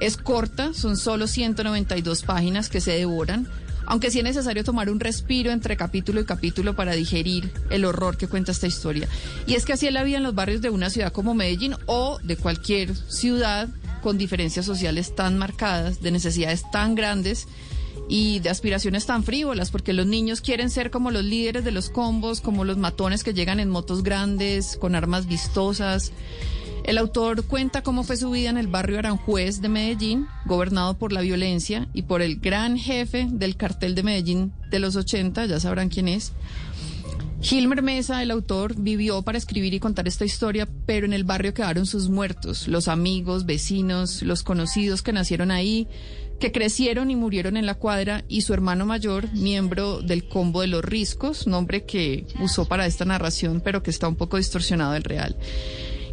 [0.00, 3.48] Es corta, son solo 192 páginas que se devoran,
[3.86, 8.16] aunque sí es necesario tomar un respiro entre capítulo y capítulo para digerir el horror
[8.16, 9.08] que cuenta esta historia.
[9.46, 11.76] Y es que así es la vida en los barrios de una ciudad como Medellín
[11.86, 13.68] o de cualquier ciudad
[14.02, 17.48] con diferencias sociales tan marcadas, de necesidades tan grandes
[18.08, 21.88] y de aspiraciones tan frívolas, porque los niños quieren ser como los líderes de los
[21.88, 26.12] combos, como los matones que llegan en motos grandes, con armas vistosas.
[26.84, 31.12] El autor cuenta cómo fue su vida en el barrio Aranjuez de Medellín, gobernado por
[31.12, 35.58] la violencia y por el gran jefe del cartel de Medellín de los 80, ya
[35.58, 36.32] sabrán quién es.
[37.40, 41.54] Gilmer Mesa, el autor, vivió para escribir y contar esta historia, pero en el barrio
[41.54, 45.88] quedaron sus muertos, los amigos, vecinos, los conocidos que nacieron ahí,
[46.38, 50.66] que crecieron y murieron en la cuadra, y su hermano mayor, miembro del combo de
[50.66, 55.04] los riscos, nombre que usó para esta narración, pero que está un poco distorsionado del
[55.04, 55.36] real.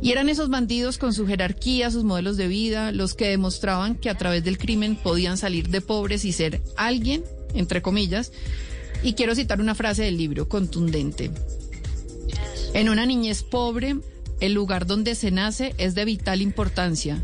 [0.01, 4.09] Y eran esos bandidos con su jerarquía, sus modelos de vida, los que demostraban que
[4.09, 7.23] a través del crimen podían salir de pobres y ser alguien,
[7.53, 8.31] entre comillas.
[9.03, 11.29] Y quiero citar una frase del libro, contundente.
[12.73, 13.95] En una niñez pobre,
[14.39, 17.23] el lugar donde se nace es de vital importancia.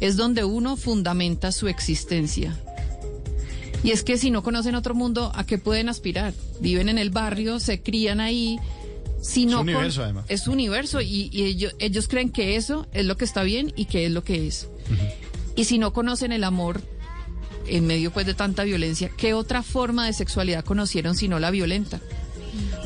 [0.00, 2.58] Es donde uno fundamenta su existencia.
[3.82, 6.32] Y es que si no conocen otro mundo, ¿a qué pueden aspirar?
[6.60, 8.58] Viven en el barrio, se crían ahí,
[9.24, 10.26] si no es un universo, además.
[10.28, 13.72] Es un universo y, y ellos, ellos, creen que eso es lo que está bien
[13.74, 14.68] y que es lo que es.
[15.56, 16.82] Y si no conocen el amor
[17.66, 21.50] en medio pues de tanta violencia, ¿qué otra forma de sexualidad conocieron si no la
[21.50, 22.00] violenta?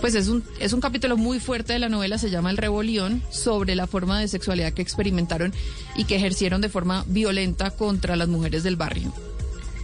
[0.01, 3.21] Pues es un, es un capítulo muy fuerte de la novela, se llama El Rebelión,
[3.31, 5.53] sobre la forma de sexualidad que experimentaron
[5.97, 9.13] y que ejercieron de forma violenta contra las mujeres del barrio.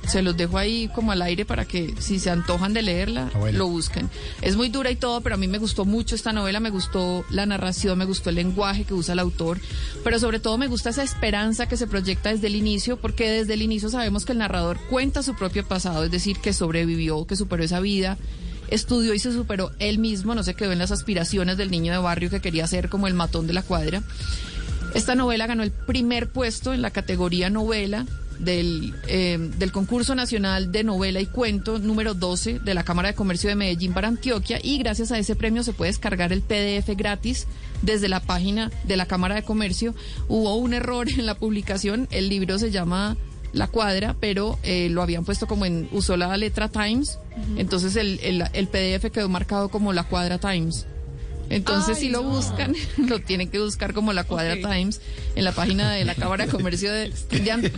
[0.06, 3.68] Se los dejo ahí como al aire para que si se antojan de leerla, lo
[3.68, 4.10] busquen.
[4.42, 7.24] Es muy dura y todo, pero a mí me gustó mucho esta novela, me gustó
[7.30, 9.58] la narración, me gustó el lenguaje que usa el autor,
[10.02, 13.54] pero sobre todo me gusta esa esperanza que se proyecta desde el inicio, porque desde
[13.54, 17.36] el inicio sabemos que el narrador cuenta su propio pasado, es decir, que sobrevivió, que
[17.36, 18.18] superó esa vida
[18.68, 21.98] estudió y se superó él mismo, no se quedó en las aspiraciones del niño de
[21.98, 24.02] barrio que quería ser como el matón de la cuadra.
[24.94, 28.06] Esta novela ganó el primer puesto en la categoría novela
[28.38, 33.14] del, eh, del concurso nacional de novela y cuento número 12 de la Cámara de
[33.14, 36.96] Comercio de Medellín para Antioquia y gracias a ese premio se puede descargar el PDF
[36.96, 37.46] gratis
[37.82, 39.94] desde la página de la Cámara de Comercio.
[40.28, 43.16] Hubo un error en la publicación, el libro se llama
[43.52, 47.18] La Cuadra, pero eh, lo habían puesto como en, usó la letra Times,
[47.56, 50.86] entonces el, el, el PDF quedó marcado como La Cuadra Times.
[51.50, 52.30] Entonces, Ay, si lo no.
[52.30, 54.56] buscan, lo tienen que buscar como la Cuadra.
[54.56, 55.00] Times
[55.36, 57.12] en la página de la Cámara de Comercio de,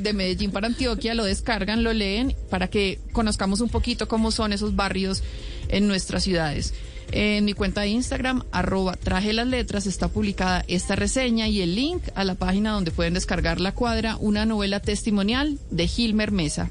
[0.01, 4.53] de Medellín para Antioquia, lo descargan, lo leen para que conozcamos un poquito cómo son
[4.53, 5.23] esos barrios
[5.69, 6.75] en nuestras ciudades.
[7.13, 11.77] En mi cuenta de Instagram, arroba traje las letras, está publicada esta reseña y el
[11.77, 16.71] link a la página donde pueden descargar La Cuadra, una novela testimonial de Gilmer Mesa.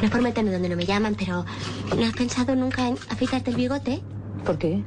[0.00, 1.44] no es por meterme donde no me llaman, pero
[1.96, 4.00] ¿no has pensado nunca en afeitarte el bigote?
[4.44, 4.82] ¿Por qué?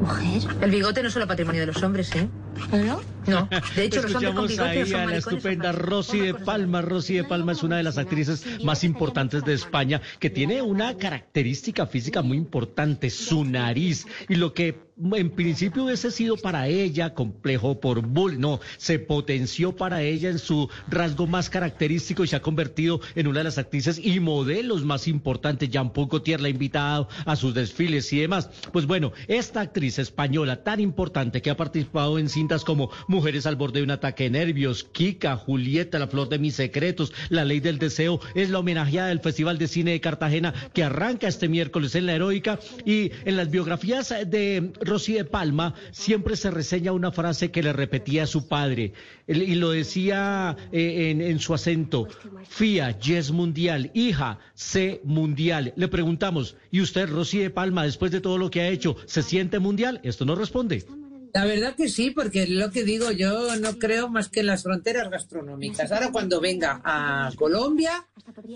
[0.00, 0.42] Mujer.
[0.62, 2.26] El bigote no es solo patrimonio de los hombres, ¿eh?
[2.72, 3.02] ¿No?
[3.26, 3.48] No.
[3.76, 6.80] De hecho, los hombres con bigote son a la estupenda Rosy de Palma.
[6.80, 10.96] Rosy de Palma es una de las actrices más importantes de España que tiene una
[10.96, 14.06] característica física muy importante, su nariz.
[14.30, 19.74] Y lo que en principio hubiese sido para ella complejo por bull, no, se potenció
[19.74, 23.58] para ella en su rasgo más característico y se ha convertido en una de las
[23.58, 25.70] actrices y modelos más importantes.
[25.70, 28.50] Jean-Paul Gaultier la ha invitado a sus desfiles y demás.
[28.72, 33.56] Pues bueno, esta actriz española tan importante que ha participado en cintas como Mujeres al
[33.56, 37.60] borde de un ataque de nervios, Kika, Julieta, La flor de mis secretos, La ley
[37.60, 41.94] del deseo, es la homenajeada del Festival de Cine de Cartagena que arranca este miércoles
[41.94, 47.12] en la Heroica y en las biografías de Rosy de Palma siempre se reseña una
[47.12, 48.92] frase que le repetía a su padre
[49.26, 52.08] y lo decía eh, en, en su acento,
[52.48, 55.72] FIA, yes mundial, hija, sé mundial.
[55.76, 59.22] Le preguntamos, ¿y usted, Rosy de Palma, después de todo lo que ha hecho, se
[59.22, 60.00] siente mundial?
[60.02, 60.84] Esto no responde.
[61.32, 64.64] La verdad que sí, porque lo que digo, yo no creo más que en las
[64.64, 65.92] fronteras gastronómicas.
[65.92, 68.04] Ahora cuando venga a Colombia,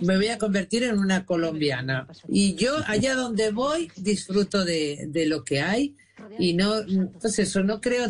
[0.02, 2.08] me voy a convertir en una colombiana.
[2.28, 5.94] Y yo allá donde voy disfruto de, de lo que hay
[6.38, 6.74] y no,
[7.20, 8.04] pues eso, no creo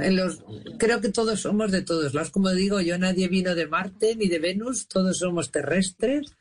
[0.00, 0.42] en los,
[0.78, 2.30] creo que todos somos de todos lados.
[2.30, 6.36] Como digo, yo nadie vino de Marte ni de Venus, todos somos terrestres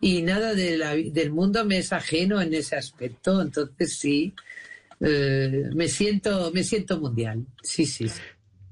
[0.00, 3.40] y nada de la- del mundo me es ajeno en ese aspecto.
[3.42, 4.34] Entonces sí,
[5.00, 7.46] eh, me siento, me siento mundial.
[7.62, 8.06] Sí, sí.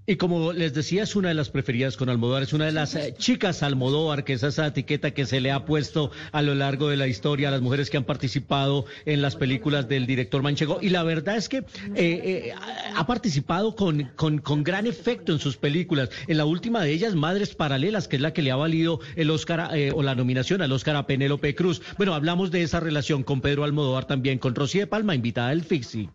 [0.08, 2.94] Y como les decía, es una de las preferidas con Almodóvar, es una de las
[2.94, 6.88] eh, chicas Almodóvar, que es esa etiqueta que se le ha puesto a lo largo
[6.88, 10.78] de la historia a las mujeres que han participado en las películas del director Manchego.
[10.80, 11.64] Y la verdad es que eh,
[11.96, 12.54] eh,
[12.94, 16.10] ha participado con, con, con gran efecto en sus películas.
[16.28, 19.30] En la última de ellas, Madres Paralelas, que es la que le ha valido el
[19.30, 21.82] Oscar eh, o la nominación al Oscar a Penélope Cruz.
[21.96, 25.64] Bueno, hablamos de esa relación con Pedro Almodóvar también, con Rosy de Palma, invitada del
[25.64, 26.08] Fixi.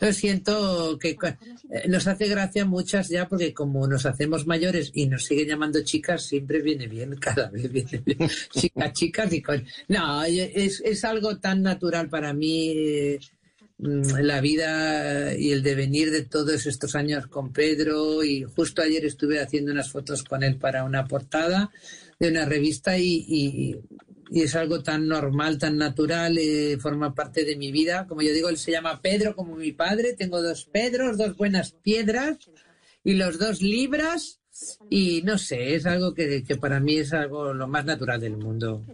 [0.00, 5.06] Yo siento que eh, nos hace gracia muchas ya porque como nos hacemos mayores y
[5.06, 8.28] nos siguen llamando chicas, siempre viene bien, cada vez viene bien.
[8.50, 9.64] Chicas, chicas y con...
[9.88, 13.16] No, es, es algo tan natural para mí
[13.78, 19.04] mm, la vida y el devenir de todos estos años con Pedro y justo ayer
[19.04, 21.70] estuve haciendo unas fotos con él para una portada
[22.18, 23.76] de una revista y, y-
[24.30, 28.06] y es algo tan normal, tan natural, eh, forma parte de mi vida.
[28.06, 31.72] Como yo digo, él se llama Pedro como mi padre, tengo dos Pedros, dos buenas
[31.72, 32.38] piedras
[33.04, 34.40] y los dos libras
[34.88, 38.36] y no sé, es algo que, que para mí es algo lo más natural del
[38.36, 38.84] mundo.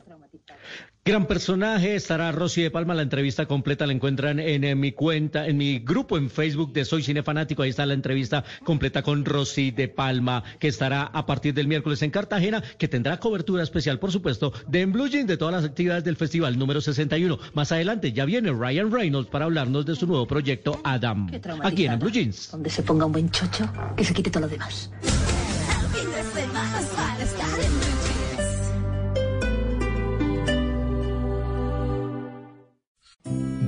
[1.04, 5.48] Gran personaje, estará Rosy de Palma, la entrevista completa la encuentran en, eh, mi cuenta,
[5.48, 9.24] en mi grupo en Facebook de Soy Cine Fanático, ahí está la entrevista completa con
[9.24, 13.98] Rosy de Palma, que estará a partir del miércoles en Cartagena, que tendrá cobertura especial,
[13.98, 17.36] por supuesto, de En Blue Jeans, de todas las actividades del festival número 61.
[17.52, 21.28] Más adelante ya viene Ryan Reynolds para hablarnos de su nuevo proyecto Adam,
[21.64, 22.52] aquí en En Blue Jeans.
[22.52, 24.88] Donde se ponga un buen chocho, que se quite todo lo demás.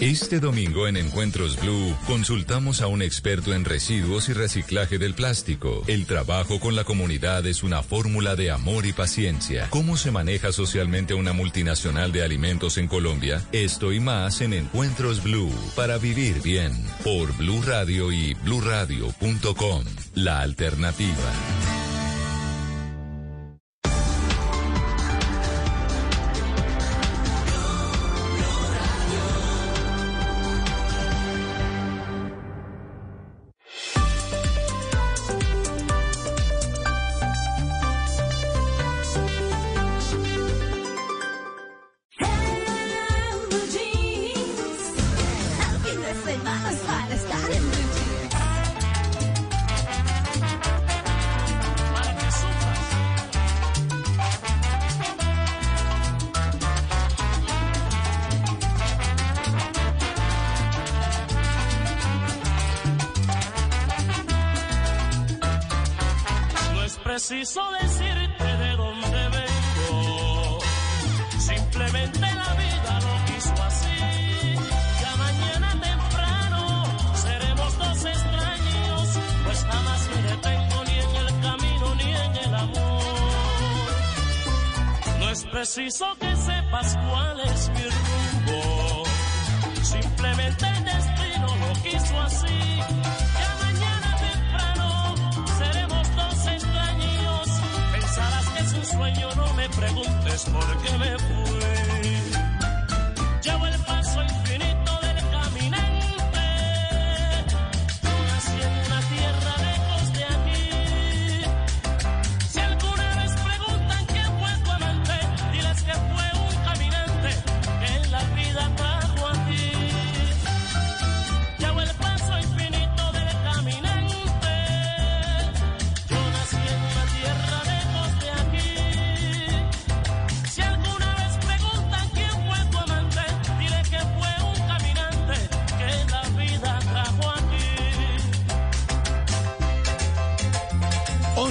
[0.00, 5.82] Este domingo en Encuentros Blue consultamos a un experto en residuos y reciclaje del plástico.
[5.88, 9.66] El trabajo con la comunidad es una fórmula de amor y paciencia.
[9.70, 13.42] ¿Cómo se maneja socialmente una multinacional de alimentos en Colombia?
[13.52, 16.72] Esto y más en Encuentros Blue para vivir bien
[17.02, 19.84] por Blue Radio y bluradio.com.
[20.14, 21.77] La alternativa.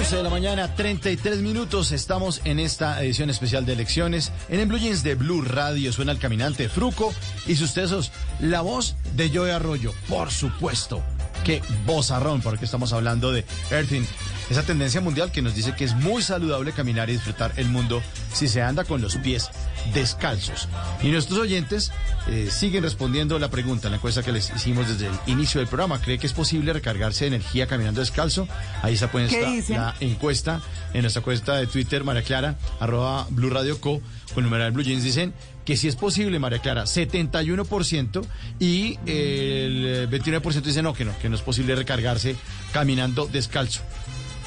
[0.08, 1.92] 11 de la mañana, 33 minutos.
[1.92, 4.32] Estamos en esta edición especial de elecciones.
[4.48, 7.12] En el Blue Jeans de Blue Radio suena el caminante Fruco
[7.46, 8.10] y sus tesos.
[8.40, 11.02] La voz de Joey Arroyo, por supuesto.
[11.44, 14.06] Qué vozarrón, porque estamos hablando de Earthing.
[14.50, 18.02] Esa tendencia mundial que nos dice que es muy saludable caminar y disfrutar el mundo
[18.32, 19.50] si se anda con los pies
[19.92, 20.68] descalzos.
[21.02, 21.92] Y nuestros oyentes
[22.28, 26.00] eh, siguen respondiendo la pregunta, la encuesta que les hicimos desde el inicio del programa.
[26.00, 28.48] ¿Cree que es posible recargarse de energía caminando descalzo?
[28.82, 29.76] Ahí está pues ¿Qué está dicen?
[29.76, 30.60] la encuesta
[30.94, 34.00] en nuestra cuenta de Twitter, María Clara, arroba Blue Radio Co,
[34.34, 35.34] con numeral Blue Jeans, dicen
[35.64, 38.24] que sí es posible, María Clara, 71%,
[38.58, 42.36] y el 29% dice no, que no, que no es posible recargarse
[42.72, 43.82] caminando descalzo.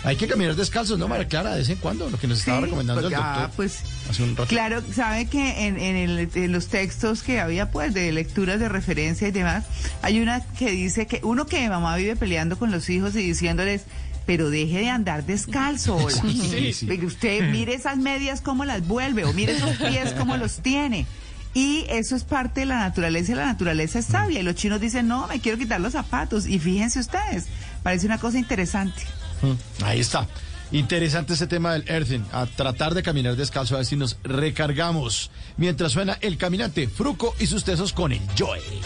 [0.03, 1.51] Hay que caminar descalzos, ¿no, María Clara?
[1.51, 3.79] De vez en cuando, lo que nos estaba Sí, recomendando pues el doctor pues,
[4.09, 4.47] hace un rato.
[4.49, 8.67] Claro, sabe que en, en el- en los textos que había, pues, de lecturas de
[8.67, 9.65] referencia y demás,
[10.01, 13.83] hay una que dice que uno que mamá vive peleando con los hijos y diciéndoles,
[14.25, 15.95] pero deje de andar descalzo.
[15.97, 16.09] hola".
[16.09, 16.91] Sí, sí.
[17.05, 21.05] Usted mire esas medias cómo las vuelve o mire esos pies cómo los tiene.
[21.53, 24.39] Y eso es parte de la naturaleza y la naturaleza es sabia.
[24.39, 26.47] Y los chinos dicen, no, me quiero quitar los zapatos.
[26.47, 27.47] Y fíjense ustedes,
[27.83, 29.01] parece una cosa interesante.
[29.41, 30.26] Mm, Ahí está.
[30.72, 32.22] Interesante ese tema del earthing.
[32.31, 35.30] A tratar de caminar descalzo a ver si nos recargamos.
[35.57, 38.59] Mientras suena el caminante Fruco y sus tesos con el Joy.
[38.61, 38.81] Voy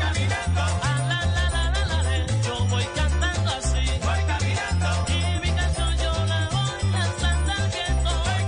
[0.00, 0.78] caminando, ah,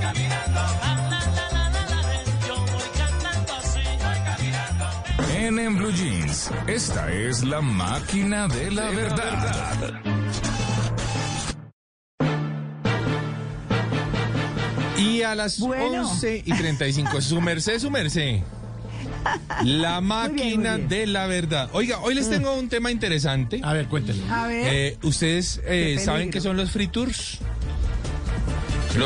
[0.02, 0.96] caminando, ah,
[4.24, 4.84] caminando.
[5.34, 6.13] En, en Blue Jeans,
[6.66, 10.00] esta es la máquina de la verdad.
[14.98, 16.08] Y a las Bueno.
[16.08, 18.40] 11 y 35, su merced, su merced.
[19.62, 20.88] La máquina bien.
[20.88, 21.70] de la verdad.
[21.72, 23.60] Oiga, hoy les tengo un tema interesante.
[23.62, 24.22] A ver, cuéntenle.
[24.30, 24.66] A ver.
[24.72, 27.38] Eh, ¿Ustedes eh, saben qué son los free tours?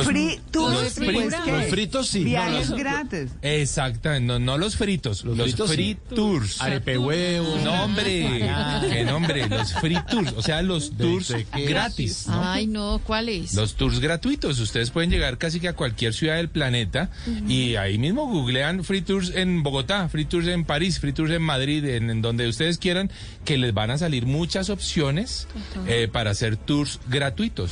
[0.04, 1.50] Free tours, los free- pues, ¿qué?
[1.52, 2.24] Los fritos sí.
[2.24, 3.30] Viajes No, los- gratis.
[3.42, 6.14] Exactamente, no, no los fritos, los, fritos free sí.
[6.14, 6.60] tours.
[6.60, 7.56] Arepe huevo.
[7.64, 8.48] No, hombre,
[8.90, 11.32] qué nombre, los free tours, o sea, los tours
[11.66, 12.26] gratis.
[12.28, 12.42] ¿no?
[12.50, 13.54] Ay, no, ¿cuál es?
[13.54, 17.10] Los tours gratuitos, ustedes pueden llegar casi que a cualquier ciudad del planeta
[17.48, 21.42] y ahí mismo googlean free tours en Bogotá, free tours en París, free tours en
[21.42, 23.10] Madrid, en, en donde ustedes quieran,
[23.44, 25.46] que les van a salir muchas opciones
[25.86, 27.70] eh, para hacer tours gratuitos.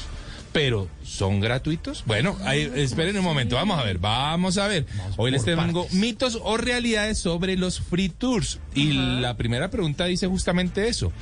[0.56, 2.02] Pero, ¿son gratuitos?
[2.06, 4.86] Bueno, ahí, esperen un momento, vamos a ver, vamos a ver.
[5.18, 8.58] Hoy les tengo mitos o realidades sobre los free tours.
[8.74, 11.12] Y la primera pregunta dice justamente eso.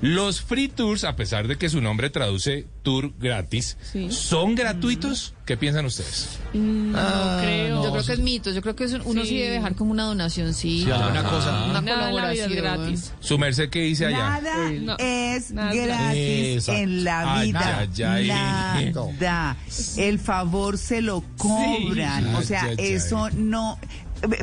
[0.00, 4.08] Los free tours, a pesar de que su nombre traduce tour gratis, Sí.
[4.12, 5.34] ¿son gratuitos?
[5.44, 6.38] ¿Qué piensan ustedes?
[6.54, 7.74] Mm, Ah, no creo.
[7.76, 8.50] no, Yo creo que es mito.
[8.52, 9.38] Yo creo que uno sí, Sí.
[9.38, 10.84] debe dejar como una donación, sí.
[10.84, 11.64] Sí, alguna cosa.
[11.64, 12.50] Una Nada colaboración.
[12.50, 13.12] es gratis.
[13.20, 14.40] Su merced, ¿qué dice allá?
[14.40, 14.96] Nada no.
[14.98, 16.80] es Nada gratis Exacto.
[16.80, 17.78] en la Ay, vida.
[18.12, 18.92] ay, ay.
[19.20, 19.56] Nada.
[19.96, 22.22] El favor se lo cobran.
[22.24, 22.30] Sí.
[22.36, 22.92] O sea, Ay, ay, ay.
[22.92, 23.78] eso no.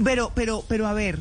[0.03, 1.19] Pero, pero, pero a ver,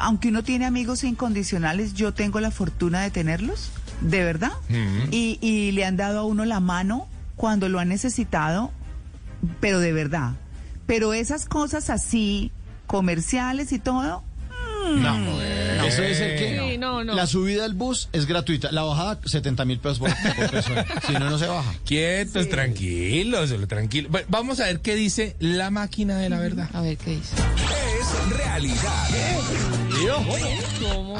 [0.00, 3.70] aunque uno tiene amigos incondicionales, yo tengo la fortuna de tenerlos,
[4.00, 4.52] de verdad.
[4.68, 5.12] Mm.
[5.12, 7.06] Y, y le han dado a uno la mano
[7.36, 8.70] cuando lo han necesitado,
[9.60, 10.32] pero de verdad.
[10.86, 12.50] Pero esas cosas así,
[12.86, 14.24] comerciales y todo,
[14.96, 15.40] No,
[15.86, 16.70] eso es el que.
[16.72, 17.14] Sí, no, no.
[17.14, 18.72] La subida del bus es gratuita.
[18.72, 20.86] La bajada, 70 mil pesos por, por persona.
[21.06, 21.74] si no, no se baja.
[21.84, 24.10] Quietos, tranquilos, tranquilos.
[24.10, 26.68] Bueno, vamos a ver qué dice la máquina de la verdad.
[26.72, 27.36] A ver qué dice.
[28.00, 29.08] Es realidad.
[30.06, 30.34] ¿Cómo?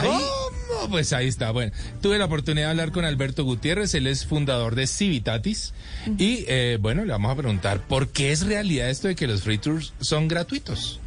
[0.00, 0.88] ¿Cómo?
[0.88, 1.50] Pues ahí está.
[1.50, 5.74] Bueno, tuve la oportunidad de hablar con Alberto Gutiérrez, él es fundador de Civitatis.
[6.16, 9.42] Y eh, bueno, le vamos a preguntar por qué es realidad esto de que los
[9.42, 11.00] free tours son gratuitos.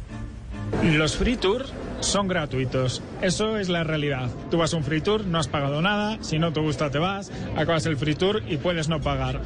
[0.82, 3.02] Los free tours son gratuitos.
[3.20, 4.30] Eso es la realidad.
[4.50, 6.98] Tú vas a un free tour, no has pagado nada, si no te gusta te
[6.98, 9.40] vas, acabas el free tour y puedes no pagar.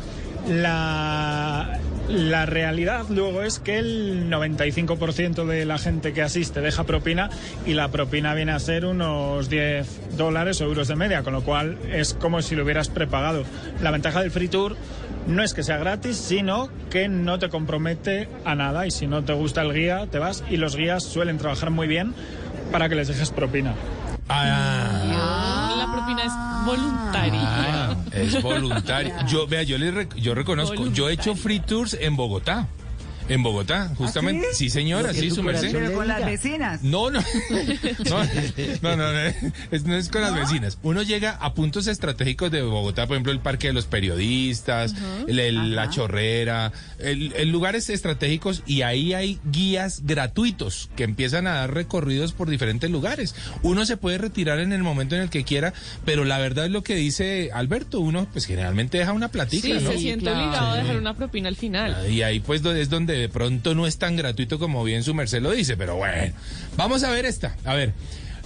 [0.47, 1.79] La,
[2.09, 7.29] la realidad luego es que el 95% de la gente que asiste deja propina
[7.67, 11.43] y la propina viene a ser unos 10 dólares o euros de media, con lo
[11.43, 13.45] cual es como si lo hubieras prepagado.
[13.83, 14.77] La ventaja del free tour
[15.27, 19.23] no es que sea gratis, sino que no te compromete a nada y si no
[19.25, 22.15] te gusta el guía, te vas y los guías suelen trabajar muy bien
[22.73, 23.75] para que les dejes propina.
[24.31, 26.33] Ah, La propina es
[26.67, 27.41] voluntaria.
[27.43, 29.15] ah, es voluntario.
[29.27, 32.67] Yo, vea, yo, le rec- yo reconozco, yo he hecho free tours en Bogotá.
[33.29, 34.47] En Bogotá, justamente.
[34.51, 34.65] ¿Ah, sí?
[34.65, 34.71] sí?
[34.71, 35.71] señora, sí, su merced.
[35.73, 36.83] Pero con las vecinas.
[36.83, 37.21] No, no.
[38.09, 39.19] No, no, no, no,
[39.71, 40.79] es, no es con las vecinas.
[40.83, 44.95] Uno llega a puntos estratégicos de Bogotá, por ejemplo, el Parque de los Periodistas,
[45.27, 51.47] el- el- la Chorrera, el, el lugares estratégicos y ahí hay guías gratuitos que empiezan
[51.47, 53.35] a dar recorridos por diferentes lugares.
[53.63, 55.73] Uno se puede retirar en el momento en el que quiera,
[56.05, 59.73] pero la verdad es lo que dice Alberto, uno pues generalmente deja una platica, Sí,
[59.75, 59.93] ¿no?
[59.93, 62.11] se siente obligado a dejar una propina al final.
[62.11, 65.41] Y ahí pues es donde de pronto no es tan gratuito como bien su merced
[65.43, 66.33] lo dice, pero bueno.
[66.77, 67.57] Vamos a ver esta.
[67.65, 67.93] A ver,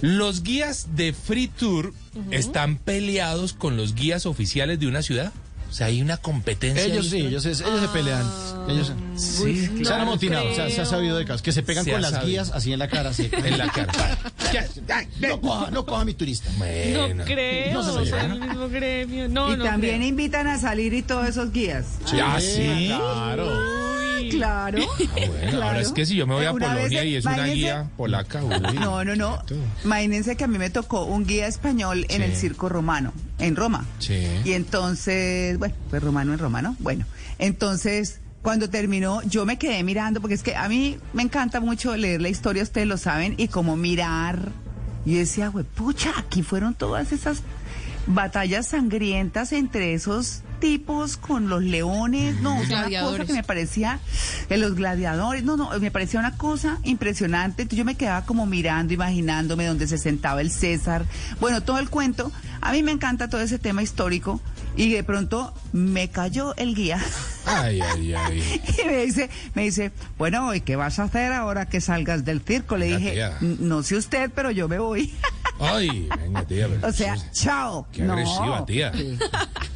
[0.01, 1.93] los guías de Free Tour
[2.31, 5.31] están peleados con los guías oficiales de una ciudad.
[5.69, 6.85] O sea, hay una competencia.
[6.85, 8.23] Ellos sí, ellos, es- ellos se pelean.
[8.69, 11.41] Ellos Sí, se han no amotinado, se, ha- se ha sabido de casos.
[11.41, 12.27] Que se pegan Se con las sabido.
[12.29, 13.09] guías así en la cara.
[13.09, 13.27] Así.
[13.43, 13.91] En la cara.
[15.19, 16.51] No coja, no coja mi turista.
[16.51, 19.27] No creo, No se el mismo gremio.
[19.29, 20.09] No, y no también creo.
[20.09, 21.85] invitan a salir y todos esos guías.
[22.21, 22.85] Ah, sí.
[22.87, 23.92] Claro.
[24.37, 24.79] Claro.
[24.81, 27.25] Ah, bueno, ahora es que si yo me voy a Una vez, Polonia y es
[27.25, 28.43] una guía polaca.
[28.43, 28.53] uy.
[28.79, 29.41] No, no, no.
[29.83, 33.85] Imagínense que a mí me tocó un guía español en el circo romano, en Roma.
[33.99, 34.25] Sí.
[34.45, 37.05] Y entonces, bueno, pues romano en romano, bueno.
[37.39, 41.95] Entonces, cuando terminó, yo me quedé mirando, porque es que a mí me encanta mucho
[41.95, 44.49] leer la historia, ustedes lo saben, y como mirar.
[45.05, 47.41] Y decía, güey, pucha, aquí fueron todas esas
[48.07, 53.43] batallas sangrientas entre esos tipos con los leones, no, o sea, una cosa que me
[53.43, 53.99] parecía,
[54.47, 58.45] de los gladiadores, no, no, me parecía una cosa impresionante, entonces yo me quedaba como
[58.45, 61.03] mirando, imaginándome donde se sentaba el César,
[61.41, 62.31] bueno, todo el cuento,
[62.61, 64.39] a mí me encanta todo ese tema histórico,
[64.75, 66.99] y de pronto me cayó el guía.
[67.45, 68.61] Ay, ay, ay.
[68.81, 72.41] Y me dice, me dice, bueno, ¿y qué vas a hacer ahora que salgas del
[72.41, 72.77] circo?
[72.77, 73.37] Le Venga, dije, tía.
[73.41, 75.13] "N- no sé usted, pero yo me voy.
[75.59, 76.67] Ay, venga, tía.
[76.67, 77.87] pero o sea, chao.
[77.91, 78.13] Qué No.
[78.13, 78.91] agresiva, tía.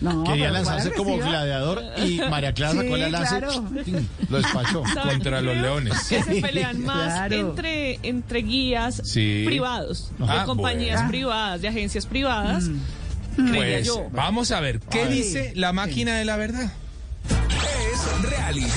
[0.02, 3.38] No, Quería lanzarse ¿cuál como gladiador y María Clara Sí, sacó la lanza.
[3.38, 3.64] claro.
[4.30, 4.84] Lo despachó.
[4.94, 5.94] ¿Saben Contra los leones.
[6.10, 7.36] Que se pelean más Claro.
[7.36, 9.44] entre, entre guías Sí.
[9.46, 11.10] privados, Ah, de compañías bueno.
[11.10, 12.66] privadas, de agencias privadas.
[12.70, 12.80] Mm.
[13.38, 14.10] Pues yo.
[14.12, 15.14] vamos a ver, ¿qué Ay.
[15.14, 16.72] dice la máquina de la verdad?
[17.30, 18.70] Es realidad.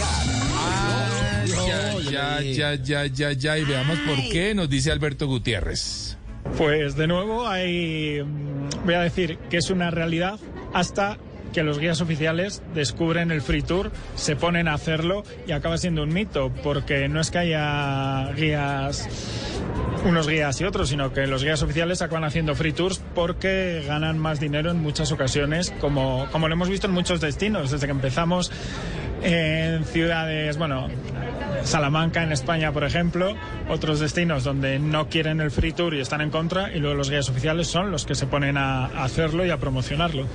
[0.54, 6.16] Ah, ya, ya, ya, ya, ya, ya, y veamos por qué nos dice Alberto Gutiérrez.
[6.56, 10.38] Pues de nuevo hay, mm, voy a decir que es una realidad
[10.72, 11.18] hasta
[11.52, 16.02] que los guías oficiales descubren el free tour, se ponen a hacerlo y acaba siendo
[16.02, 19.08] un mito, porque no es que haya guías,
[20.04, 24.18] unos guías y otros, sino que los guías oficiales acaban haciendo free tours porque ganan
[24.18, 27.92] más dinero en muchas ocasiones, como, como lo hemos visto en muchos destinos, desde que
[27.92, 28.50] empezamos
[29.22, 30.88] en ciudades, bueno,
[31.64, 33.34] Salamanca en España, por ejemplo,
[33.68, 37.10] otros destinos donde no quieren el free tour y están en contra, y luego los
[37.10, 40.26] guías oficiales son los que se ponen a, hacerlo y a promocionarlo.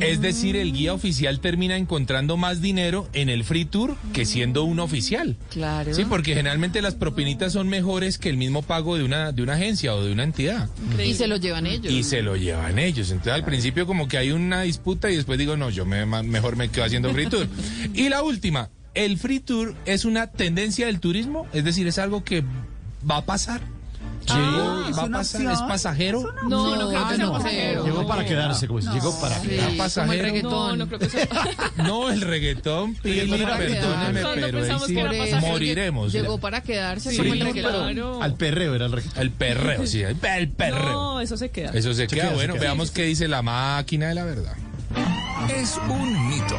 [0.00, 4.64] Es decir, el guía oficial termina encontrando más dinero en el free tour que siendo
[4.64, 5.36] un oficial.
[5.50, 5.94] Claro.
[5.94, 9.54] Sí, porque generalmente las propinitas son mejores que el mismo pago de una, de una
[9.54, 10.68] agencia o de una entidad.
[11.02, 11.92] Y se lo llevan ellos.
[11.92, 13.10] Y se lo llevan ellos.
[13.10, 16.56] Entonces al principio como que hay una disputa y después digo, no, yo me, mejor
[16.56, 17.48] me quedo haciendo free tour.
[17.94, 21.46] y la última, ¿el free tour es una tendencia del turismo?
[21.52, 22.44] Es decir, es algo que
[23.08, 23.75] va a pasar.
[24.34, 26.34] Llegó, es va a pasar, es pasajero.
[26.48, 27.84] No, no creo que sea no pasajero.
[27.84, 29.60] Llegó para quedarse, como dice, llegó para Sí, quedarse.
[29.60, 30.22] Como el pasajero.
[30.24, 30.50] reggaetón.
[30.52, 31.28] No, no creo que sea.
[31.76, 36.12] No, el reggaetón, Pili, perdóneme, pero ahí sí que moriremos.
[36.12, 38.22] Llegó para quedarse Sí, como el reggaetón.
[38.22, 39.22] Al perreo era el reggaetón.
[39.22, 40.92] El perreo, sí, el, el perreo.
[40.92, 41.70] No, eso se queda.
[41.74, 42.22] Eso se, queda.
[42.22, 42.62] queda, se Bueno, queda.
[42.62, 44.54] veamos qué dice la máquina de la verdad.
[45.54, 46.56] Es un mito.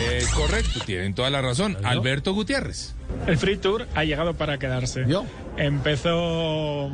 [0.00, 1.76] Eh, correcto, tienen toda la razón.
[1.84, 2.94] Alberto Gutiérrez.
[3.26, 5.04] El free tour ha llegado para quedarse.
[5.06, 5.24] ¿Yo?
[5.56, 6.90] Empezó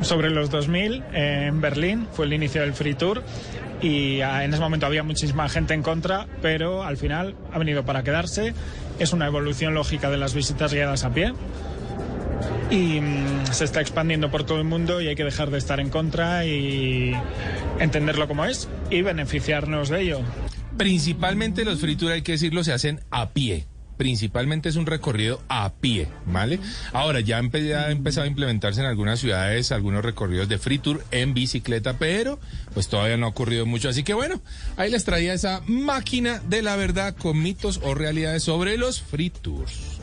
[0.00, 3.22] sobre los 2000 en Berlín, fue el inicio del free tour
[3.80, 7.84] y ah, en ese momento había muchísima gente en contra, pero al final ha venido
[7.84, 8.54] para quedarse.
[8.98, 11.32] Es una evolución lógica de las visitas guiadas a pie
[12.70, 15.80] y mm, se está expandiendo por todo el mundo y hay que dejar de estar
[15.80, 17.12] en contra y
[17.78, 20.20] entenderlo como es y beneficiarnos de ello.
[20.76, 23.66] Principalmente los free tour, hay que decirlo, se hacen a pie.
[23.98, 26.58] Principalmente es un recorrido a pie, ¿vale?
[26.92, 31.04] Ahora ya, empe- ha empezado a implementarse en algunas ciudades algunos recorridos de free tour
[31.12, 32.40] en bicicleta, pero
[32.74, 33.90] pues todavía no ha ocurrido mucho.
[33.90, 34.40] Así que bueno,
[34.76, 39.30] ahí les traía esa máquina de la verdad con mitos o realidades sobre los free
[39.30, 40.00] tours.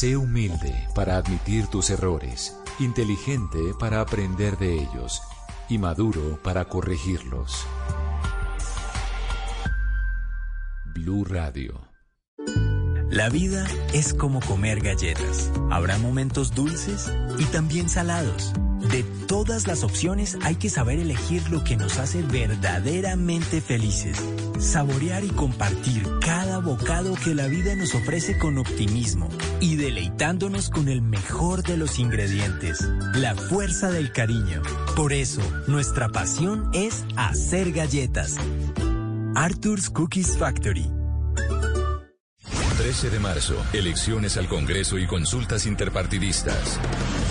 [0.00, 5.20] Sé humilde para admitir tus errores, inteligente para aprender de ellos
[5.68, 7.66] y maduro para corregirlos.
[10.94, 11.86] Blue Radio.
[13.10, 15.52] La vida es como comer galletas.
[15.70, 18.54] Habrá momentos dulces y también salados.
[18.88, 24.18] De todas las opciones hay que saber elegir lo que nos hace verdaderamente felices.
[24.58, 29.28] Saborear y compartir cada bocado que la vida nos ofrece con optimismo
[29.60, 32.80] y deleitándonos con el mejor de los ingredientes,
[33.14, 34.62] la fuerza del cariño.
[34.96, 38.36] Por eso, nuestra pasión es hacer galletas.
[39.34, 40.90] Arthur's Cookies Factory.
[42.80, 46.80] 13 de marzo, elecciones al Congreso y consultas interpartidistas.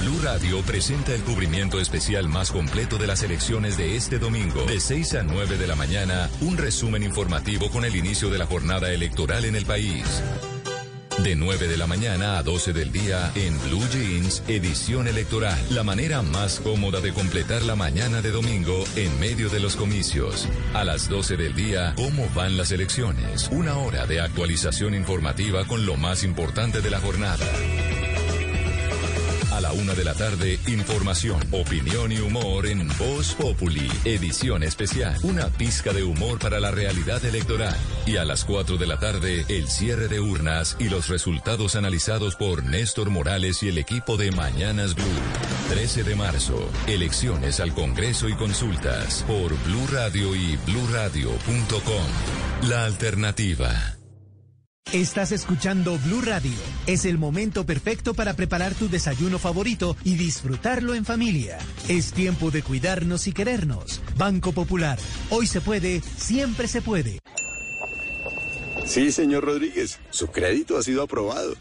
[0.03, 4.79] Blue Radio presenta el cubrimiento especial más completo de las elecciones de este domingo, de
[4.79, 8.93] 6 a 9 de la mañana, un resumen informativo con el inicio de la jornada
[8.93, 10.21] electoral en el país.
[11.23, 15.59] De 9 de la mañana a 12 del día en Blue Jeans, edición electoral.
[15.69, 20.47] La manera más cómoda de completar la mañana de domingo en medio de los comicios.
[20.73, 23.49] A las 12 del día, ¿cómo van las elecciones?
[23.51, 27.45] Una hora de actualización informativa con lo más importante de la jornada.
[29.51, 35.17] A la una de la tarde, información, opinión y humor en Voz Populi, edición especial.
[35.23, 37.75] Una pizca de humor para la realidad electoral.
[38.05, 42.35] Y a las 4 de la tarde, el cierre de urnas y los resultados analizados
[42.35, 45.05] por Néstor Morales y el equipo de Mañanas Blue.
[45.69, 52.69] 13 de marzo, elecciones al Congreso y consultas por Blue Radio y bluradio.com.
[52.69, 53.98] La alternativa.
[54.93, 56.57] Estás escuchando Blue Radio.
[56.87, 61.59] Es el momento perfecto para preparar tu desayuno favorito y disfrutarlo en familia.
[61.87, 64.01] Es tiempo de cuidarnos y querernos.
[64.17, 64.97] Banco Popular.
[65.29, 67.19] Hoy se puede, siempre se puede.
[68.83, 71.53] Sí, señor Rodríguez, su crédito ha sido aprobado.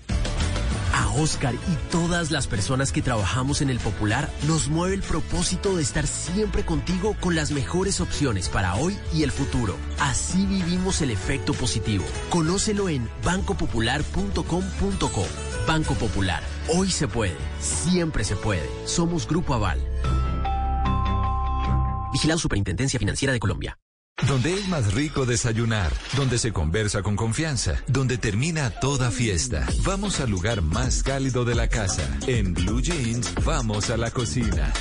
[1.18, 5.82] Oscar y todas las personas que trabajamos en el Popular nos mueve el propósito de
[5.82, 9.76] estar siempre contigo con las mejores opciones para hoy y el futuro.
[9.98, 12.04] Así vivimos el efecto positivo.
[12.30, 15.26] Conócelo en bancopopular.com.co.
[15.66, 16.42] Banco Popular.
[16.68, 17.36] Hoy se puede.
[17.60, 18.68] Siempre se puede.
[18.86, 19.80] Somos Grupo Aval.
[22.12, 23.78] Vigilado Superintendencia Financiera de Colombia.
[24.26, 29.66] Donde es más rico desayunar, donde se conversa con confianza, donde termina toda fiesta.
[29.84, 32.02] Vamos al lugar más cálido de la casa.
[32.26, 34.72] En Blue Jeans, vamos a la cocina.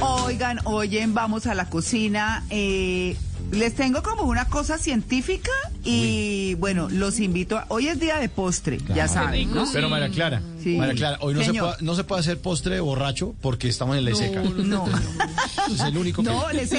[0.00, 2.44] Oigan, oyen, vamos a la cocina.
[2.50, 3.16] Eh,
[3.52, 5.50] les tengo como una cosa científica
[5.84, 7.66] y bueno, los invito a...
[7.68, 9.64] Hoy es día de postre, ya saben, ¿no?
[9.72, 10.76] Pero María Clara, Sí.
[10.76, 14.04] María Clara, hoy no se, puede, no se puede hacer postre borracho porque estamos en
[14.04, 14.42] la seca.
[14.42, 14.84] No.
[15.72, 16.28] Es el único que...
[16.28, 16.70] No, les,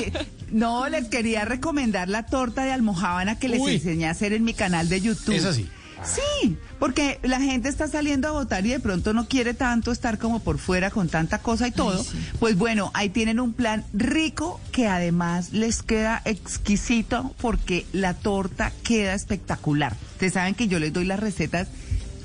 [0.52, 3.76] no, les quería recomendar la torta de almojábana que les Uy.
[3.76, 5.36] enseñé a hacer en mi canal de YouTube.
[5.36, 5.70] Es así.
[6.04, 10.18] Sí, porque la gente está saliendo a votar y de pronto no quiere tanto estar
[10.18, 12.06] como por fuera con tanta cosa y todo.
[12.40, 18.72] Pues bueno, ahí tienen un plan rico que además les queda exquisito porque la torta
[18.84, 19.96] queda espectacular.
[20.14, 21.68] Ustedes saben que yo les doy las recetas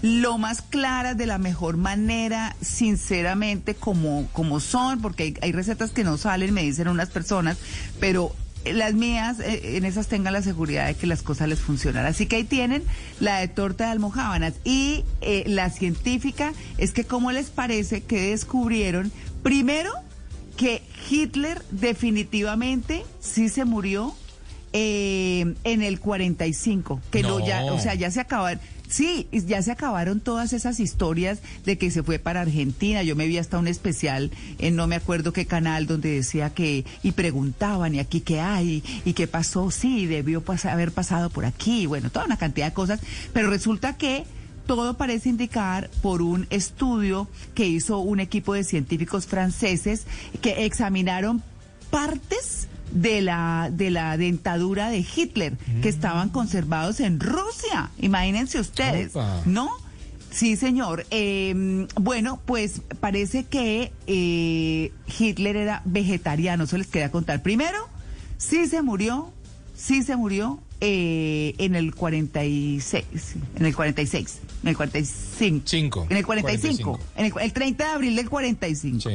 [0.03, 5.93] lo más claras, de la mejor manera, sinceramente, como, como son, porque hay, hay recetas
[5.93, 7.57] que no salen, me dicen unas personas,
[8.01, 12.06] pero las mías, eh, en esas tengan la seguridad de que las cosas les funcionan.
[12.06, 12.82] Así que ahí tienen
[13.20, 14.55] la de torta de almojábanas.
[14.64, 19.10] Y eh, la científica es que, ¿cómo les parece que descubrieron?
[19.43, 19.90] Primero,
[20.56, 24.14] que Hitler definitivamente sí se murió
[24.72, 27.40] eh, en el 45, que no.
[27.40, 27.47] No.
[27.47, 28.60] ya, o sea, ya se acabaron.
[28.93, 33.02] Sí, ya se acabaron todas esas historias de que se fue para Argentina.
[33.02, 36.85] Yo me vi hasta un especial en no me acuerdo qué canal donde decía que
[37.02, 39.70] y preguntaban y aquí qué hay y qué pasó.
[39.70, 41.86] Sí, debió pas- haber pasado por aquí.
[41.86, 43.01] Bueno, toda una cantidad de cosas,
[43.32, 44.24] pero resulta que
[44.66, 50.05] todo parece indicar por un estudio que hizo un equipo de científicos franceses
[50.43, 51.43] que examinaron
[51.90, 57.90] partes de la de la dentadura de Hitler que estaban conservados en Rusia.
[57.98, 59.43] Imagínense ustedes, Opa.
[59.47, 59.70] ¿no?
[60.31, 61.06] Sí, señor.
[61.10, 66.64] Eh, bueno, pues parece que eh, Hitler era vegetariano.
[66.64, 67.43] Eso les quería contar.
[67.43, 67.89] Primero,
[68.39, 69.31] sí se murió,
[69.77, 73.05] sí se murió eh, en el 46,
[73.56, 76.06] en el 46, en el 45.
[76.09, 77.01] En el 45.
[77.16, 79.10] En el, el 30 de abril del 45.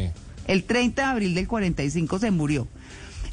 [0.48, 2.68] El 30 de abril del 45 se murió.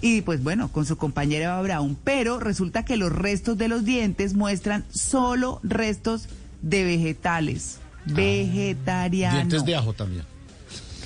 [0.05, 1.97] Y pues bueno, con su compañera Eva Braun.
[2.05, 6.29] Pero resulta que los restos de los dientes muestran solo restos
[6.61, 7.79] de vegetales.
[8.05, 9.37] Vegetariano.
[9.37, 10.27] Dientes de ajo también.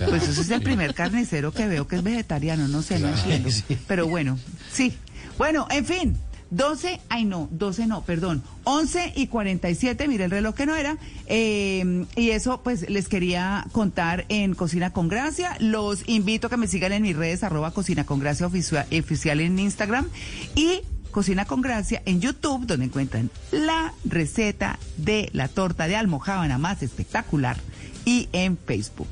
[0.01, 3.19] Pues ese es el primer carnicero que veo que es vegetariano, no sé, no Claro,
[3.19, 3.51] entiendo.
[3.69, 3.79] sí.
[3.87, 4.37] Pero bueno,
[4.73, 4.93] sí.
[5.39, 6.17] Bueno, en fin,
[6.51, 10.97] 12, ay no, 12 no, perdón, 11 y 47, mire el reloj que no era.
[11.27, 15.57] eh, y eso pues les quería contar en Cocina con Gracia.
[15.61, 19.41] Los invito a que me sigan en mis redes, arroba Cocina con Gracia oficial, oficial
[19.41, 20.09] en Instagram.
[20.55, 20.81] Y
[21.11, 26.83] Cocina con Gracia en YouTube, donde encuentran la receta de la torta de almojábana más
[26.83, 27.57] espectacular,
[28.05, 29.09] y en Facebook.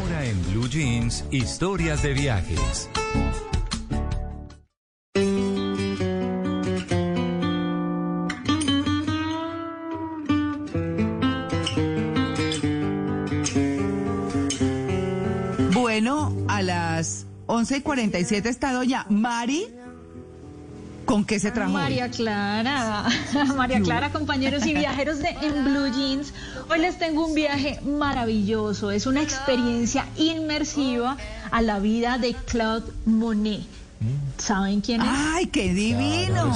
[0.00, 2.88] Ahora en Blue Jeans, historias de viajes.
[16.00, 19.66] Bueno, a las 11 y 47 está doña Mari.
[21.04, 21.72] ¿Con qué se trajo?
[21.72, 23.04] María Clara,
[23.56, 26.32] María Clara, compañeros y viajeros de En Blue Jeans.
[26.70, 28.92] Hoy les tengo un viaje maravilloso.
[28.92, 31.16] Es una experiencia inmersiva
[31.50, 33.66] a la vida de Claude Monet.
[34.38, 35.08] ¿Saben quién es?
[35.10, 36.54] ¡Ay, qué divino!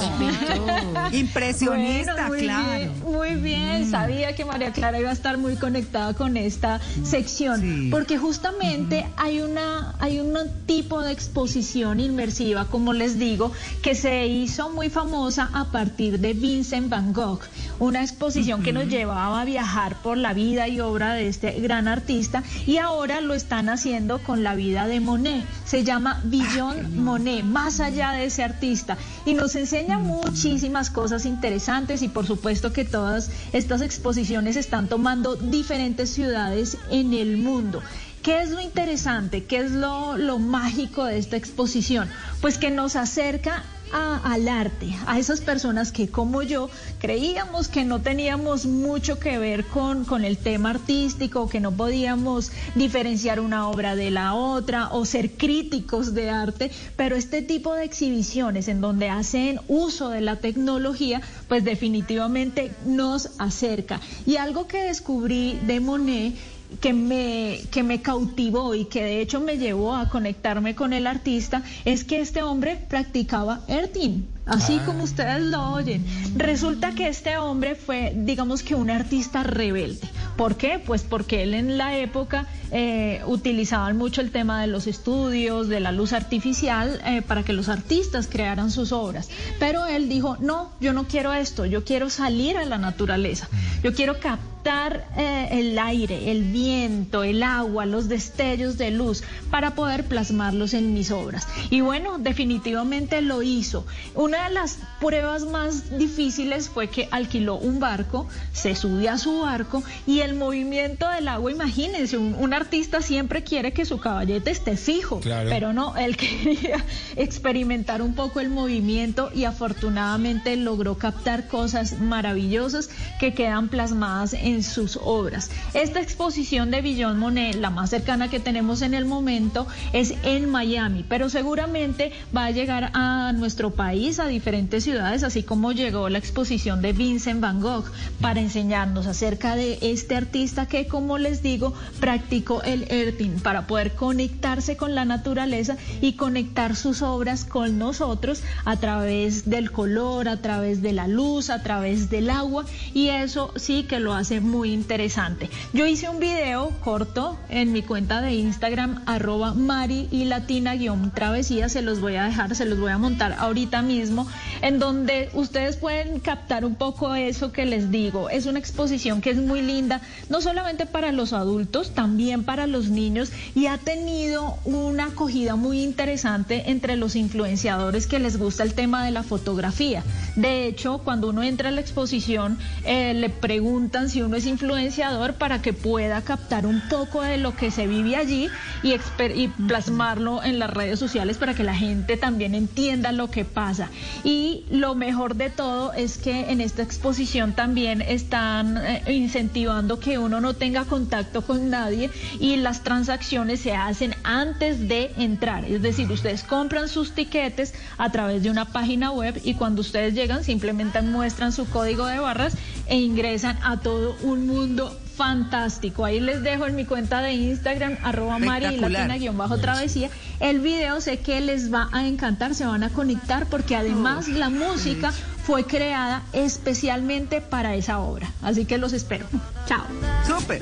[1.11, 2.69] Impresionista, Bueno, muy claro.
[2.77, 7.89] bien, muy bien, sabía que María Clara iba a estar muy conectada con esta sección,
[7.91, 10.33] porque justamente hay una hay un
[10.65, 13.51] tipo de exposición inmersiva, como les digo,
[13.81, 17.41] que se hizo muy famosa a partir de Vincent Van Gogh,
[17.79, 21.87] una exposición que nos llevaba a viajar por la vida y obra de este gran
[21.87, 25.43] artista y ahora lo están haciendo con la vida de Monet.
[25.65, 32.01] Se llama Beyond Monet, más allá de ese artista y nos enseña muchísimas cosas interesantes
[32.01, 37.81] y por supuesto que todas estas exposiciones están tomando diferentes ciudades en el mundo.
[38.21, 39.43] ¿Qué es lo interesante?
[39.43, 42.09] ¿Qué es lo, lo mágico de esta exposición?
[42.39, 47.85] Pues que nos acerca a- al arte, a esas personas que como yo creíamos que
[47.85, 53.69] no teníamos mucho que ver con, con el tema artístico, que no podíamos diferenciar una
[53.69, 58.81] obra de la otra o ser críticos de arte, pero este tipo de exhibiciones en
[58.81, 64.01] donde hacen uso de la tecnología, pues definitivamente nos acerca.
[64.25, 66.33] Y algo que descubrí de Monet
[66.81, 71.07] que me, que me cautivó y que de hecho me llevó a conectarme con el
[71.07, 76.05] artista es que este hombre practicaba earthing, así como ustedes lo oyen.
[76.35, 80.07] Resulta que este hombre fue, digamos que un artista rebelde.
[80.37, 80.79] ¿Por qué?
[80.83, 85.79] Pues porque él en la época eh, utilizaban mucho el tema de los estudios, de
[85.79, 89.29] la luz artificial, eh, para que los artistas crearan sus obras.
[89.59, 93.47] Pero él dijo, no, yo no quiero esto, yo quiero salir a la naturaleza,
[93.83, 99.75] yo quiero captar eh, el aire, el viento, el agua, los destellos de luz para
[99.75, 101.47] poder plasmarlos en mis obras.
[101.69, 103.85] Y bueno, definitivamente lo hizo.
[104.15, 109.41] Una de las pruebas más difíciles fue que alquiló un barco, se subió a su
[109.41, 114.51] barco y el movimiento del agua, imagínense, un, un artista siempre quiere que su caballete
[114.51, 115.49] esté fijo, Claro.
[115.49, 116.83] pero no, él quería
[117.15, 124.52] experimentar un poco el movimiento y afortunadamente logró captar cosas maravillosas que quedan plasmadas en
[124.61, 125.49] sus obras.
[125.73, 130.49] Esta exposición de Billon Monet, la más cercana que tenemos en el momento, es en
[130.51, 136.09] Miami, pero seguramente va a llegar a nuestro país, a diferentes ciudades, así como llegó
[136.09, 137.85] la exposición de Vincent Van Gogh
[138.21, 143.93] para enseñarnos acerca de este artista que, como les digo, practicó el earthing para poder
[143.93, 150.41] conectarse con la naturaleza y conectar sus obras con nosotros a través del color, a
[150.41, 154.73] través de la luz, a través del agua y eso sí que lo hace muy
[154.73, 155.49] interesante.
[155.73, 161.11] Yo hice un video corto en mi cuenta de Instagram arroba mari y latina guion
[161.11, 164.27] travesía, se los voy a dejar, se los voy a montar ahorita mismo,
[164.61, 168.29] en donde ustedes pueden captar un poco eso que les digo.
[168.29, 172.89] Es una exposición que es muy linda, no solamente para los adultos, también para los
[172.89, 178.73] niños y ha tenido una acogida muy interesante entre los influenciadores que les gusta el
[178.73, 180.03] tema de la fotografía.
[180.35, 185.33] De hecho, cuando uno entra a la exposición, eh, le preguntan si uno es influenciador
[185.35, 188.49] para que pueda captar un poco de lo que se vive allí
[188.81, 193.89] y, plasmarlo en las redes sociales para que la gente también entienda lo que pasa.
[194.23, 200.17] Y lo mejor de todo es que en esta exposición también están eh, incentivando que
[200.17, 205.65] uno no tenga contacto con nadie y las transacciones se hacen antes de entrar.
[205.65, 210.13] Es decir, ustedes compran sus tiquetes a través de una página web y cuando ustedes
[210.13, 212.55] llegan simplemente muestran su código de barras
[212.87, 216.05] e ingresan a todo un mundo fantástico.
[216.05, 219.01] Ahí les dejo en mi cuenta de Instagram, arroba Mari Espectacular.
[219.01, 220.09] Latina guion bajo travesía.
[220.39, 224.49] El video sé que les va a encantar, se van a conectar porque además la
[224.49, 225.13] música
[225.45, 228.31] fue creada especialmente para esa obra.
[228.41, 229.25] Así que los espero.
[229.67, 229.85] Chao.
[230.25, 230.61] Súper.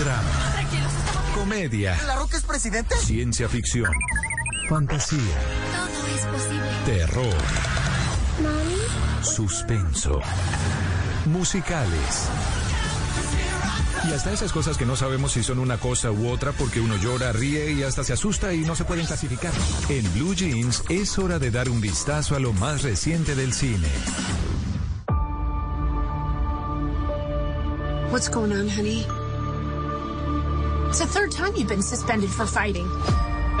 [0.00, 0.22] Drama.
[1.34, 1.94] Comedia.
[2.06, 2.96] ¿La Roca es presidente?
[2.96, 3.92] Ciencia ficción.
[4.66, 5.18] Fantasía.
[6.10, 6.68] Todo es posible.
[6.86, 7.34] Terror.
[9.22, 10.20] Suspenso.
[11.26, 12.28] Musicales.
[14.08, 16.96] Y hasta esas cosas que no sabemos si son una cosa u otra porque uno
[16.96, 19.52] llora, ríe y hasta se asusta y no se pueden clasificar.
[19.88, 23.88] En Blue Jeans es hora de dar un vistazo a lo más reciente del cine.
[28.10, 29.06] What's going on, honey?
[30.88, 32.88] It's the third time you've been suspended for fighting.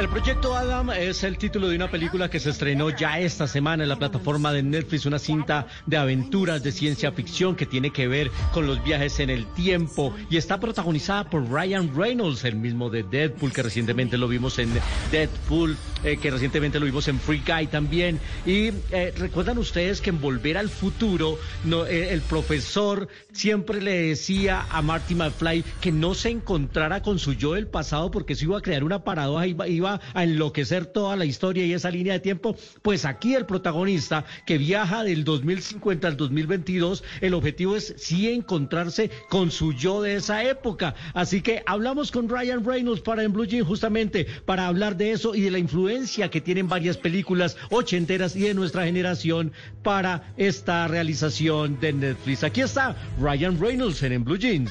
[0.00, 3.82] El proyecto Adam es el título de una película que se estrenó ya esta semana
[3.82, 8.08] en la plataforma de Netflix, una cinta de aventuras de ciencia ficción que tiene que
[8.08, 12.88] ver con los viajes en el tiempo y está protagonizada por Ryan Reynolds, el mismo
[12.88, 14.70] de Deadpool, que recientemente lo vimos en
[15.12, 18.18] Deadpool, eh, que recientemente lo vimos en Free Guy también.
[18.46, 24.66] Y eh, recuerdan ustedes que en Volver al Futuro, eh, el profesor siempre le decía
[24.70, 28.58] a Marty McFly que no se encontrara con su yo del pasado porque eso iba
[28.58, 32.20] a crear una paradoja, iba, iba a enloquecer toda la historia y esa línea de
[32.20, 32.56] tiempo.
[32.80, 39.10] Pues aquí el protagonista que viaja del 2050 al 2022, el objetivo es sí encontrarse
[39.28, 40.94] con su yo de esa época.
[41.12, 45.34] Así que hablamos con Ryan Reynolds para en Blue Jean justamente para hablar de eso
[45.34, 45.89] y de la influencia
[46.30, 49.52] que tienen varias películas ochenteras y de nuestra generación
[49.82, 52.44] para esta realización de Netflix.
[52.44, 54.70] Aquí está Ryan Reynolds en Blue Jeans.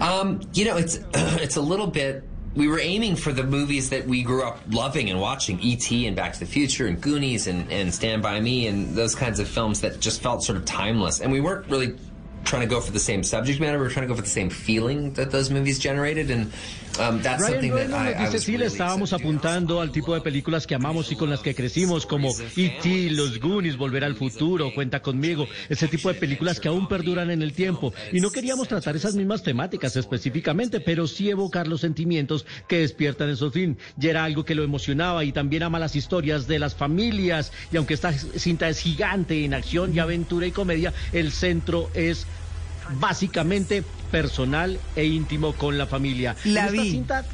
[0.00, 1.00] Um, you know, it's
[1.42, 2.22] it's a little bit.
[2.54, 6.06] We were aiming for the movies that we grew up loving and watching, E.T.
[6.06, 9.40] and Back to the Future and Goonies and, and Stand By Me and those kinds
[9.40, 11.20] of films that just felt sort of timeless.
[11.20, 11.96] And we weren't really
[12.44, 13.76] trying to go for the same subject matter.
[13.76, 16.30] We were trying to go for the same feeling that those movies generated.
[16.30, 16.50] And
[16.98, 20.14] um, that's Ryan something that Reynolds I, nos dice sí, le estábamos apuntando al tipo
[20.14, 24.14] de películas que amamos y con las que crecimos, como E.T., Los Goonies, Volver al
[24.14, 27.92] Futuro, Cuenta conmigo, ese tipo de películas que aún perduran en el tiempo.
[28.12, 33.30] Y no queríamos tratar esas mismas temáticas específicamente, pero sí evocar los sentimientos que despiertan
[33.30, 33.78] esos films.
[34.00, 37.52] Y era algo que lo emocionaba y también ama las historias de las familias.
[37.72, 42.26] Y aunque esta cinta es gigante en acción y aventura y comedia, el centro es
[42.98, 46.36] básicamente personal e íntimo con la familia.
[46.44, 46.90] La En esta vi.
[46.90, 47.24] cinta,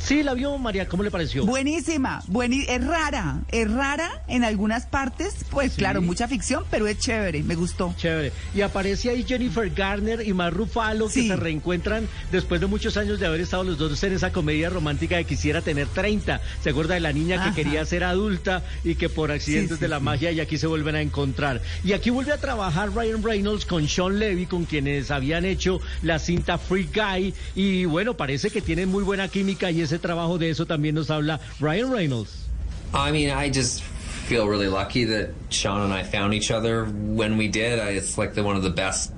[0.00, 1.44] sí, la vio María, ¿cómo le pareció?
[1.46, 6.98] Buenísima, buení- es rara, es rara en algunas partes, pues claro, mucha ficción, pero es
[6.98, 7.94] chévere, me gustó.
[7.96, 8.32] Chévere.
[8.54, 13.20] Y aparece ahí Jennifer Garner y Mark Ruffalo que se reencuentran después de muchos años
[13.20, 16.40] de haber estado los dos en esa comedia romántica de Quisiera tener 30.
[16.62, 17.50] ¿Se acuerda de la niña Ajá.
[17.54, 20.66] que quería ser adulta y que por accidentes Sí, de la magia y aquí se
[20.66, 21.60] vuelven a encontrar?
[21.84, 26.18] Y aquí vuelve a trabajar Ryan Reynolds con Sean Levy, con quienes habían hecho la
[26.18, 27.34] cinta Free Guy.
[27.54, 31.10] Y bueno, parece que tienen muy buena química y ese trabajo de eso también nos
[31.10, 32.48] habla Ryan Reynolds.
[32.94, 37.38] I mean, I just feel really lucky that Sean and I found each other when
[37.38, 37.78] we did.
[37.78, 39.12] I, it's like the, one of the best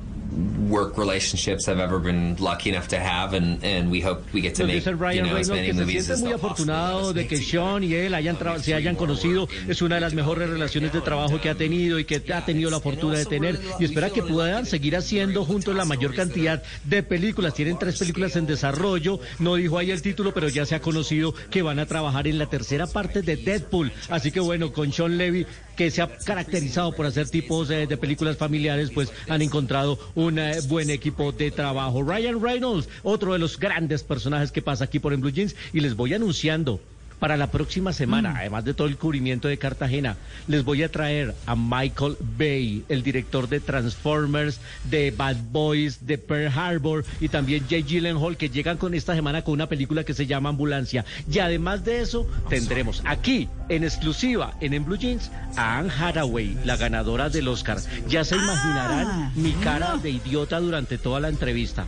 [0.69, 4.55] work relationships I've ever been lucky enough to have, and, and we hope we get
[4.57, 7.37] to make you know, as many que se movies siente as muy afortunado de que
[7.37, 9.49] Sean y él hayan tra- se hayan conocido.
[9.69, 12.71] Es una de las mejores relaciones de trabajo que ha tenido y que ha tenido
[12.71, 13.59] la fortuna de tener.
[13.79, 17.55] Y espera que puedan seguir haciendo juntos la mayor cantidad de películas.
[17.55, 19.21] Tienen tres películas en desarrollo.
[19.39, 22.39] No dijo ahí el título, pero ya se ha conocido que van a trabajar en
[22.39, 23.91] la tercera parte de Deadpool.
[24.09, 25.47] Así que bueno, con Sean Levy,
[25.81, 30.39] que se ha caracterizado por hacer tipos eh, de películas familiares, pues han encontrado un
[30.39, 32.03] eh, buen equipo de trabajo.
[32.03, 35.81] Ryan Reynolds, otro de los grandes personajes que pasa aquí por en Blue Jeans, y
[35.81, 36.81] les voy anunciando.
[37.21, 40.17] Para la próxima semana, además de todo el cubrimiento de Cartagena,
[40.49, 46.17] les voy a traer a Michael Bay, el director de Transformers, de Bad Boys, de
[46.17, 50.15] Pearl Harbor y también Jay Gyllenhaal que llegan con esta semana con una película que
[50.15, 51.05] se llama Ambulancia.
[51.31, 56.57] Y además de eso, tendremos aquí en exclusiva en, en Blue Jeans a Anne Hathaway,
[56.65, 57.79] la ganadora del Oscar.
[58.09, 61.85] Ya se imaginarán mi cara de idiota durante toda la entrevista.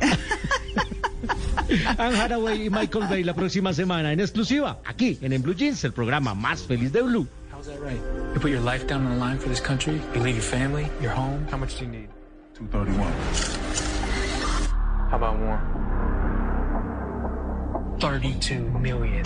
[1.98, 5.84] Anne Hathaway y Michael Bay la próxima semana en exclusiva aquí en, en Blue Jeans,
[5.84, 7.26] el programa más feliz de Blue.
[7.52, 8.00] How's that right?
[8.34, 10.00] You put your life down on the line for this country.
[10.14, 11.46] You leave your family, your home.
[11.50, 12.08] How much do you need?
[12.54, 13.12] 231.
[15.10, 15.60] How about more?
[18.00, 19.22] 32 million.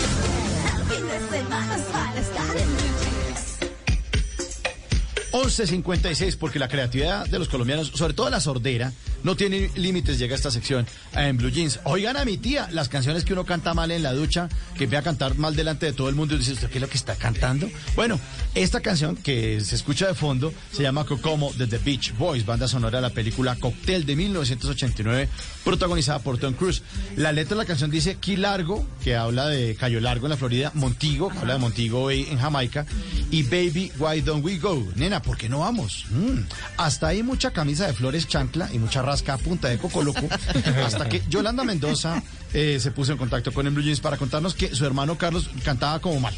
[5.37, 8.93] 11.56, porque la creatividad de los colombianos, sobre todo la sordera,
[9.23, 11.81] no tiene límites, llega esta sección en Blue Jeans.
[11.85, 14.49] Oigan a mi tía, las canciones que uno canta mal en la ducha,
[14.79, 16.83] que ve a cantar mal delante de todo el mundo y dice, ¿usted qué es
[16.83, 17.69] lo que está cantando?
[17.95, 18.19] Bueno,
[18.55, 22.67] esta canción que se escucha de fondo se llama Cocomo de The Beach Boys, banda
[22.67, 25.29] sonora de la película Cocktail de 1989,
[25.65, 26.83] protagonizada por Tom Cruise.
[27.17, 30.37] La letra de la canción dice Key Largo, que habla de Cayo Largo en la
[30.39, 32.87] Florida, Montigo, que habla de Montigo en Jamaica,
[33.31, 34.83] y Baby, Why Don't We Go?
[34.95, 36.07] Nena, ¿por qué no vamos?
[36.11, 36.43] Mm.
[36.79, 40.27] Hasta ahí mucha camisa de flores chancla y mucha rasca a punta de coco loco,
[40.87, 42.23] hasta que Yolanda Mendoza
[42.55, 45.51] eh, se puso en contacto con el Blue Jeans para contarnos que su hermano Carlos
[45.65, 46.35] cantaba como mal.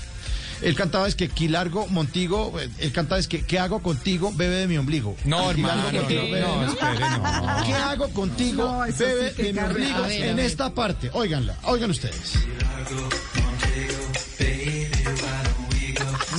[0.61, 4.57] Él cantaba es que Quilargo Montigo, eh, él cantaba es que ¿qué hago contigo, bebe
[4.57, 5.15] de mi ombligo?
[5.25, 7.67] No, Quilargo hermano, Montigo, no, bebe de no, espere, no.
[7.67, 10.03] ¿Qué hago contigo, No, bebe sí de mi ombligo?
[10.03, 12.33] Ver, en esta parte, óiganla, oigan ustedes.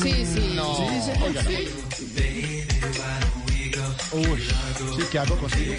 [0.01, 0.39] Sí, sí.
[0.75, 1.88] Sí, dice, óiganla.
[4.11, 4.39] Uy,
[4.97, 5.75] sí, ¿qué hago contigo?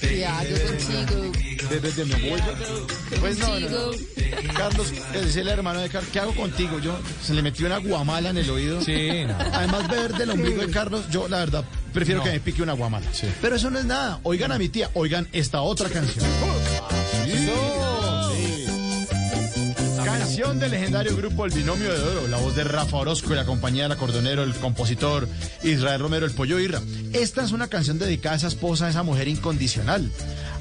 [0.00, 1.32] ¿Qué hago contigo?
[1.68, 2.36] Bebe de mi ombligo.
[3.20, 3.90] Pues no, no, no.
[4.56, 6.78] Carlos, es el hermano de Carlos, ¿qué hago contigo?
[6.78, 8.80] Yo se le metió una guamala en el oído.
[8.82, 9.34] Sí, no.
[9.52, 12.24] Además, beber del ombligo de Carlos, yo la verdad prefiero No.
[12.24, 13.06] que me pique una guamala.
[13.40, 14.20] Pero eso no es nada.
[14.22, 16.24] Oigan a mi tía, oigan esta otra canción.
[20.22, 23.44] Canción del legendario grupo El Binomio de Oro, la voz de Rafa Orozco y la
[23.44, 25.26] compañía del acordonero, el compositor
[25.64, 26.80] Israel Romero, el Pollo Irra.
[27.12, 30.12] Esta es una canción dedicada a esa esposa, a esa mujer incondicional.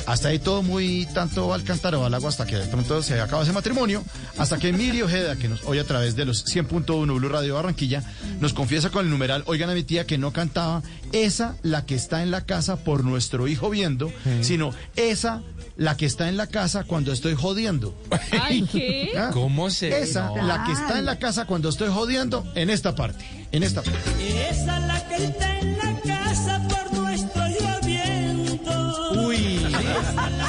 [0.07, 3.21] Hasta ahí todo muy tanto al cantar o al agua hasta que de pronto se
[3.21, 4.03] acaba ese matrimonio,
[4.39, 8.03] hasta que Emilio Ojeda, que nos oye a través de los 100.1 Blue Radio Barranquilla,
[8.39, 10.81] nos confiesa con el numeral, oigan a mi tía que no cantaba
[11.11, 14.11] esa la que está en la casa por nuestro hijo viendo,
[14.41, 15.43] sino esa
[15.77, 17.95] la que está en la casa cuando estoy jodiendo.
[18.41, 19.11] Ay, ¿qué?
[19.17, 19.29] ¿Ah?
[19.33, 20.01] ¿Cómo se.?
[20.01, 20.41] Esa, no.
[20.43, 23.23] la que está en la casa cuando estoy jodiendo, en esta parte.
[23.51, 23.99] En esta parte.
[24.49, 29.11] Esa es la que está en la casa por nuestro lloviendo.
[29.27, 29.37] Uy,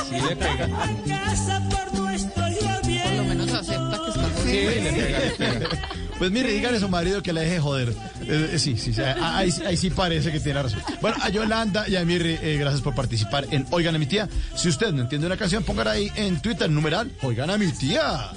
[0.09, 0.65] sí le pega.
[0.65, 0.71] En
[1.09, 3.25] la casa por nuestro Por lo lloviendo.
[3.25, 5.31] menos acepta que está Sí, le pega, le
[5.69, 5.89] pega.
[6.23, 7.89] Pues mire, dígale a su marido que la deje joder.
[7.89, 10.79] Eh, eh, sí, sí, sí, ah, ahí, ahí sí parece que tiene razón.
[11.01, 14.29] Bueno, a Yolanda y a Mirri, eh, gracias por participar en Oigan a mi tía.
[14.55, 18.31] Si usted no entiende una canción, póngala ahí en Twitter, numeral, Oigan a mi tía.